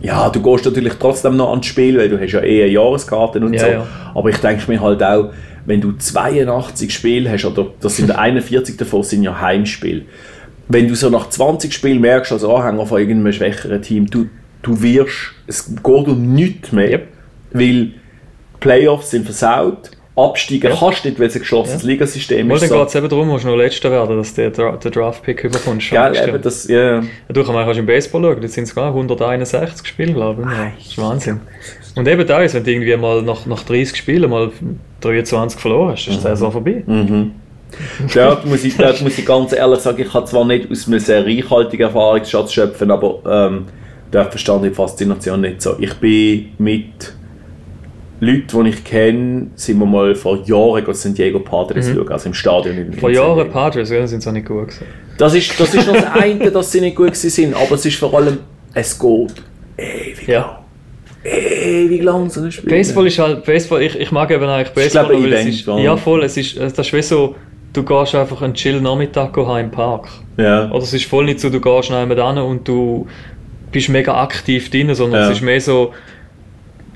ja, 0.00 0.28
du 0.30 0.42
gehst 0.42 0.64
natürlich 0.64 0.94
trotzdem 0.94 1.36
noch 1.36 1.50
ans 1.50 1.66
Spiel, 1.66 1.98
weil 1.98 2.08
du 2.08 2.20
hast 2.20 2.32
ja 2.32 2.42
eh 2.42 2.64
eine 2.64 2.72
Jahreskarte 2.72 3.40
und 3.40 3.54
ja, 3.54 3.60
so. 3.60 3.66
Ja. 3.66 3.86
Aber 4.14 4.30
ich 4.30 4.38
denke 4.38 4.70
mir 4.70 4.80
halt 4.80 5.02
auch, 5.02 5.30
wenn 5.64 5.80
du 5.80 5.92
82 5.92 6.92
Spiele 6.92 7.30
hast, 7.30 7.44
oder 7.44 7.68
das 7.80 7.96
sind 7.96 8.10
41 8.18 8.76
davon 8.76 9.02
sind 9.02 9.22
ja 9.22 9.40
Heimspiele. 9.40 10.02
Wenn 10.68 10.88
du 10.88 10.94
so 10.94 11.10
nach 11.10 11.28
20 11.28 11.72
Spielen 11.72 12.00
merkst, 12.00 12.32
als 12.32 12.44
Anhänger 12.44 12.86
von 12.86 12.98
irgendeinem 12.98 13.32
schwächeren 13.32 13.82
Team, 13.82 14.08
du, 14.08 14.28
du 14.62 14.80
wirst, 14.82 15.32
es 15.46 15.66
geht 15.66 15.86
um 15.86 16.34
nichts 16.34 16.72
mehr, 16.72 16.90
yep. 16.90 17.08
weil 17.52 17.92
Playoffs 18.58 19.10
sind 19.10 19.24
versaut 19.24 19.90
absteigen 20.14 20.70
ja. 20.70 20.76
kannst 20.78 21.04
nicht, 21.04 21.18
weil 21.18 21.28
es 21.28 21.34
ein 21.34 21.40
geschlossenes 21.40 21.82
ja. 21.82 21.88
Ligasystem 21.88 22.50
ist. 22.50 22.62
Dann 22.62 22.68
so. 22.68 22.78
geht 22.78 22.88
es 22.88 22.94
eben 22.94 23.08
darum, 23.08 23.28
musst 23.28 23.44
du 23.44 23.48
noch 23.48 23.56
Letzter 23.56 23.90
werden, 23.90 24.18
dass 24.18 24.34
du 24.34 24.50
den, 24.50 24.78
den 24.78 24.92
Draft-Pick 24.92 25.44
überkommst. 25.44 25.90
Gell, 25.90 26.28
eben 26.28 26.42
das, 26.42 26.68
yeah. 26.68 27.00
ja. 27.00 27.02
Du 27.28 27.42
kannst 27.44 27.78
im 27.78 27.86
Baseball 27.86 28.22
schauen, 28.22 28.42
jetzt 28.42 28.54
sind 28.54 28.64
es 28.64 28.74
gar 28.74 28.88
161 28.88 29.86
Spiele, 29.86 30.12
glaube 30.12 30.42
ich. 30.42 30.48
Ja, 30.48 30.72
das 30.76 30.86
ist 30.86 30.98
Wahnsinn. 30.98 31.40
Und 31.94 32.08
eben 32.08 32.26
da 32.26 32.42
ist, 32.42 32.54
wenn 32.54 32.64
du 32.64 32.70
irgendwie 32.70 32.96
mal 32.96 33.22
nach, 33.22 33.46
nach 33.46 33.62
30 33.62 33.96
Spielen 33.96 34.30
mal 34.30 34.50
23 35.00 35.58
verloren 35.58 35.92
hast, 35.92 36.08
ist 36.08 36.16
die 36.16 36.20
Saison 36.20 36.52
vorbei. 36.52 36.82
Mhm. 36.86 37.32
Dort 38.14 38.44
muss, 38.46 38.64
ich, 38.64 38.76
dort 38.76 39.00
muss 39.00 39.16
ich 39.16 39.24
ganz 39.24 39.52
ehrlich 39.52 39.80
sagen, 39.80 40.02
ich 40.02 40.12
habe 40.12 40.26
zwar 40.26 40.44
nicht 40.44 40.70
aus 40.70 40.86
einem 40.86 40.98
sehr 40.98 41.24
reichhaltigen 41.24 41.86
Erfahrungsschatz 41.86 42.52
schöpfen, 42.52 42.90
aber 42.90 43.20
ähm, 43.26 43.66
dort 44.10 44.30
verstand 44.30 44.64
ich 44.64 44.70
die 44.70 44.74
Faszination 44.74 45.40
nicht 45.40 45.62
so. 45.62 45.76
Ich 45.78 45.94
bin 45.94 46.50
mit 46.58 47.14
Leute, 48.24 48.62
die 48.62 48.68
ich 48.68 48.84
kenne, 48.84 49.48
sind 49.56 49.80
wir 49.80 49.86
mal 49.86 50.14
vor 50.14 50.44
Jahren 50.44 50.84
gegen 50.84 50.94
San 50.94 51.12
Diego 51.12 51.40
Padres 51.40 51.88
mhm. 51.88 51.96
schauen, 51.96 52.08
also 52.08 52.28
im 52.28 52.34
Stadion. 52.34 52.78
In, 52.78 52.92
vor 52.92 53.10
Jahren 53.10 53.50
Padres, 53.50 53.90
ja, 53.90 54.06
sind 54.06 54.22
sie 54.22 54.28
auch 54.28 54.32
nicht 54.32 54.46
gut 54.46 54.68
gewesen. 54.68 54.86
Das 55.18 55.34
ist, 55.34 55.58
das 55.58 55.74
ist 55.74 55.88
noch 55.88 55.94
das 55.94 56.04
eine, 56.14 56.52
dass 56.52 56.70
sie 56.70 56.80
nicht 56.80 56.94
gut 56.94 57.16
sind, 57.16 57.52
aber 57.52 57.74
es 57.74 57.84
ist 57.84 57.96
vor 57.96 58.14
allem, 58.14 58.38
es 58.74 58.96
geht 58.96 59.34
ewig 59.76 60.28
ja. 60.28 60.38
lang. 60.38 61.34
Ewig 61.34 62.02
lang 62.04 62.30
so 62.30 62.42
ein 62.42 62.52
Spiel. 62.52 62.70
Baseball 62.70 63.08
ist 63.08 63.18
halt, 63.18 63.44
Baseball, 63.44 63.82
ich, 63.82 63.98
ich 63.98 64.12
mag 64.12 64.30
eben 64.30 64.44
eigentlich 64.44 64.72
Baseball, 64.72 65.02
ich 65.02 65.08
glaube, 65.10 65.24
weil 65.24 65.32
es 65.32 65.46
ist, 65.46 65.66
ja 65.66 65.96
voll, 65.96 66.22
es 66.22 66.36
ist, 66.36 66.60
das 66.60 66.78
ist 66.78 66.92
wie 66.92 67.02
so, 67.02 67.34
du 67.72 67.82
gehst 67.82 68.14
einfach 68.14 68.40
einen 68.40 68.54
chill 68.54 68.80
Nachmittag 68.80 69.36
im 69.36 69.70
Park. 69.72 70.06
Ja. 70.36 70.70
Oder 70.70 70.84
es 70.84 70.94
ist 70.94 71.06
voll 71.06 71.24
nicht 71.24 71.40
so, 71.40 71.50
du 71.50 71.60
gehst 71.60 71.88
schnell 71.88 72.06
mit 72.06 72.20
an 72.20 72.38
und 72.38 72.68
du 72.68 73.08
bist 73.72 73.88
mega 73.88 74.22
aktiv 74.22 74.70
drin, 74.70 74.94
sondern 74.94 75.22
ja. 75.22 75.26
es 75.28 75.38
ist 75.38 75.42
mehr 75.42 75.60
so, 75.60 75.92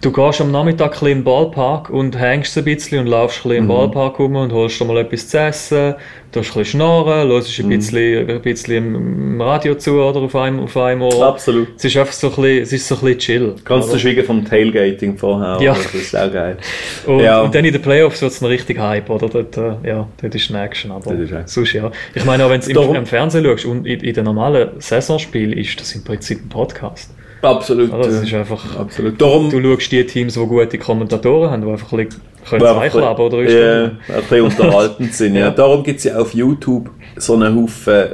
du 0.00 0.12
gehst 0.12 0.40
am 0.40 0.50
Nachmittag 0.50 1.02
ein 1.02 1.08
in 1.08 1.18
den 1.18 1.24
Ballpark 1.24 1.90
und 1.90 2.18
hängst 2.18 2.56
ein 2.58 2.64
bisschen 2.64 3.00
und 3.00 3.06
laufst 3.06 3.44
ein 3.44 3.52
im 3.52 3.64
mhm. 3.64 3.68
Ballpark 3.68 4.18
rum 4.18 4.36
und 4.36 4.52
holst 4.52 4.80
dir 4.80 4.84
mal 4.84 4.98
etwas 4.98 5.28
zu 5.28 5.38
essen, 5.38 5.94
du 6.32 6.40
hast 6.40 6.50
ein 6.50 6.58
bisschen 6.58 6.64
schnarren, 6.64 7.28
hörst 7.28 7.58
ein, 7.58 7.66
mhm. 7.66 7.70
bisschen, 7.70 8.30
ein 8.30 8.42
bisschen 8.42 8.94
im 8.94 9.40
Radio 9.40 9.74
zu 9.74 9.92
oder 9.92 10.20
auf 10.20 10.36
einem, 10.36 10.60
auf 10.60 10.76
einem 10.76 11.02
Ohr. 11.02 11.26
Absolut. 11.26 11.68
Es 11.76 11.84
ist 11.84 11.96
einfach 11.96 12.12
so 12.12 12.28
ein 12.28 12.34
bisschen, 12.34 12.62
es 12.62 12.72
ist 12.72 12.88
so 12.88 12.94
ein 12.96 13.00
bisschen 13.00 13.18
chill. 13.18 13.54
Kannst 13.64 13.92
du 13.92 13.98
schweigen 13.98 14.24
vom 14.24 14.44
Tailgating 14.44 15.16
vorher. 15.16 15.58
Ja. 15.60 15.72
Das 15.72 15.94
ist 15.94 16.16
auch 16.16 16.32
geil. 16.32 16.58
und, 17.06 17.20
ja. 17.20 17.40
und 17.40 17.54
dann 17.54 17.64
in 17.64 17.72
den 17.72 17.82
Playoffs 17.82 18.20
wird 18.22 18.32
es 18.32 18.40
noch 18.40 18.50
richtig 18.50 18.78
Hype, 18.78 19.08
oder? 19.10 19.28
Dort, 19.28 19.56
äh, 19.56 19.88
ja, 19.88 20.06
dort 20.20 20.34
ist 20.34 20.50
Action, 20.50 20.92
aber 20.92 21.14
sonst 21.46 21.72
ja. 21.72 21.90
Ich 22.14 22.24
meine, 22.24 22.44
auch 22.44 22.50
wenn 22.50 22.60
du 22.60 22.70
im, 22.70 22.94
im 22.94 23.06
Fernsehen 23.06 23.44
schaust 23.44 23.66
und 23.66 23.86
in, 23.86 24.00
in 24.00 24.14
den 24.14 24.24
normalen 24.24 24.80
Saisonspielen 24.80 25.58
ist 25.58 25.80
das 25.80 25.94
im 25.94 26.04
Prinzip 26.04 26.44
ein 26.44 26.48
Podcast. 26.48 27.10
Absolut. 27.42 27.92
Also 27.92 28.10
das 28.10 28.22
ist 28.22 28.34
einfach, 28.34 28.78
absolut. 28.78 29.20
Darum, 29.20 29.50
du 29.50 29.60
schaust 29.62 29.92
die 29.92 30.04
Teams, 30.06 30.34
die 30.34 30.46
gute 30.46 30.78
Kommentatoren 30.78 31.50
haben, 31.50 31.62
die 31.62 31.70
einfach 31.70 31.92
ein 31.92 32.06
bisschen 32.06 32.22
können 32.48 32.62
oder 32.62 33.38
ist 33.42 33.52
ja, 33.52 33.84
ein 33.84 33.98
bisschen 34.22 34.42
unterhaltend 34.42 35.14
sind. 35.14 35.34
Ja. 35.36 35.50
Darum 35.56 35.82
gibt 35.82 35.98
es 35.98 36.04
ja 36.04 36.18
auf 36.18 36.34
YouTube 36.34 36.90
so 37.16 37.34
einen 37.34 37.54
Haufen 37.54 38.04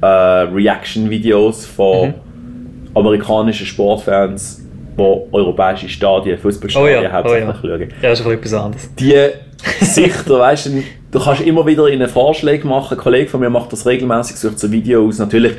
äh, 0.00 0.06
Reaction-Videos 0.06 1.66
von 1.66 2.08
mhm. 2.08 2.14
amerikanischen 2.94 3.66
Sportfans, 3.66 4.62
die 4.98 5.02
europäische 5.02 5.88
Stadien, 5.88 6.38
Fußballstadien 6.38 6.98
oh 6.98 7.02
ja, 7.02 7.12
hauptsächlich 7.12 7.48
oh 7.62 7.66
ja. 7.66 7.78
schauen. 7.78 7.88
Ja, 8.02 8.10
das 8.10 8.20
ist 8.20 8.26
etwas 8.26 8.54
anderes. 8.54 8.94
Die 8.94 9.14
Sichter, 9.80 10.38
weißt 10.38 10.66
du, 10.66 10.82
du 11.10 11.20
kannst 11.20 11.42
immer 11.42 11.66
wieder 11.66 11.86
in 11.88 12.00
einen 12.00 12.10
Vorschlag 12.10 12.62
machen. 12.64 12.96
Ein 12.96 13.02
Kollege 13.02 13.28
von 13.28 13.40
mir 13.40 13.50
macht 13.50 13.72
das 13.72 13.86
regelmäßig, 13.86 14.36
sucht 14.36 14.58
so 14.58 14.70
Videos. 14.70 15.18
Natürlich 15.18 15.52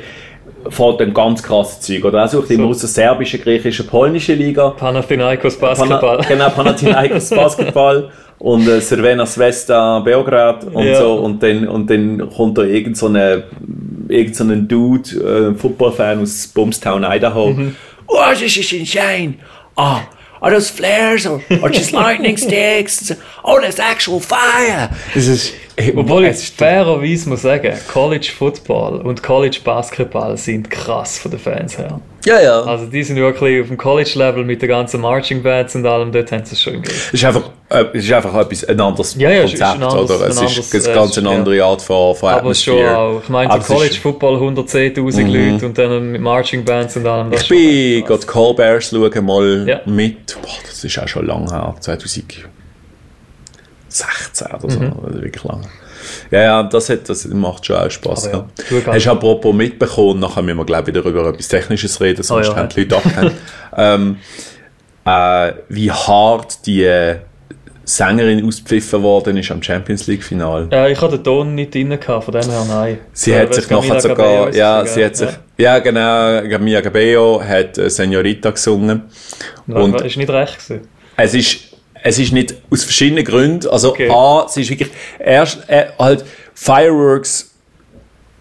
fährt 0.70 1.02
dann 1.02 1.14
ganz 1.14 1.42
krasse 1.44 1.80
Zeug. 1.82 2.06
Oder 2.06 2.22
er 2.22 2.28
sucht 2.28 2.48
so. 2.48 2.54
immer 2.54 2.68
aus 2.68 2.80
der 2.80 2.90
serbischen, 2.90 3.42
griechischen, 3.42 3.88
polnischen 3.88 4.38
Liga. 4.38 4.70
Panathinaikos 4.72 5.58
Basketball. 5.58 6.18
Pana, 6.18 6.28
genau, 6.28 6.50
Panathinaikos 6.50 7.30
Basketball 7.30 8.10
und 8.40 8.68
äh, 8.68 8.80
Cervena 8.82 9.26
Svesta 9.26 10.00
Beograd 10.00 10.66
und 10.66 10.86
ja. 10.86 10.96
so. 10.96 11.16
Und 11.16 11.42
dann, 11.42 11.68
und 11.68 11.90
dann 11.90 12.30
kommt 12.30 12.58
da 12.58 12.64
irgend 12.64 12.98
so, 12.98 13.08
eine, 13.08 13.44
irgend 14.08 14.36
so 14.36 14.44
ein 14.44 14.68
Dude, 14.68 15.54
äh, 15.54 15.56
Footballfan 15.56 16.22
aus 16.22 16.48
Bumstown, 16.48 17.04
Idaho. 17.04 17.52
Mhm. 17.52 17.76
Oh, 18.08 18.18
das 18.30 18.42
ist 18.42 18.74
ein 18.74 18.86
Schein. 18.86 19.40
Ah, 19.76 20.02
are 20.42 20.54
those 20.54 20.72
flares 20.72 21.28
or, 21.28 21.42
or 21.62 21.70
just 21.70 21.92
lightning 21.92 22.38
sticks? 22.38 23.16
Oh, 23.48 23.58
there's 23.60 23.80
actual 23.80 24.20
fire! 24.20 24.90
Das 25.16 25.26
ist, 25.28 25.54
Obwohl 25.96 26.26
es 26.26 26.40
ich 26.42 26.44
ist- 26.50 26.58
fairerweise 26.58 27.30
muss 27.30 27.42
sagen, 27.44 27.74
College 27.92 28.30
Football 28.38 29.02
und 29.02 29.24
College 29.24 29.60
Basketball 29.64 30.38
sind 30.38 30.70
krass 30.70 31.18
von 31.20 31.32
den 31.32 31.40
Fans 31.40 31.78
her. 31.78 32.00
ja, 32.26 32.42
ja. 32.42 32.62
Also 32.64 32.86
die 32.88 33.04
sind 33.04 33.16
wirklich 33.18 33.62
auf 33.62 33.68
dem 33.68 33.78
College-Level 33.78 34.44
mit 34.44 34.62
den 34.62 34.70
ganzen 34.70 35.00
Marching 35.02 35.42
Bands 35.44 35.76
und 35.76 35.86
allem, 35.86 36.12
dort 36.12 36.32
haben 36.32 36.44
sie 36.46 36.54
es 36.56 36.62
schon 36.62 36.74
im 36.76 36.82
Griff. 36.82 37.08
Es 37.08 37.14
ist 37.14 37.26
einfach, 37.26 37.50
äh, 37.70 37.86
es 37.94 38.04
ist 38.06 38.12
einfach 38.12 38.36
etwas, 38.36 38.66
ein 38.66 38.82
anderes 38.82 39.16
Ja, 39.16 39.30
ja, 39.30 39.44
ist 39.44 39.52
Konzept, 39.52 39.62
ein 39.72 39.84
anderes- 39.84 40.12
oder? 40.12 40.16
Es 40.16 40.22
ein 40.22 40.46
ist 40.46 40.58
anderes, 40.58 40.86
eine 40.88 40.94
äh, 40.94 40.98
ganz 40.98 41.18
eine 41.18 41.30
ja. 41.30 41.36
andere 41.38 41.64
Art 41.64 41.82
von, 41.84 42.16
von 42.16 42.30
Aber 42.30 42.54
schon 42.56 42.86
auch, 42.86 43.22
ich 43.24 43.30
meine, 43.30 43.50
Aber 43.52 43.62
so 43.64 43.74
es 43.74 43.78
College 43.80 43.94
ist- 43.96 44.02
Football 44.02 44.36
110'000 44.42 45.28
Leute 45.28 45.66
und 45.68 45.78
dann 45.78 46.12
mit 46.12 46.22
Marching 46.22 46.66
Bands 46.66 46.98
und 46.98 47.06
allem. 47.08 47.32
das 47.32 47.44
Ich 47.44 47.52
ist 47.52 47.58
bin 47.98 48.06
gerade 48.06 48.26
Callbears 48.26 48.90
schauen 48.90 49.26
mal 49.26 49.66
Ja. 49.68 49.82
mit, 49.86 50.36
boah, 50.42 50.50
das 50.66 50.84
ist 50.84 50.98
auch 51.00 51.08
schon 51.08 51.26
lange 51.28 51.50
her, 51.52 51.76
2016 53.90 54.48
oder 54.54 54.70
so, 54.70 54.80
Mhm. 54.80 54.94
also 55.06 55.22
wirklich 55.22 55.44
lange. 55.44 55.64
Ja, 56.32 56.42
ja, 56.42 56.64
das, 56.64 56.90
hat, 56.90 57.10
das 57.10 57.26
macht 57.28 57.66
schon 57.66 57.76
auch 57.76 57.90
Spaß. 57.92 58.28
Aber 58.30 58.48
Ja. 58.70 58.78
ja, 58.78 58.94
Hast 58.94 59.06
du 59.06 59.12
apropos 59.12 59.54
mitbekommen, 59.54 60.20
nachher 60.20 60.42
müssen 60.42 60.58
wir 60.58 60.66
glaube 60.66 60.90
ich 60.92 60.96
wieder 60.96 61.06
über 61.08 61.28
etwas 61.30 61.48
Technisches 61.48 62.00
reden, 62.00 62.24
sonst 62.24 62.48
Oh 62.50 62.52
ja. 62.52 62.58
haben 62.58 62.70
die 62.70 62.82
Leute 62.82 62.98
abgehängt. 62.98 63.34
ähm, 63.78 64.18
äh, 65.06 65.54
wie 65.70 65.92
hart 65.92 66.66
die 66.66 67.16
Sängerin 67.86 68.46
auspfiffen 68.46 69.02
worden 69.02 69.38
ist 69.38 69.50
am 69.50 69.64
Champions 69.64 70.08
League 70.08 70.22
Final. 70.24 70.68
Ja, 70.72 70.88
ich 70.88 71.00
hatte 71.00 71.18
den 71.18 71.24
Ton 71.24 71.56
nicht 71.56 71.74
drin, 71.74 71.90
gehabt, 71.98 72.26
von 72.26 72.34
dem 72.34 72.50
her 72.50 72.66
nein. 72.68 72.98
Sie 73.14 73.32
Ja, 73.32 73.40
hat 73.40 73.54
sich 73.54 73.70
nachher 73.70 74.02
sogar, 74.02 74.54
ja, 74.54 74.86
sie 74.86 75.06
hat 75.06 75.16
sich, 75.16 75.30
ja, 75.58 75.80
genau, 75.80 76.42
Mia 76.60 76.82
Cabello 76.82 77.42
hat 77.42 77.78
äh, 77.78 77.90
Senorita 77.90 78.52
gesungen. 78.52 79.04
Und- 79.68 79.76
Und 79.94 80.02
ist 80.02 80.18
nicht 80.18 80.30
recht 80.30 80.58
gewesen. 80.68 80.88
Es 81.16 81.34
ist, 81.34 81.60
es 82.08 82.20
ist 82.20 82.32
nicht 82.34 82.56
aus 82.72 82.84
verschiedenen 82.84 83.24
Gründen. 83.26 83.68
Also 83.70 83.90
Okay. 83.92 84.10
A, 84.10 84.46
es 84.48 84.58
ist 84.58 84.70
wirklich 84.70 84.90
erst 85.20 85.68
äh, 85.68 85.88
halt 86.00 86.26
Fireworks 86.54 87.52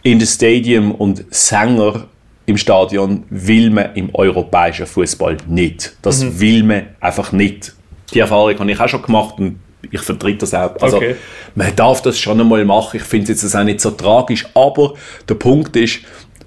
in 0.03 0.21
the 0.21 0.27
Stadium 0.27 0.93
und 0.93 1.25
Sänger 1.31 2.07
im 2.47 2.57
Stadion 2.57 3.25
will 3.31 3.71
man 3.71 3.95
im 3.95 4.15
europäischen 4.15 4.87
Fußball 4.87 5.37
nicht. 5.49 5.97
Das 6.03 6.23
Mhm. 6.23 6.41
will 6.41 6.63
man 6.63 6.87
einfach 7.01 7.33
nicht. 7.33 7.75
Die 8.15 8.21
Erfahrung 8.21 8.57
habe 8.59 8.71
ich 8.71 8.79
auch 8.81 8.89
schon 8.89 9.03
gemacht 9.03 9.35
und 9.39 9.59
ich 9.91 10.01
vertrete 10.01 10.39
das 10.39 10.55
auch. 10.55 10.77
Also 10.81 10.97
Okay. 10.99 11.17
man 11.55 11.75
darf 11.75 12.03
das 12.03 12.19
schon 12.19 12.41
einmal 12.41 12.65
machen. 12.65 12.97
Ich 12.99 13.03
finde 13.03 13.33
es 13.33 13.43
jetzt 13.43 13.55
auch 13.57 13.65
nicht 13.65 13.81
so 13.81 13.91
tragisch, 13.91 14.47
aber 14.55 14.95
der 15.29 15.35
Punkt 15.35 15.75
ist, 15.77 15.99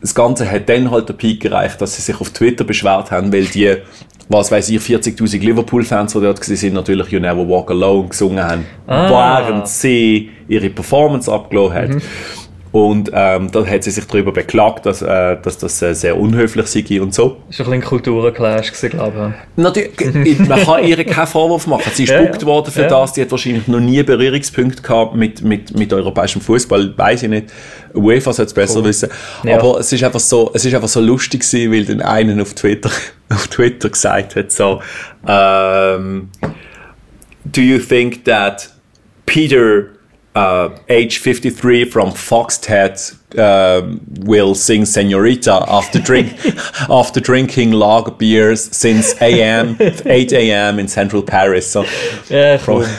das 0.01 0.15
Ganze 0.15 0.49
hat 0.49 0.69
dann 0.69 0.89
halt 0.89 1.09
den 1.09 1.17
Peak 1.17 1.43
erreicht, 1.43 1.81
dass 1.81 1.95
sie 1.95 2.01
sich 2.01 2.19
auf 2.21 2.29
Twitter 2.29 2.63
beschwert 2.63 3.11
haben, 3.11 3.33
weil 3.33 3.45
die, 3.45 3.75
was 4.29 4.51
weiß 4.51 4.69
ich, 4.69 4.79
40.000 4.79 5.39
Liverpool-Fans, 5.41 6.13
die 6.13 6.21
dort 6.21 6.39
waren, 6.49 6.73
natürlich 6.73 7.07
You 7.09 7.19
Never 7.19 7.47
Walk 7.49 7.71
Alone 7.71 8.07
gesungen 8.09 8.43
haben, 8.43 8.65
Ah. 8.87 9.41
während 9.43 9.67
sie 9.67 10.29
ihre 10.47 10.69
Performance 10.69 11.31
abgelassen 11.31 11.73
hat. 11.75 11.89
Und 12.71 13.09
ähm, 13.15 13.49
da 13.51 13.65
hat 13.65 13.83
sie 13.83 13.89
sich 13.89 14.05
darüber 14.05 14.31
beklagt, 14.31 14.85
dass, 14.85 15.01
äh, 15.01 15.37
dass 15.41 15.57
das 15.57 15.81
äh, 15.81 15.95
sehr 15.95 16.15
unhöflich 16.19 16.67
sei 16.67 17.01
und 17.01 17.15
so. 17.15 17.37
Das 17.47 17.57
war 17.57 17.65
ein 17.65 17.71
bisschen 17.71 17.73
ein 17.73 17.81
Kulturenclash, 17.81 18.71
glaube 18.91 19.33
Natürlich, 19.55 20.39
man 20.47 20.59
kann 20.63 20.83
ihr 20.87 21.03
keinen 21.03 21.25
Vorwurf 21.25 21.65
machen. 21.65 21.91
Sie 21.91 22.03
ist 22.03 22.09
Ja, 22.11 22.21
ja. 22.21 22.41
worden 22.43 22.71
für 22.71 22.83
Ja. 22.83 22.87
das. 22.87 23.13
Die 23.13 23.21
hat 23.23 23.31
wahrscheinlich 23.31 23.67
noch 23.67 23.79
nie 23.79 24.03
Berührungspunkte 24.03 24.83
gehabt 24.83 25.15
mit, 25.15 25.41
mit, 25.41 25.75
mit 25.75 25.91
europäischem 25.91 26.41
Fußball. 26.43 26.93
Weiß 26.95 27.23
ich 27.23 27.29
nicht. 27.29 27.47
UEFA 27.95 28.33
sollte 28.33 28.49
es 28.49 28.53
besser 28.53 28.83
wissen. 28.83 29.09
Ja. 29.43 29.57
Aber 29.57 29.79
es 29.79 29.91
ist 29.91 30.03
einfach 30.03 30.19
so, 30.19 30.51
es 30.53 30.63
ist 30.63 30.75
einfach 30.75 30.89
so 30.89 31.01
lustig 31.01 31.41
gewesen, 31.41 31.71
weil 31.73 31.85
den 31.85 32.03
einen 32.03 32.39
auf 32.39 32.53
Twitter, 32.53 32.91
auf 33.33 33.47
Twitter 33.47 33.89
gesagt 33.89 34.35
hat 34.35 34.51
so, 34.51 34.81
ähm, 35.27 36.29
do 37.45 37.61
you 37.61 37.79
think 37.79 38.25
that 38.25 38.69
Peter 39.25 39.91
uh, 40.35 40.69
age 40.89 41.19
53 41.19 41.85
from 41.85 42.11
Foxhead 42.11 42.99
um, 43.37 44.01
will 44.21 44.55
sing 44.55 44.85
Senorita 44.85 45.65
after 45.67 45.99
drink 45.99 46.33
after 46.89 47.19
drinking 47.19 47.71
lager 47.71 48.11
beers 48.11 48.75
since 48.75 49.13
AM 49.21 49.77
8 49.79 50.33
AM 50.33 50.79
in 50.79 50.87
Central 50.87 51.21
Paris. 51.21 51.71
So, 51.71 51.85
yeah, 52.29 52.57
From- 52.57 52.81
cool. 52.81 52.89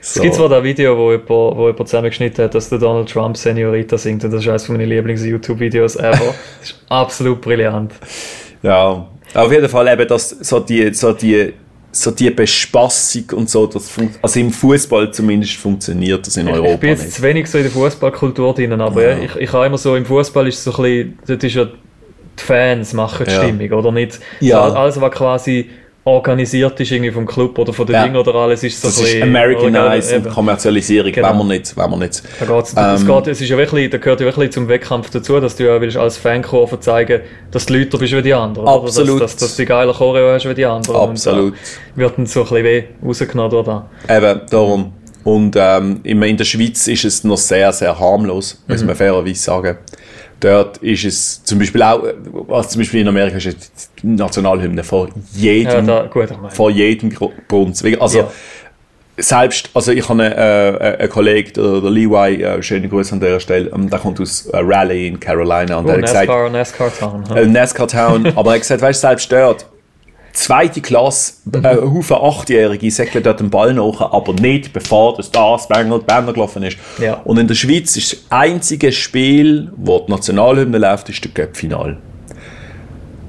Es 0.00 0.14
so. 0.14 0.22
gibt 0.22 0.34
zwar 0.34 0.48
das 0.48 0.64
Video, 0.64 0.96
wo 0.96 1.12
jemand, 1.12 1.28
wo 1.28 1.68
jemand 1.68 1.88
zusammengeschnitten 1.88 2.44
hat, 2.44 2.54
dass 2.54 2.68
der 2.68 2.78
Donald 2.78 3.08
Trump 3.08 3.36
Senorita 3.36 3.96
singt 3.96 4.24
und 4.24 4.32
das 4.32 4.42
ist 4.42 4.48
eines 4.48 4.68
meiner 4.68 4.86
Lieblings-YouTube-Videos 4.86 5.96
ever. 5.96 6.10
das 6.10 6.34
ist 6.70 6.84
absolut 6.88 7.40
brillant. 7.40 7.92
Ja, 8.64 9.08
auf 9.34 9.50
jeden 9.52 9.68
Fall 9.68 9.88
eben 9.88 10.06
das, 10.08 10.30
so 10.30 10.60
die, 10.60 10.92
so 10.94 11.12
die, 11.12 11.52
so 11.90 12.10
die 12.10 12.30
Bespassung 12.30 13.24
und 13.34 13.50
so, 13.50 13.66
das 13.66 13.90
also 14.22 14.40
im 14.40 14.50
Fußball 14.50 15.12
zumindest 15.12 15.54
funktioniert 15.54 16.26
das 16.26 16.36
in 16.36 16.48
Ich 16.48 16.54
Europa 16.54 16.76
bin 16.76 16.90
jetzt 16.90 17.04
nicht. 17.04 17.14
zu 17.16 17.22
wenig 17.22 17.46
so 17.50 17.58
in 17.58 17.64
der 17.64 17.72
Fußballkultur 17.72 18.54
drin, 18.54 18.72
aber 18.80 19.02
ja. 19.02 19.18
ich, 19.18 19.36
ich 19.36 19.52
habe 19.52 19.66
immer 19.66 19.78
so, 19.78 19.94
im 19.96 20.06
Fußball 20.06 20.48
ist 20.48 20.58
es 20.58 20.64
so 20.64 20.70
ein 20.72 20.82
bisschen, 20.82 21.18
dort 21.26 21.44
ist 21.44 21.54
ja, 21.54 21.64
die 21.66 22.42
Fans 22.42 22.92
machen 22.94 23.26
die 23.26 23.30
Ja. 23.32 23.42
Stimmung, 23.42 23.72
oder 23.72 23.92
nicht? 23.92 24.20
Ja. 24.40 24.68
So, 24.70 24.74
alles, 24.76 25.00
was 25.00 25.10
quasi 25.12 25.68
organisiert 26.04 26.80
ist 26.80 26.90
irgendwie 26.90 27.12
vom 27.12 27.26
Club 27.26 27.56
oder 27.58 27.72
von 27.72 27.86
den 27.86 27.94
Ja. 27.94 28.02
Dingen 28.04 28.16
oder 28.16 28.34
alles, 28.34 28.64
ist 28.64 28.80
so 28.82 28.88
Das 28.88 28.98
ein 29.00 29.04
ist. 29.06 29.22
Americanized 29.22 30.16
oder- 30.18 30.26
und. 30.26 30.34
Kommerzialisierung, 30.34 31.12
Genau. 31.12 31.30
wenn 31.30 31.38
man 31.38 31.46
nicht, 31.48 31.76
wenn 31.76 31.90
man 31.90 31.98
nicht. 32.00 32.22
Da 32.40 32.44
geht's, 32.46 32.74
Ähm, 32.76 32.84
es, 32.94 33.06
geht, 33.06 33.26
es 33.28 33.40
ist 33.40 33.48
ja 33.48 33.56
wirklich, 33.56 33.88
da 33.90 33.98
gehört 33.98 34.18
ja 34.20 34.26
wirklich 34.26 34.50
zum 34.50 34.66
Wettkampf 34.68 35.10
dazu, 35.10 35.38
dass 35.38 35.54
du 35.56 35.64
ja 35.64 35.80
willst 35.80 35.96
als 35.96 36.16
Fankurve 36.18 36.80
zeigen, 36.80 37.20
dass 37.52 37.66
du 37.66 37.74
Lüter 37.74 37.98
bist 37.98 38.12
wie 38.14 38.22
die 38.22 38.34
anderen. 38.34 38.66
oder? 38.66 38.82
Absolut. 38.82 39.20
Dass, 39.22 39.32
dass, 39.36 39.40
dass 39.48 39.56
du 39.56 39.62
die 39.62 39.66
geile 39.66 39.92
Choreo 39.92 40.32
hast 40.34 40.48
wie 40.48 40.54
die 40.54 40.66
anderen. 40.66 40.96
Absolut. 41.10 41.52
Und 41.52 41.54
da 41.94 42.00
wird 42.00 42.18
dann 42.18 42.26
so 42.26 42.40
ein 42.40 42.48
bisschen 42.48 42.64
weh 42.64 42.84
rausgenommen 43.06 43.64
da. 43.64 43.88
Eben, 44.16 44.40
darum. 44.50 44.92
Und 45.24 45.54
ähm, 45.56 46.00
in 46.02 46.36
der 46.36 46.44
Schweiz 46.44 46.88
ist 46.88 47.04
es 47.04 47.22
noch 47.22 47.36
sehr, 47.38 47.72
sehr 47.72 47.96
harmlos, 47.96 48.60
muss 48.66 48.80
Mhm. 48.80 48.88
man 48.88 48.96
fairerweise 48.96 49.40
sagen. 49.40 49.78
Dort 50.42 50.78
ist 50.78 51.04
es 51.04 51.44
zum 51.44 51.60
Beispiel 51.60 51.82
auch, 51.84 52.02
also 52.48 52.68
zum 52.70 52.80
Beispiel 52.80 53.00
in 53.02 53.08
Amerika 53.08 53.36
ist 53.36 53.46
es 53.46 53.90
die 54.02 54.08
Nationalhymne 54.08 54.82
von 54.82 55.08
jedem, 55.34 55.86
Ja, 55.86 56.02
da, 56.02 56.06
gut, 56.08 56.28
von 56.50 56.74
jedem 56.74 57.10
Gru- 57.10 57.30
Grund. 57.48 57.80
Also, 58.00 58.18
Ja. 58.18 58.28
selbst, 59.18 59.70
also 59.72 59.92
ich 59.92 60.08
habe 60.08 60.20
einen, 60.20 60.32
äh, 60.32 60.96
einen 60.98 61.08
Kollegen, 61.10 61.52
der, 61.54 61.80
der 61.80 61.90
Levi, 61.90 62.42
äh, 62.42 62.60
schöne 62.62 62.88
Grüße 62.88 63.12
an 63.12 63.20
der 63.20 63.38
Stelle, 63.38 63.70
ähm, 63.72 63.88
der 63.88 64.00
kommt 64.00 64.20
aus 64.20 64.46
äh, 64.46 64.56
Raleigh 64.58 65.06
in 65.06 65.20
Carolina 65.20 65.76
und 65.78 65.84
Oh, 65.84 65.88
der 65.88 65.96
hat 65.98 66.02
gesagt, 66.02 66.28
NASCAR, 66.28 66.50
NASCAR 66.50 66.92
Town. 66.98 67.36
äh, 67.36 67.46
NASCAR 67.46 67.86
Town, 67.88 68.26
aber 68.36 68.50
er 68.50 68.54
hat 68.54 68.60
gesagt, 68.62 68.82
weißt 68.82 69.04
du, 69.04 69.06
selbst 69.08 69.30
dort, 69.30 69.66
zweite 70.32 70.80
Klasse, 70.80 71.34
äh, 71.52 71.66
ein 71.66 71.94
Haufen 71.94 72.16
Achtjährige 72.16 72.90
säckeln 72.90 73.22
dort 73.24 73.40
den 73.40 73.50
Ball 73.50 73.74
nach, 73.74 74.00
aber 74.00 74.32
nicht 74.34 74.72
bevor 74.72 75.16
das 75.16 75.30
das 75.30 75.68
Banner, 75.68 75.98
Banner 75.98 76.32
gelaufen 76.32 76.62
ist. 76.62 76.76
Ja. 77.00 77.20
Und 77.24 77.38
in 77.38 77.46
der 77.48 77.54
Schweiz 77.54 77.96
ist 77.96 78.12
das 78.12 78.24
einzige 78.30 78.92
Spiel, 78.92 79.70
wo 79.76 79.98
die 80.00 80.10
Nationalhymne 80.10 80.78
läuft, 80.78 81.08
ist 81.08 81.22
der 81.24 81.30
Cup-Final. 81.32 81.98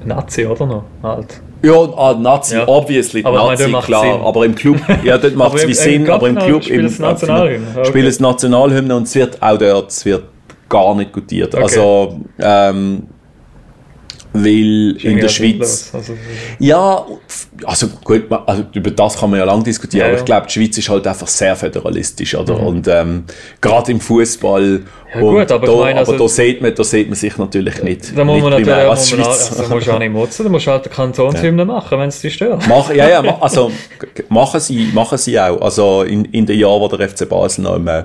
Nazi, 0.04 0.46
oder 0.46 0.66
noch? 0.66 0.84
Halt. 1.02 1.40
Ja, 1.62 1.72
ah, 1.96 2.14
Nazi, 2.18 2.56
Ja. 2.56 2.68
obviously, 2.68 3.24
Aber 3.24 3.50
Nazi, 3.50 3.72
klar, 3.72 4.02
Sinn. 4.02 4.20
aber 4.22 4.44
im 4.44 4.54
Club, 4.54 4.76
ja, 5.02 5.16
dort 5.16 5.34
macht 5.36 5.54
es 5.54 5.62
wie 5.62 5.68
im 5.68 5.72
Sinn, 5.74 6.10
aber 6.10 6.28
im 6.28 6.36
Club 6.36 6.62
spielen 6.62 6.80
im 6.80 6.88
sie 6.88 7.00
Nationalhymne. 7.00 7.66
Okay. 7.74 7.88
spielen 7.88 8.06
es 8.06 8.20
Nationalhymne 8.20 8.94
und 8.94 9.04
es 9.04 9.14
wird 9.14 9.42
auch 9.42 9.56
dort, 9.56 9.90
es 9.90 10.04
wird 10.04 10.24
gar 10.68 10.94
nicht 10.94 11.12
gutiert. 11.12 11.54
Okay. 11.54 11.62
Also, 11.62 12.20
ähm, 12.38 13.04
weil 14.34 14.96
in 15.00 15.18
der 15.20 15.28
Schweiz, 15.28 15.90
Also, 15.92 16.14
ja, 16.58 17.06
also 17.64 17.86
gut, 18.02 18.24
also 18.46 18.64
über 18.74 18.90
das 18.90 19.16
kann 19.16 19.30
man 19.30 19.38
ja 19.38 19.44
lange 19.44 19.62
diskutieren, 19.62 20.00
Ja, 20.00 20.08
aber 20.08 20.18
ich 20.18 20.24
glaube, 20.24 20.48
die 20.48 20.52
Schweiz 20.52 20.76
ist 20.76 20.88
halt 20.88 21.06
einfach 21.06 21.28
sehr 21.28 21.54
föderalistisch, 21.54 22.34
oder? 22.34 22.58
Und 22.58 22.88
ähm, 22.88 23.24
gerade 23.60 23.92
im 23.92 24.00
Fußball, 24.00 24.82
Ja, 25.14 25.20
gut, 25.20 25.52
aber 25.52 25.66
da, 25.66 25.72
ich 25.72 25.78
meine, 25.78 26.00
aber 26.00 26.12
also- 26.12 26.24
da 26.24 26.28
sieht 26.28 26.60
man, 26.60 26.74
da 26.74 26.84
sieht 26.84 27.08
man 27.08 27.16
sich 27.16 27.36
natürlich 27.36 27.82
nicht. 27.82 28.16
da 28.16 28.24
muss 28.24 28.34
nicht 28.34 28.42
man 28.42 28.50
natürlich 28.52 28.74
primär 28.74 28.86
auch, 28.86 28.90
als 28.90 29.10
muss 29.10 29.18
man, 29.18 29.28
also, 29.28 29.74
musst 29.74 29.86
du 29.86 29.92
auch 29.92 29.98
nicht 29.98 30.12
motzen, 30.12 30.44
da 30.44 30.50
musst 30.50 30.66
du 30.66 30.70
halt 30.70 30.90
Kantonshymne 30.90 31.64
machen, 31.64 31.98
wenn 31.98 32.08
es 32.08 32.20
dich 32.20 32.34
stört. 32.34 32.66
Mach, 32.68 32.92
ja, 32.92 33.08
ja, 33.08 33.38
also 33.40 33.70
machen 34.28 34.60
sie, 34.60 34.90
machen 34.92 35.18
sie 35.18 35.38
auch. 35.38 35.60
Also 35.60 36.02
in, 36.02 36.24
in 36.26 36.46
den 36.46 36.58
Jahren, 36.58 36.80
wo 36.80 36.88
der 36.88 37.08
FC 37.08 37.28
Basel 37.28 37.62
noch 37.62 37.76
im 37.76 37.86
äh, 37.88 38.04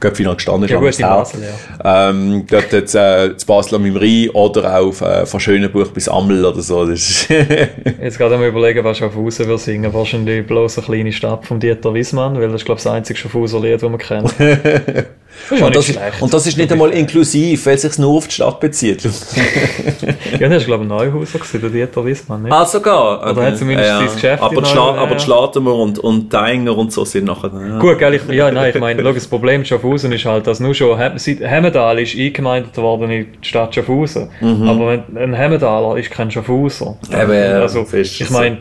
gestanden 0.00 0.64
ist, 0.64 0.70
Ja, 0.70 0.78
gut, 0.78 0.98
in. 0.98 1.06
Basel, 1.06 1.40
ja. 1.42 2.10
Ähm, 2.10 2.44
dort 2.48 2.72
jetzt 2.72 2.94
äh, 2.94 3.36
zu 3.36 3.46
Basel 3.46 3.76
am 3.76 3.96
Rhein 3.96 4.30
oder 4.30 4.78
auch 4.78 5.00
äh, 5.00 5.26
von 5.26 5.40
Schönenbuch 5.40 5.88
bis 5.88 6.08
Ammel 6.08 6.44
oder 6.44 6.60
so. 6.60 6.88
Jetzt 6.88 8.18
gerade 8.18 8.36
mal 8.36 8.48
überlegen, 8.48 8.84
was 8.84 8.98
Schaffhausen 8.98 9.48
wir 9.48 9.58
singen. 9.58 9.92
Wahrscheinlich 9.92 10.46
bloß 10.46 10.78
eine 10.78 10.86
kleine 10.86 11.12
Stadt 11.12 11.46
von 11.46 11.60
Dieter 11.60 11.94
Wiesmann, 11.94 12.36
weil 12.36 12.48
das 12.48 12.60
ist, 12.60 12.64
glaube 12.64 12.78
ich, 12.78 12.84
das 12.84 12.92
einzige 12.92 13.18
Schaffhauser 13.18 13.60
Lied, 13.60 13.82
das 13.82 13.90
man 13.90 13.98
kennt. 13.98 14.34
Ist 15.50 15.62
und, 15.62 15.76
das 15.76 15.88
ist, 15.88 15.98
und 16.20 16.34
das 16.34 16.46
ist 16.46 16.56
nicht 16.58 16.72
einmal 16.72 16.90
inklusiv, 16.90 17.66
weil 17.66 17.74
es 17.74 17.82
sich 17.82 17.98
nur 17.98 18.16
auf 18.16 18.26
die 18.26 18.34
Stadt 18.34 18.58
bezieht. 18.60 19.04
ja, 20.40 20.48
das 20.48 20.62
war, 20.68 20.76
glaube 20.76 20.84
ich, 20.84 20.90
ein 20.90 20.96
Neuhauser, 21.12 21.38
gewesen, 21.38 21.60
der 21.60 21.70
Dieter 21.70 22.04
Wiesmann. 22.04 22.42
Nicht? 22.42 22.52
ah, 22.52 22.64
sogar. 22.64 23.30
Oder 23.30 23.46
hat 23.46 23.58
zumindest 23.58 23.88
sein 23.88 24.08
Geschäft 24.12 24.42
Aber 24.42 24.62
die, 24.62 24.68
Schla 24.68 24.92
Neu- 24.92 24.98
aber 24.98 25.10
ja. 25.12 25.16
die 25.16 25.24
Schlatemer 25.24 25.74
und, 25.74 25.98
und 25.98 26.32
die 26.32 26.36
Enger 26.36 26.76
und 26.76 26.92
so 26.92 27.04
sind 27.04 27.26
nachher. 27.26 27.50
Ja. 27.54 27.78
Gut, 27.78 27.98
gell, 27.98 28.14
ich, 28.14 28.22
ja, 28.34 28.50
nein, 28.50 28.72
ich 28.74 28.80
meine, 28.80 29.02
das 29.02 29.26
Problem 29.26 29.60
mit 29.60 29.68
Schaffhausen 29.68 30.12
ist 30.12 30.24
halt, 30.24 30.46
dass 30.46 30.60
nur 30.60 30.74
schon 30.74 30.98
Hem- 30.98 31.18
seit 31.18 31.40
Hemmendal 31.40 31.98
ist 32.00 32.16
eingemeindet 32.16 32.76
worden 32.76 33.10
in 33.10 33.26
die 33.42 33.48
Stadt 33.48 33.74
Schaffhausen. 33.74 34.28
Aber 34.40 34.88
wenn, 34.88 35.16
ein 35.16 35.34
Hemmendaler 35.34 35.96
ist 35.96 36.10
kein 36.10 36.30
Schaffhauser. 36.30 36.96
Mhm. 37.08 37.14
Eben, 37.20 37.32
ja, 37.34 37.60
also, 37.60 37.86
ich 37.92 38.30
meine, 38.30 38.58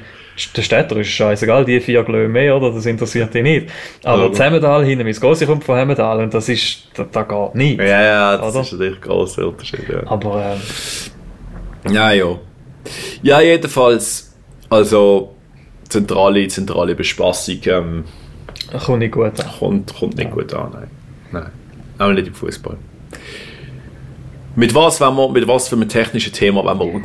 der 0.55 0.61
Städter 0.61 0.97
ist 0.97 1.07
scheißegal, 1.09 1.63
die 1.63 1.79
vier 1.79 2.03
Glöhe 2.03 2.27
mehr, 2.27 2.57
oder? 2.57 2.71
Das 2.71 2.85
interessiert 2.85 3.33
dich 3.33 3.43
nicht. 3.43 3.69
Aber 4.03 4.29
das 4.29 4.39
Hemmendal 4.39 4.83
hinten, 4.83 5.05
mein 5.05 5.13
Grossi 5.13 5.45
kommt 5.45 5.63
von 5.63 5.77
Hemmendal 5.77 6.19
und 6.19 6.33
das 6.33 6.49
ist, 6.49 6.89
da, 6.93 7.05
da 7.09 7.23
geht 7.23 7.55
nicht. 7.55 7.79
Ja, 7.79 8.03
ja, 8.03 8.37
das 8.37 8.53
Oder? 8.53 8.61
ist 8.61 8.71
natürlich 8.73 8.95
ein 8.95 9.01
grosser 9.01 9.47
Unterschied. 9.47 9.87
Ja. 9.89 10.05
Aber 10.05 10.57
ähm, 11.85 11.93
ja, 11.93 12.11
ja. 12.11 12.39
Ja, 13.21 13.41
jedenfalls, 13.41 14.35
also 14.69 15.35
zentrale, 15.87 16.47
zentrale 16.47 16.95
Bespassung 16.95 17.59
ähm, 17.65 18.03
kommt 18.85 18.99
nicht 18.99 19.13
gut 19.13 19.39
an. 19.39 19.51
kommt, 19.59 19.95
kommt 19.95 20.17
nicht 20.17 20.31
gut 20.31 20.53
an. 20.53 20.71
Nein. 20.73 20.91
nein. 21.31 21.51
Auch 21.97 22.11
nicht 22.11 22.27
im 22.27 22.33
Fußball. 22.33 22.77
Mit 24.55 24.73
was, 24.73 25.01
wenn 25.01 25.13
wir, 25.15 25.29
mit 25.29 25.47
was 25.47 25.67
für 25.67 25.75
einem 25.75 25.89
technischen 25.89 26.31
Thema 26.33 26.63
wenn 26.65 26.79
wir 26.79 27.01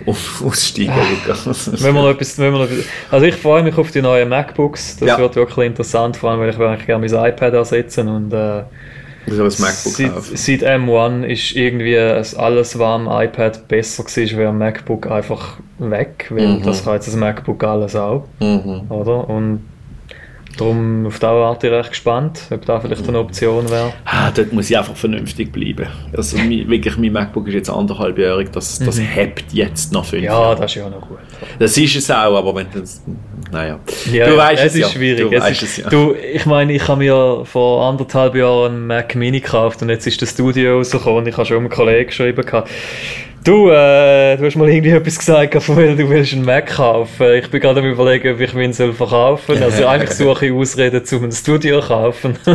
aussteigen, 0.47 0.93
Lukas? 1.27 1.83
Wenn 1.83 1.95
wir 1.95 2.03
noch 2.03 2.11
etwas, 2.11 2.39
wenn 2.39 2.53
wir 2.53 2.61
noch, 2.61 2.69
also 3.11 3.27
ich 3.27 3.35
freue 3.35 3.63
mich 3.63 3.77
auf 3.77 3.91
die 3.91 4.03
neuen 4.03 4.29
MacBooks. 4.29 4.99
Das 4.99 5.09
Ja. 5.09 5.19
wird 5.19 5.37
wirklich 5.37 5.67
interessant, 5.67 6.17
vor 6.17 6.31
allem 6.31 6.41
weil 6.41 6.51
ich 6.51 6.59
eigentlich 6.59 6.87
gerne 6.87 7.07
mein 7.09 7.31
iPad 7.33 7.55
ersetzen 7.55 8.09
und 8.09 8.33
äh, 8.33 8.63
seit, 9.27 9.53
seit 9.53 10.63
M1 10.63 11.25
ist 11.25 11.53
irgendwie 11.57 11.99
alles 11.99 12.79
war 12.79 12.95
am 12.95 13.09
iPad 13.11 13.67
besser 13.69 14.05
gewesen, 14.05 14.39
wäre 14.39 14.51
am 14.51 14.59
MacBook 14.59 15.11
einfach 15.11 15.59
weg, 15.79 16.27
weil 16.31 16.47
Mhm. 16.49 16.63
das 16.63 16.85
kann 16.85 16.95
jetzt 16.95 17.09
das 17.09 17.17
MacBook 17.17 17.63
alles 17.65 17.97
auch, 17.97 18.25
Mhm. 18.41 18.83
oder? 18.91 19.29
Und 19.29 19.61
darum 20.57 21.07
auf 21.07 21.19
Dauer 21.19 21.41
warte 21.49 21.69
ich 21.69 21.73
recht 21.73 21.91
gespannt, 21.91 22.43
ob 22.51 22.65
da 22.67 22.81
vielleicht 22.81 23.09
eine 23.09 23.19
Option 23.19 23.69
wäre. 23.71 23.93
Ah, 24.05 24.31
dort 24.31 24.53
muss 24.53 24.71
ich 24.71 24.77
einfach 24.77 24.97
vernünftig 24.97 25.53
bleiben. 25.53 25.87
Also 26.17 26.37
mein, 26.37 26.69
wirklich, 26.69 26.97
mein 26.99 27.13
MacBook 27.13 27.49
ist 27.49 27.55
jetzt 27.55 27.71
anderthalbjährig, 27.71 28.51
das, 28.51 28.79
das 28.79 29.01
hebt 29.01 29.53
jetzt 29.53 29.93
noch 29.93 30.05
fünf 30.05 30.25
Ja, 30.25 30.33
Jahre. 30.33 30.57
das 30.61 30.71
ist 30.71 30.77
ja 30.77 30.89
noch 30.89 31.01
gut. 31.09 31.19
Das 31.59 31.77
ist 31.77 31.97
es 31.97 32.11
auch, 32.11 32.37
aber 32.37 32.55
wenn 32.55 32.67
das, 32.75 33.03
naja. 33.51 33.79
Ja, 34.13 34.27
du 34.29 34.37
weißt 34.37 34.63
es 34.63 34.67
es, 34.69 34.75
ist 34.75 34.81
ja. 34.81 34.89
schwierig. 34.89 35.31
Du 35.31 35.37
es 35.37 35.51
ist, 35.51 35.63
es 35.63 35.77
ja. 35.79 35.89
Du, 35.89 36.15
ich 36.15 36.47
meine, 36.47 36.73
ich 36.73 36.87
habe 36.87 36.99
mir 36.99 37.43
vor 37.45 37.89
anderthalb 37.89 38.35
Jahren 38.35 38.73
einen 38.73 38.87
Mac 38.87 39.15
Mini 39.15 39.41
gekauft 39.41 39.83
und 39.83 39.89
jetzt 39.89 40.07
ist 40.07 40.21
das 40.21 40.31
Studio 40.31 40.79
rausgekommen 40.79 41.19
und 41.21 41.29
ich 41.29 41.37
habe 41.37 41.47
schon 41.47 41.59
einem 41.59 41.69
Kollegen 41.69 42.07
geschrieben 42.09 42.45
gehabt, 42.45 42.71
du, 43.45 43.71
äh, 43.71 44.37
du 44.37 44.45
hast 44.45 44.57
mal 44.57 44.69
irgendwie 44.69 44.91
etwas 44.91 45.19
gesagt, 45.19 45.63
von 45.63 45.77
weil 45.77 45.97
du 45.97 46.09
willst 46.09 46.33
einen 46.33 46.45
Mac 46.45 46.67
kaufen. 46.67 47.27
Ich 47.35 47.51
bin 47.51 47.61
gerade 47.61 47.81
am 47.81 47.87
überlegen, 47.87 48.35
ob 48.35 48.41
ich 48.41 48.55
ihn 48.55 48.73
soll 48.73 48.93
verkaufen 48.93 49.57
soll. 49.57 49.63
Also 49.65 49.87
eigentlich 49.89 50.11
suche 50.13 50.47
ich 50.47 50.53
Ausreden, 50.53 51.03
um 51.13 51.25
ein 51.25 51.33
Studio 51.33 51.81
zu 51.81 51.89
kaufen. 51.89 52.39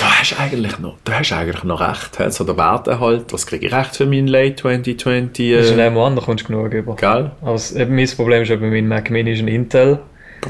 Da 0.00 0.06
hast 0.18 0.38
eigentlich 0.40 0.80
noch, 0.80 0.96
da 1.04 1.20
hast 1.20 1.30
du 1.30 1.36
eigentlich 1.36 1.62
noch 1.62 1.80
recht. 1.80 2.32
So 2.32 2.42
der 2.42 2.56
Werte 2.56 2.98
halt, 2.98 3.32
was 3.32 3.46
kriege 3.46 3.66
ich 3.66 3.72
recht 3.72 3.94
für 3.94 4.04
meinen 4.04 4.26
Late 4.26 4.56
2020? 4.56 5.52
Das 5.52 5.66
ist 5.66 5.72
ein 5.72 5.78
Äh, 5.78 5.88
M1, 5.90 6.16
da 6.16 6.22
kommst 6.22 6.42
du 6.44 6.48
genug 6.48 6.72
über. 6.74 6.96
gell? 6.96 7.30
Eben 7.76 7.94
mein 7.94 8.08
Problem 8.08 8.42
ist, 8.42 8.50
eben, 8.50 8.68
mein 8.68 8.88
Mac 8.88 9.10
Mini 9.10 9.32
ist 9.34 9.40
ein 9.42 9.48
Intel. 9.48 10.00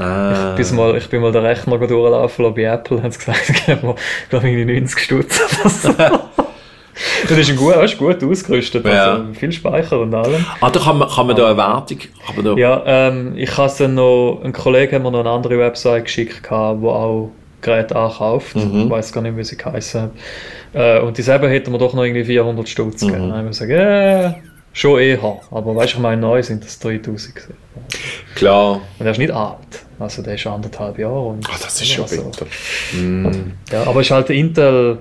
Ah, 0.00 0.54
Bis 0.56 0.72
mal, 0.72 0.96
ich 0.96 1.08
bin 1.10 1.20
mal 1.20 1.32
den 1.32 1.44
Rechner 1.44 1.78
durchlaufen 1.78 2.44
lassen 2.44 2.54
bei 2.54 2.62
Apple, 2.62 3.02
haben 3.02 3.10
sie 3.10 3.18
gesagt, 3.18 3.42
ich 3.50 4.30
glaube 4.30 4.48
ich, 4.50 4.66
90 4.66 4.98
Stutz. 4.98 5.40
Oder 7.26 7.28
so. 7.28 7.34
Das 7.36 7.48
ist 7.48 7.50
ein 7.50 7.56
gut, 7.56 7.76
ist 7.76 7.98
gut 7.98 8.22
ausgerüstet, 8.24 8.84
Ja. 8.86 9.12
also 9.14 9.24
viel 9.34 9.52
Speicher 9.52 10.00
und 10.00 10.14
allem. 10.14 10.44
ah, 10.60 10.70
da 10.70 10.80
kann 10.80 10.98
man, 10.98 11.08
kann 11.08 11.26
man 11.26 11.36
da 11.36 11.46
eine 11.48 11.56
Wertung, 11.56 11.98
kann 12.26 12.36
man 12.36 12.44
da, 12.44 12.52
Ja, 12.60 12.82
ähm, 12.86 13.34
ich 13.36 13.56
habe 13.56 13.72
dann 13.78 13.94
noch, 13.94 14.40
ein 14.44 14.52
Kollege 14.52 14.96
hat 14.96 15.02
mir 15.02 15.10
noch 15.10 15.20
eine 15.20 15.30
andere 15.30 15.58
Website 15.58 16.04
geschickt, 16.04 16.42
gehabt, 16.42 16.80
wo 16.80 16.90
auch 16.90 17.30
Geräte 17.62 17.96
ankauft. 17.96 18.54
Mhm. 18.54 18.82
Ich 18.84 18.90
weiß 18.90 19.12
gar 19.12 19.22
nicht, 19.22 19.36
wie 19.36 19.42
sie 19.44 19.56
geheißen 19.56 20.02
hat. 20.02 20.10
Äh, 20.72 21.00
und 21.00 21.16
dieselbe 21.18 21.48
hätte 21.48 21.70
mir 21.70 21.78
doch 21.78 21.94
noch 21.94 22.04
irgendwie 22.04 22.24
400 22.24 22.68
Stutz 22.68 23.02
Mhm. 23.02 23.06
gegeben. 23.08 23.28
Dann 23.30 23.38
habe 23.38 23.48
ich 23.50 23.58
gesagt, 23.58 23.70
äh, 23.72 24.30
schon 24.72 25.00
eher. 25.00 25.18
Aber 25.50 25.74
weißt 25.74 25.94
du, 25.94 25.96
ich 25.96 26.02
meine, 26.02 26.20
neu 26.20 26.42
sind 26.42 26.62
das 26.64 26.78
3000 26.78 27.34
gewesen. 27.34 27.54
klar. 28.34 28.80
Und 28.98 29.06
er 29.06 29.12
ist 29.12 29.18
nicht 29.18 29.30
alt. 29.32 29.56
Also 29.98 30.20
der 30.22 30.34
ist 30.34 30.46
anderthalb 30.46 30.98
Jahre. 30.98 31.18
Und 31.28 31.46
Ah, 31.48 31.54
das 31.60 31.80
ist 31.80 31.88
schon 31.90 32.04
also, 32.04 32.22
bitter. 32.22 32.46
Mm. 32.94 33.52
Ja, 33.72 33.84
aber 33.84 34.02
ist 34.02 34.10
halt 34.10 34.28
Intel, 34.30 34.98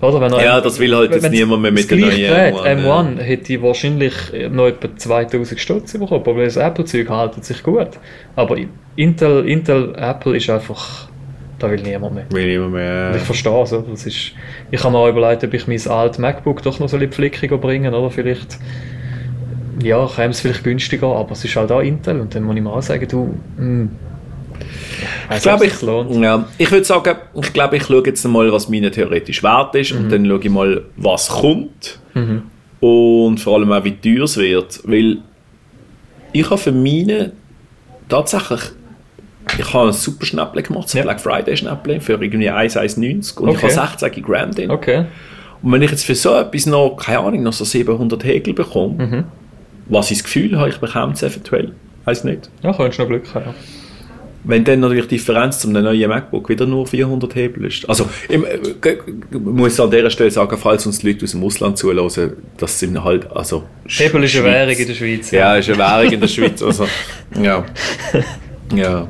oder? 0.00 0.20
Wenn 0.20 0.32
er 0.32 0.44
Ja, 0.44 0.60
das 0.60 0.78
will 0.78 0.94
halt 0.94 1.12
jetzt 1.12 1.30
niemand 1.30 1.62
mehr 1.62 1.72
mit 1.72 1.88
gleiche 1.88 2.06
neuen 2.06 2.16
Gerät, 2.16 2.54
M1, 2.54 2.84
M1 2.84 3.20
hätte 3.20 3.52
ich 3.54 3.62
wahrscheinlich 3.62 4.14
noch 4.50 4.66
etwa 4.66 4.94
2000 4.94 5.58
Stutz 5.60 5.92
bekommen, 5.92 6.22
aber 6.26 6.44
das 6.44 6.56
Apple-Zeug 6.56 7.08
haltet 7.08 7.44
sich 7.44 7.62
gut. 7.62 7.90
Aber 8.34 8.56
Intel, 8.96 9.48
Intel, 9.48 9.94
Apple 9.96 10.36
ist 10.36 10.50
einfach, 10.50 11.08
da 11.58 11.70
will 11.70 11.80
niemand 11.80 12.14
mehr. 12.14 12.24
Will 12.30 12.46
niemand 12.46 12.72
mehr. 12.74 13.10
Und 13.10 13.16
ich 13.16 13.22
verstehe 13.22 13.62
es? 13.62 13.70
Das 13.70 14.06
ist, 14.06 14.32
ich 14.70 14.84
habe 14.84 14.92
mir 14.92 14.98
auch 14.98 15.08
überlegt, 15.08 15.44
ob 15.44 15.54
ich 15.54 15.66
mein 15.66 15.88
altes 15.88 16.18
MacBook 16.18 16.62
doch 16.62 16.78
noch 16.78 16.88
so 16.88 16.96
in 16.96 17.02
die 17.02 17.08
Pflickung 17.08 17.60
bringen, 17.60 17.94
oder? 17.94 18.10
Vielleicht, 18.10 18.58
ja, 19.82 20.06
käme 20.06 20.30
es 20.30 20.40
vielleicht 20.40 20.64
günstiger, 20.64 21.08
aber 21.08 21.32
es 21.32 21.44
ist 21.44 21.56
halt 21.56 21.72
auch 21.72 21.80
Intel 21.80 22.20
und 22.20 22.34
dann 22.34 22.42
muss 22.42 22.56
ich 22.56 22.62
mal 22.62 22.82
sagen, 22.82 23.08
du, 23.08 23.34
hm, 24.58 25.36
Ich 25.36 25.42
glaube, 25.42 25.66
ich, 25.66 25.82
lohnt. 25.82 26.22
ja, 26.22 26.46
ich 26.58 26.70
würde 26.70 26.84
sagen, 26.84 27.16
ich 27.40 27.52
glaube, 27.52 27.76
ich 27.76 27.84
schaue 27.84 28.02
jetzt 28.06 28.24
mal, 28.26 28.50
was 28.52 28.68
meine 28.68 28.90
theoretisch 28.90 29.42
wert 29.42 29.74
ist 29.74 29.92
Mhm. 29.92 29.98
und 30.00 30.12
dann 30.12 30.26
schaue 30.26 30.40
ich 30.42 30.50
mal, 30.50 30.82
was 30.96 31.28
kommt 31.28 31.98
und 32.80 33.38
vor 33.40 33.56
allem 33.56 33.72
auch, 33.72 33.84
wie 33.84 33.92
teuer 33.96 34.24
es 34.24 34.36
wird, 34.36 34.80
weil 34.84 35.18
ich 36.32 36.44
habe 36.50 36.58
für 36.58 36.72
meine 36.72 37.32
tatsächlich 38.08 38.60
ich 39.58 39.72
habe 39.72 39.88
ein 39.88 39.92
super 39.92 40.26
Schnäppchen 40.26 40.62
gemacht, 40.64 40.92
ein 40.92 40.96
Ja. 40.98 41.02
Black 41.04 41.20
Friday 41.20 41.56
Schnäppchen 41.56 42.00
für 42.00 42.12
irgendwie 42.14 42.50
1,190 42.50 43.38
und 43.40 43.50
ich 43.50 43.56
Okay. 43.62 43.76
habe 43.76 43.96
16 43.98 44.22
Gramm 44.24 44.50
drin. 44.52 44.70
Okay. 44.72 45.04
Und 45.62 45.72
wenn 45.72 45.82
ich 45.82 45.90
jetzt 45.92 46.04
für 46.04 46.14
so 46.16 46.34
etwas 46.34 46.66
noch, 46.66 46.96
keine 46.96 47.20
Ahnung, 47.20 47.42
noch 47.44 47.52
so 47.52 47.64
700 47.64 48.24
Häkel 48.24 48.54
bekomme, 48.54 49.06
Mhm. 49.06 49.24
was 49.88 50.10
ich 50.10 50.18
das 50.18 50.24
Gefühl 50.24 50.58
habe, 50.58 50.70
ich 50.70 50.78
bekomme 50.78 51.12
es 51.12 51.22
eventuell, 51.22 51.72
weiß 52.06 52.24
nicht. 52.24 52.50
Ja, 52.62 52.72
könntest 52.72 52.98
du 52.98 53.02
noch 53.04 53.08
Glück 53.08 53.34
haben. 53.34 53.54
Wenn 54.48 54.62
dann 54.64 54.80
natürlich 54.80 55.08
die 55.08 55.16
Differenz 55.16 55.58
zum 55.58 55.72
neuen 55.72 56.08
MacBook 56.08 56.48
wieder 56.48 56.66
nur 56.66 56.86
400 56.86 57.34
Hebel 57.34 57.66
ist. 57.66 57.88
Also, 57.88 58.08
ich 58.28 58.36
äh, 58.36 58.58
g- 58.80 58.96
muss 59.38 59.78
an 59.80 59.90
dieser 59.90 60.08
Stelle 60.08 60.30
sagen, 60.30 60.56
falls 60.56 60.86
uns 60.86 61.02
Leute 61.02 61.24
aus 61.24 61.32
dem 61.32 61.42
Ausland 61.42 61.76
zulassen, 61.78 62.32
das 62.56 62.78
sind 62.78 63.02
halt, 63.02 63.30
also... 63.34 63.64
Hebel 63.88 64.22
ist 64.24 64.36
eine. 64.36 64.44
Währung 64.44 64.76
in 64.76 64.86
der 64.86 64.94
Schweiz. 64.94 65.30
Ja, 65.32 65.56
ist 65.56 65.68
eine 65.68 65.78
Währung 65.78 66.12
in 66.12 66.20
der 66.20 66.28
Schweiz, 66.28 66.62
also, 66.62 66.86
ja. 67.42 67.64
Ja. 68.74 69.08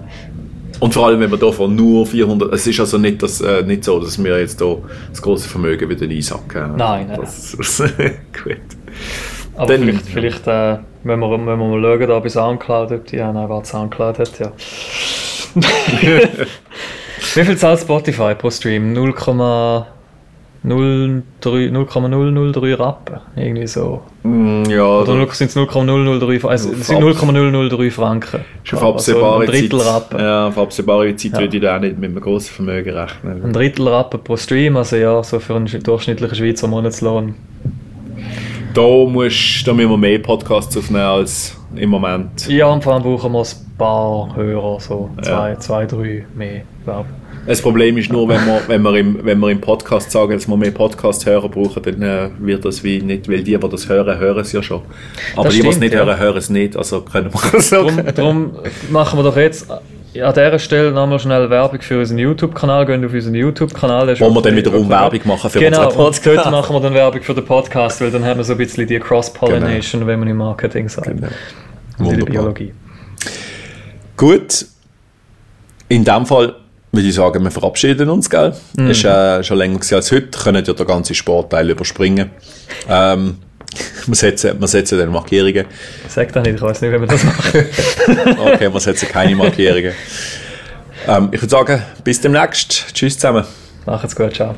Und 0.81 0.93
vor 0.93 1.07
allem, 1.07 1.21
wenn 1.21 1.31
wir 1.31 1.39
davon 1.39 1.75
nur 1.75 2.07
400, 2.07 2.53
es 2.53 2.67
ist 2.67 2.79
also 2.81 2.99
nicht, 2.99 3.23
das, 3.23 3.41
äh, 3.41 3.63
nicht 3.63 3.83
so, 3.85 3.99
dass 3.99 4.23
wir 4.23 4.39
jetzt 4.39 4.61
hier 4.61 4.79
das 5.11 5.23
große 5.23 5.49
Vermögen 5.49 5.89
wieder 5.89 6.07
einsacken. 6.07 6.77
Nein, 6.77 7.07
nein, 7.09 7.19
Das, 7.21 7.57
das, 7.57 7.79
gut. 8.45 8.57
Aber 9.55 9.67
Dann- 9.73 9.83
vielleicht, 9.85 10.07
vielleicht 10.07 10.47
äh, 10.47 10.77
wenn, 11.05 11.21
wir, 11.21 11.31
wenn 11.31 11.45
wir 11.47 11.57
mal 11.57 11.81
schauen, 11.81 12.09
da 12.09 12.19
bei 12.19 12.29
Soundcloud, 12.29 12.93
ob 12.93 13.07
die 13.07 13.23
auch 13.23 13.49
was 13.49 13.71
Soundcloud 13.71 14.19
hat, 14.19 14.39
ja. 14.39 14.53
Wie 17.35 17.45
viel 17.45 17.57
zahlt 17.57 17.81
Spotify 17.81 18.35
pro 18.35 18.51
Stream? 18.51 18.93
0,03 18.95 19.85
0,003 20.65 22.75
Rappen? 22.75 23.17
Irgendwie 23.37 23.67
so. 23.67 24.03
Mm, 24.23 24.65
Ja, 24.69 24.85
Oder 25.01 25.25
da- 25.27 25.33
sind 25.33 25.49
es 25.49 25.57
0,003 25.57 26.41
Fra- 26.41 26.49
also, 26.49 26.73
es 26.73 26.87
sind 26.89 27.01
0,003 27.01 27.91
Franken. 27.91 28.41
Schon 28.65 28.79
auf 28.79 28.97
Also 28.97 29.13
absehbare 29.13 29.41
ein 29.43 29.47
Drittel 29.47 29.79
Zeit. 29.81 29.89
Rappen. 29.89 30.21
Ja, 30.21 30.49
auf 30.49 30.59
absehbare 30.59 31.15
Zeit 31.17 31.33
Ja. 31.33 31.39
würde 31.41 31.57
ich 31.57 31.63
da 31.63 31.77
auch 31.77 31.81
nicht 31.81 31.99
mit 31.99 32.11
einem 32.11 32.21
grossen 32.21 32.53
Vermögen 32.55 32.91
Ein 32.97 32.99
rechnen. 32.99 33.53
Drittel 33.53 33.89
Rappen 33.89 34.23
pro 34.25 34.37
Stream, 34.37 34.77
also 34.77 34.97
ja, 34.97 35.23
so 35.23 35.39
für 35.39 35.55
einen 35.57 35.67
durchschnittlichen 35.83 36.37
Schweizer 36.37 36.67
Monatslohn. 36.69 37.35
Da, 38.75 38.83
musst, 39.07 39.67
da 39.67 39.73
müssen 39.73 39.91
wir 39.91 39.97
mehr 39.97 40.19
Podcasts 40.19 40.77
aufnehmen 40.77 41.05
als 41.05 41.57
im 41.79 41.91
Moment. 41.91 42.49
Ja, 42.49 42.67
und 42.67 42.83
vor 42.83 42.95
allem 42.95 43.03
brauchen 43.03 43.33
wir 43.33 43.41
ein 43.41 43.77
paar 43.79 44.35
Hörer, 44.37 44.81
so 44.81 45.11
zwei, 45.23 45.51
Ja. 45.51 45.59
zwei 45.59 45.87
drei 45.87 46.25
mehr, 46.35 46.63
glaube 46.85 47.07
Das 47.47 47.61
Problem 47.63 47.97
ist 47.99 48.11
nur, 48.11 48.29
wenn 48.29 48.45
wir, 48.45 48.61
wenn 48.67 48.83
wir, 48.83 48.95
im, 48.97 49.19
wenn 49.25 49.39
wir 49.39 49.51
im 49.51 49.61
Podcast 49.61 50.11
sagen, 50.11 50.33
dass 50.33 50.49
wir 50.49 50.57
mehr 50.57 50.71
Podcast-Hörer 50.73 51.49
brauchen, 51.49 51.83
dann 51.83 52.03
äh, 52.03 52.29
wird 52.39 52.65
das 52.65 52.83
wie 52.83 53.01
nicht, 53.01 53.29
weil 53.29 53.43
die, 53.43 53.57
die 53.57 53.69
das 53.69 53.89
hören, 53.89 54.19
hören 54.19 54.41
es 54.41 54.53
ja 54.53 54.63
schon. 54.63 54.81
Aber 55.35 55.45
Das 55.45 55.55
die, 55.55 55.63
die 55.63 55.69
es 55.69 55.79
nicht 55.79 55.95
ja. 55.95 56.05
hören, 56.05 56.19
hören 56.19 56.37
es 56.39 56.51
nicht. 56.51 56.77
Also 56.77 57.03
können 57.03 57.31
wir 57.33 57.61
sagen. 57.61 57.97
Darum, 57.97 58.15
darum 58.15 58.51
machen 58.91 59.19
wir 59.19 59.23
doch 59.23 59.37
jetzt 59.37 59.71
an 59.71 60.33
dieser 60.33 60.59
Stelle 60.59 60.93
nochmal 60.93 61.19
schnell 61.19 61.51
Werbung 61.51 61.81
für 61.83 61.99
unseren 62.01 62.17
YouTube-Kanal. 62.19 62.87
Gehen 62.87 63.05
auf 63.05 63.13
unseren 63.13 63.35
YouTube-Kanal. 63.35 64.19
Wo 64.19 64.31
wir 64.31 64.43
dann 64.43 64.57
wiederum 64.57 64.89
Werbung 64.89 65.21
machen 65.25 65.51
für 65.51 65.59
Genau, 65.61 65.77
unseren 65.87 65.89
und 65.91 65.97
Podcast. 66.07 66.27
dort 66.27 66.51
machen 66.51 66.75
wir 66.75 66.81
dann 66.81 66.95
Werbung 66.95 67.23
für 67.23 67.35
den 67.35 67.45
Podcast, 67.45 68.01
weil 68.01 68.11
dann 68.11 68.25
haben 68.25 68.39
wir 68.39 68.45
so 68.45 68.53
ein 68.55 68.59
bisschen 68.59 68.87
die 68.87 68.99
Cross-Pollination, 68.99 70.07
wenn 70.07 70.19
man 70.19 70.29
im 70.29 70.39
Marketing 70.39 70.89
sagt. 70.89 71.07
Genau. 71.09 71.29
Und 71.99 72.07
in 72.07 72.11
der 72.11 72.21
Wunderbar. 72.21 72.53
Biologie. 72.55 72.75
Gut. 74.17 74.67
In 75.89 76.05
dem 76.05 76.27
Fall 76.27 76.55
würde 76.93 77.09
ich 77.09 77.15
sagen, 77.15 77.45
wir 77.45 77.51
verabschieden 77.51 78.09
uns, 78.09 78.29
gell? 78.29 78.55
Mhm. 78.77 78.91
Ist 78.91 79.05
äh, 79.05 79.43
schon 79.45 79.59
länger 79.59 79.81
als 79.93 80.11
heute. 80.11 80.39
Können 80.39 80.65
ja 80.65 80.73
den 80.73 80.87
ganzen 80.87 81.15
Sportteil 81.15 81.71
überspringen. 81.71 82.31
Ähm, 82.89 83.37
wir, 84.07 84.15
setzen, 84.15 84.59
wir 84.59 84.69
setzen 84.69 84.99
dann 84.99 85.11
Markierungen. 85.11 85.67
Sag 86.09 86.33
das 86.33 86.45
nicht, 86.45 86.57
ich 86.57 86.63
weiß 86.63 86.81
nicht, 86.81 86.93
wie 86.93 87.01
wir 87.01 87.07
das 87.07 87.25
machen. 87.25 87.67
Okay, 88.39 88.73
wir 88.73 88.81
setzen 88.81 89.09
keine 89.09 89.37
Markierungen. 89.37 89.93
Ähm, 91.07 91.29
ich 91.31 91.41
würde 91.41 91.51
sagen, 91.51 91.83
bis 92.03 92.21
demnächst. 92.21 92.87
Tschüss 92.95 93.15
zusammen. 93.15 93.45
Macht's 93.85 94.17
gut, 94.17 94.35
ciao. 94.35 94.57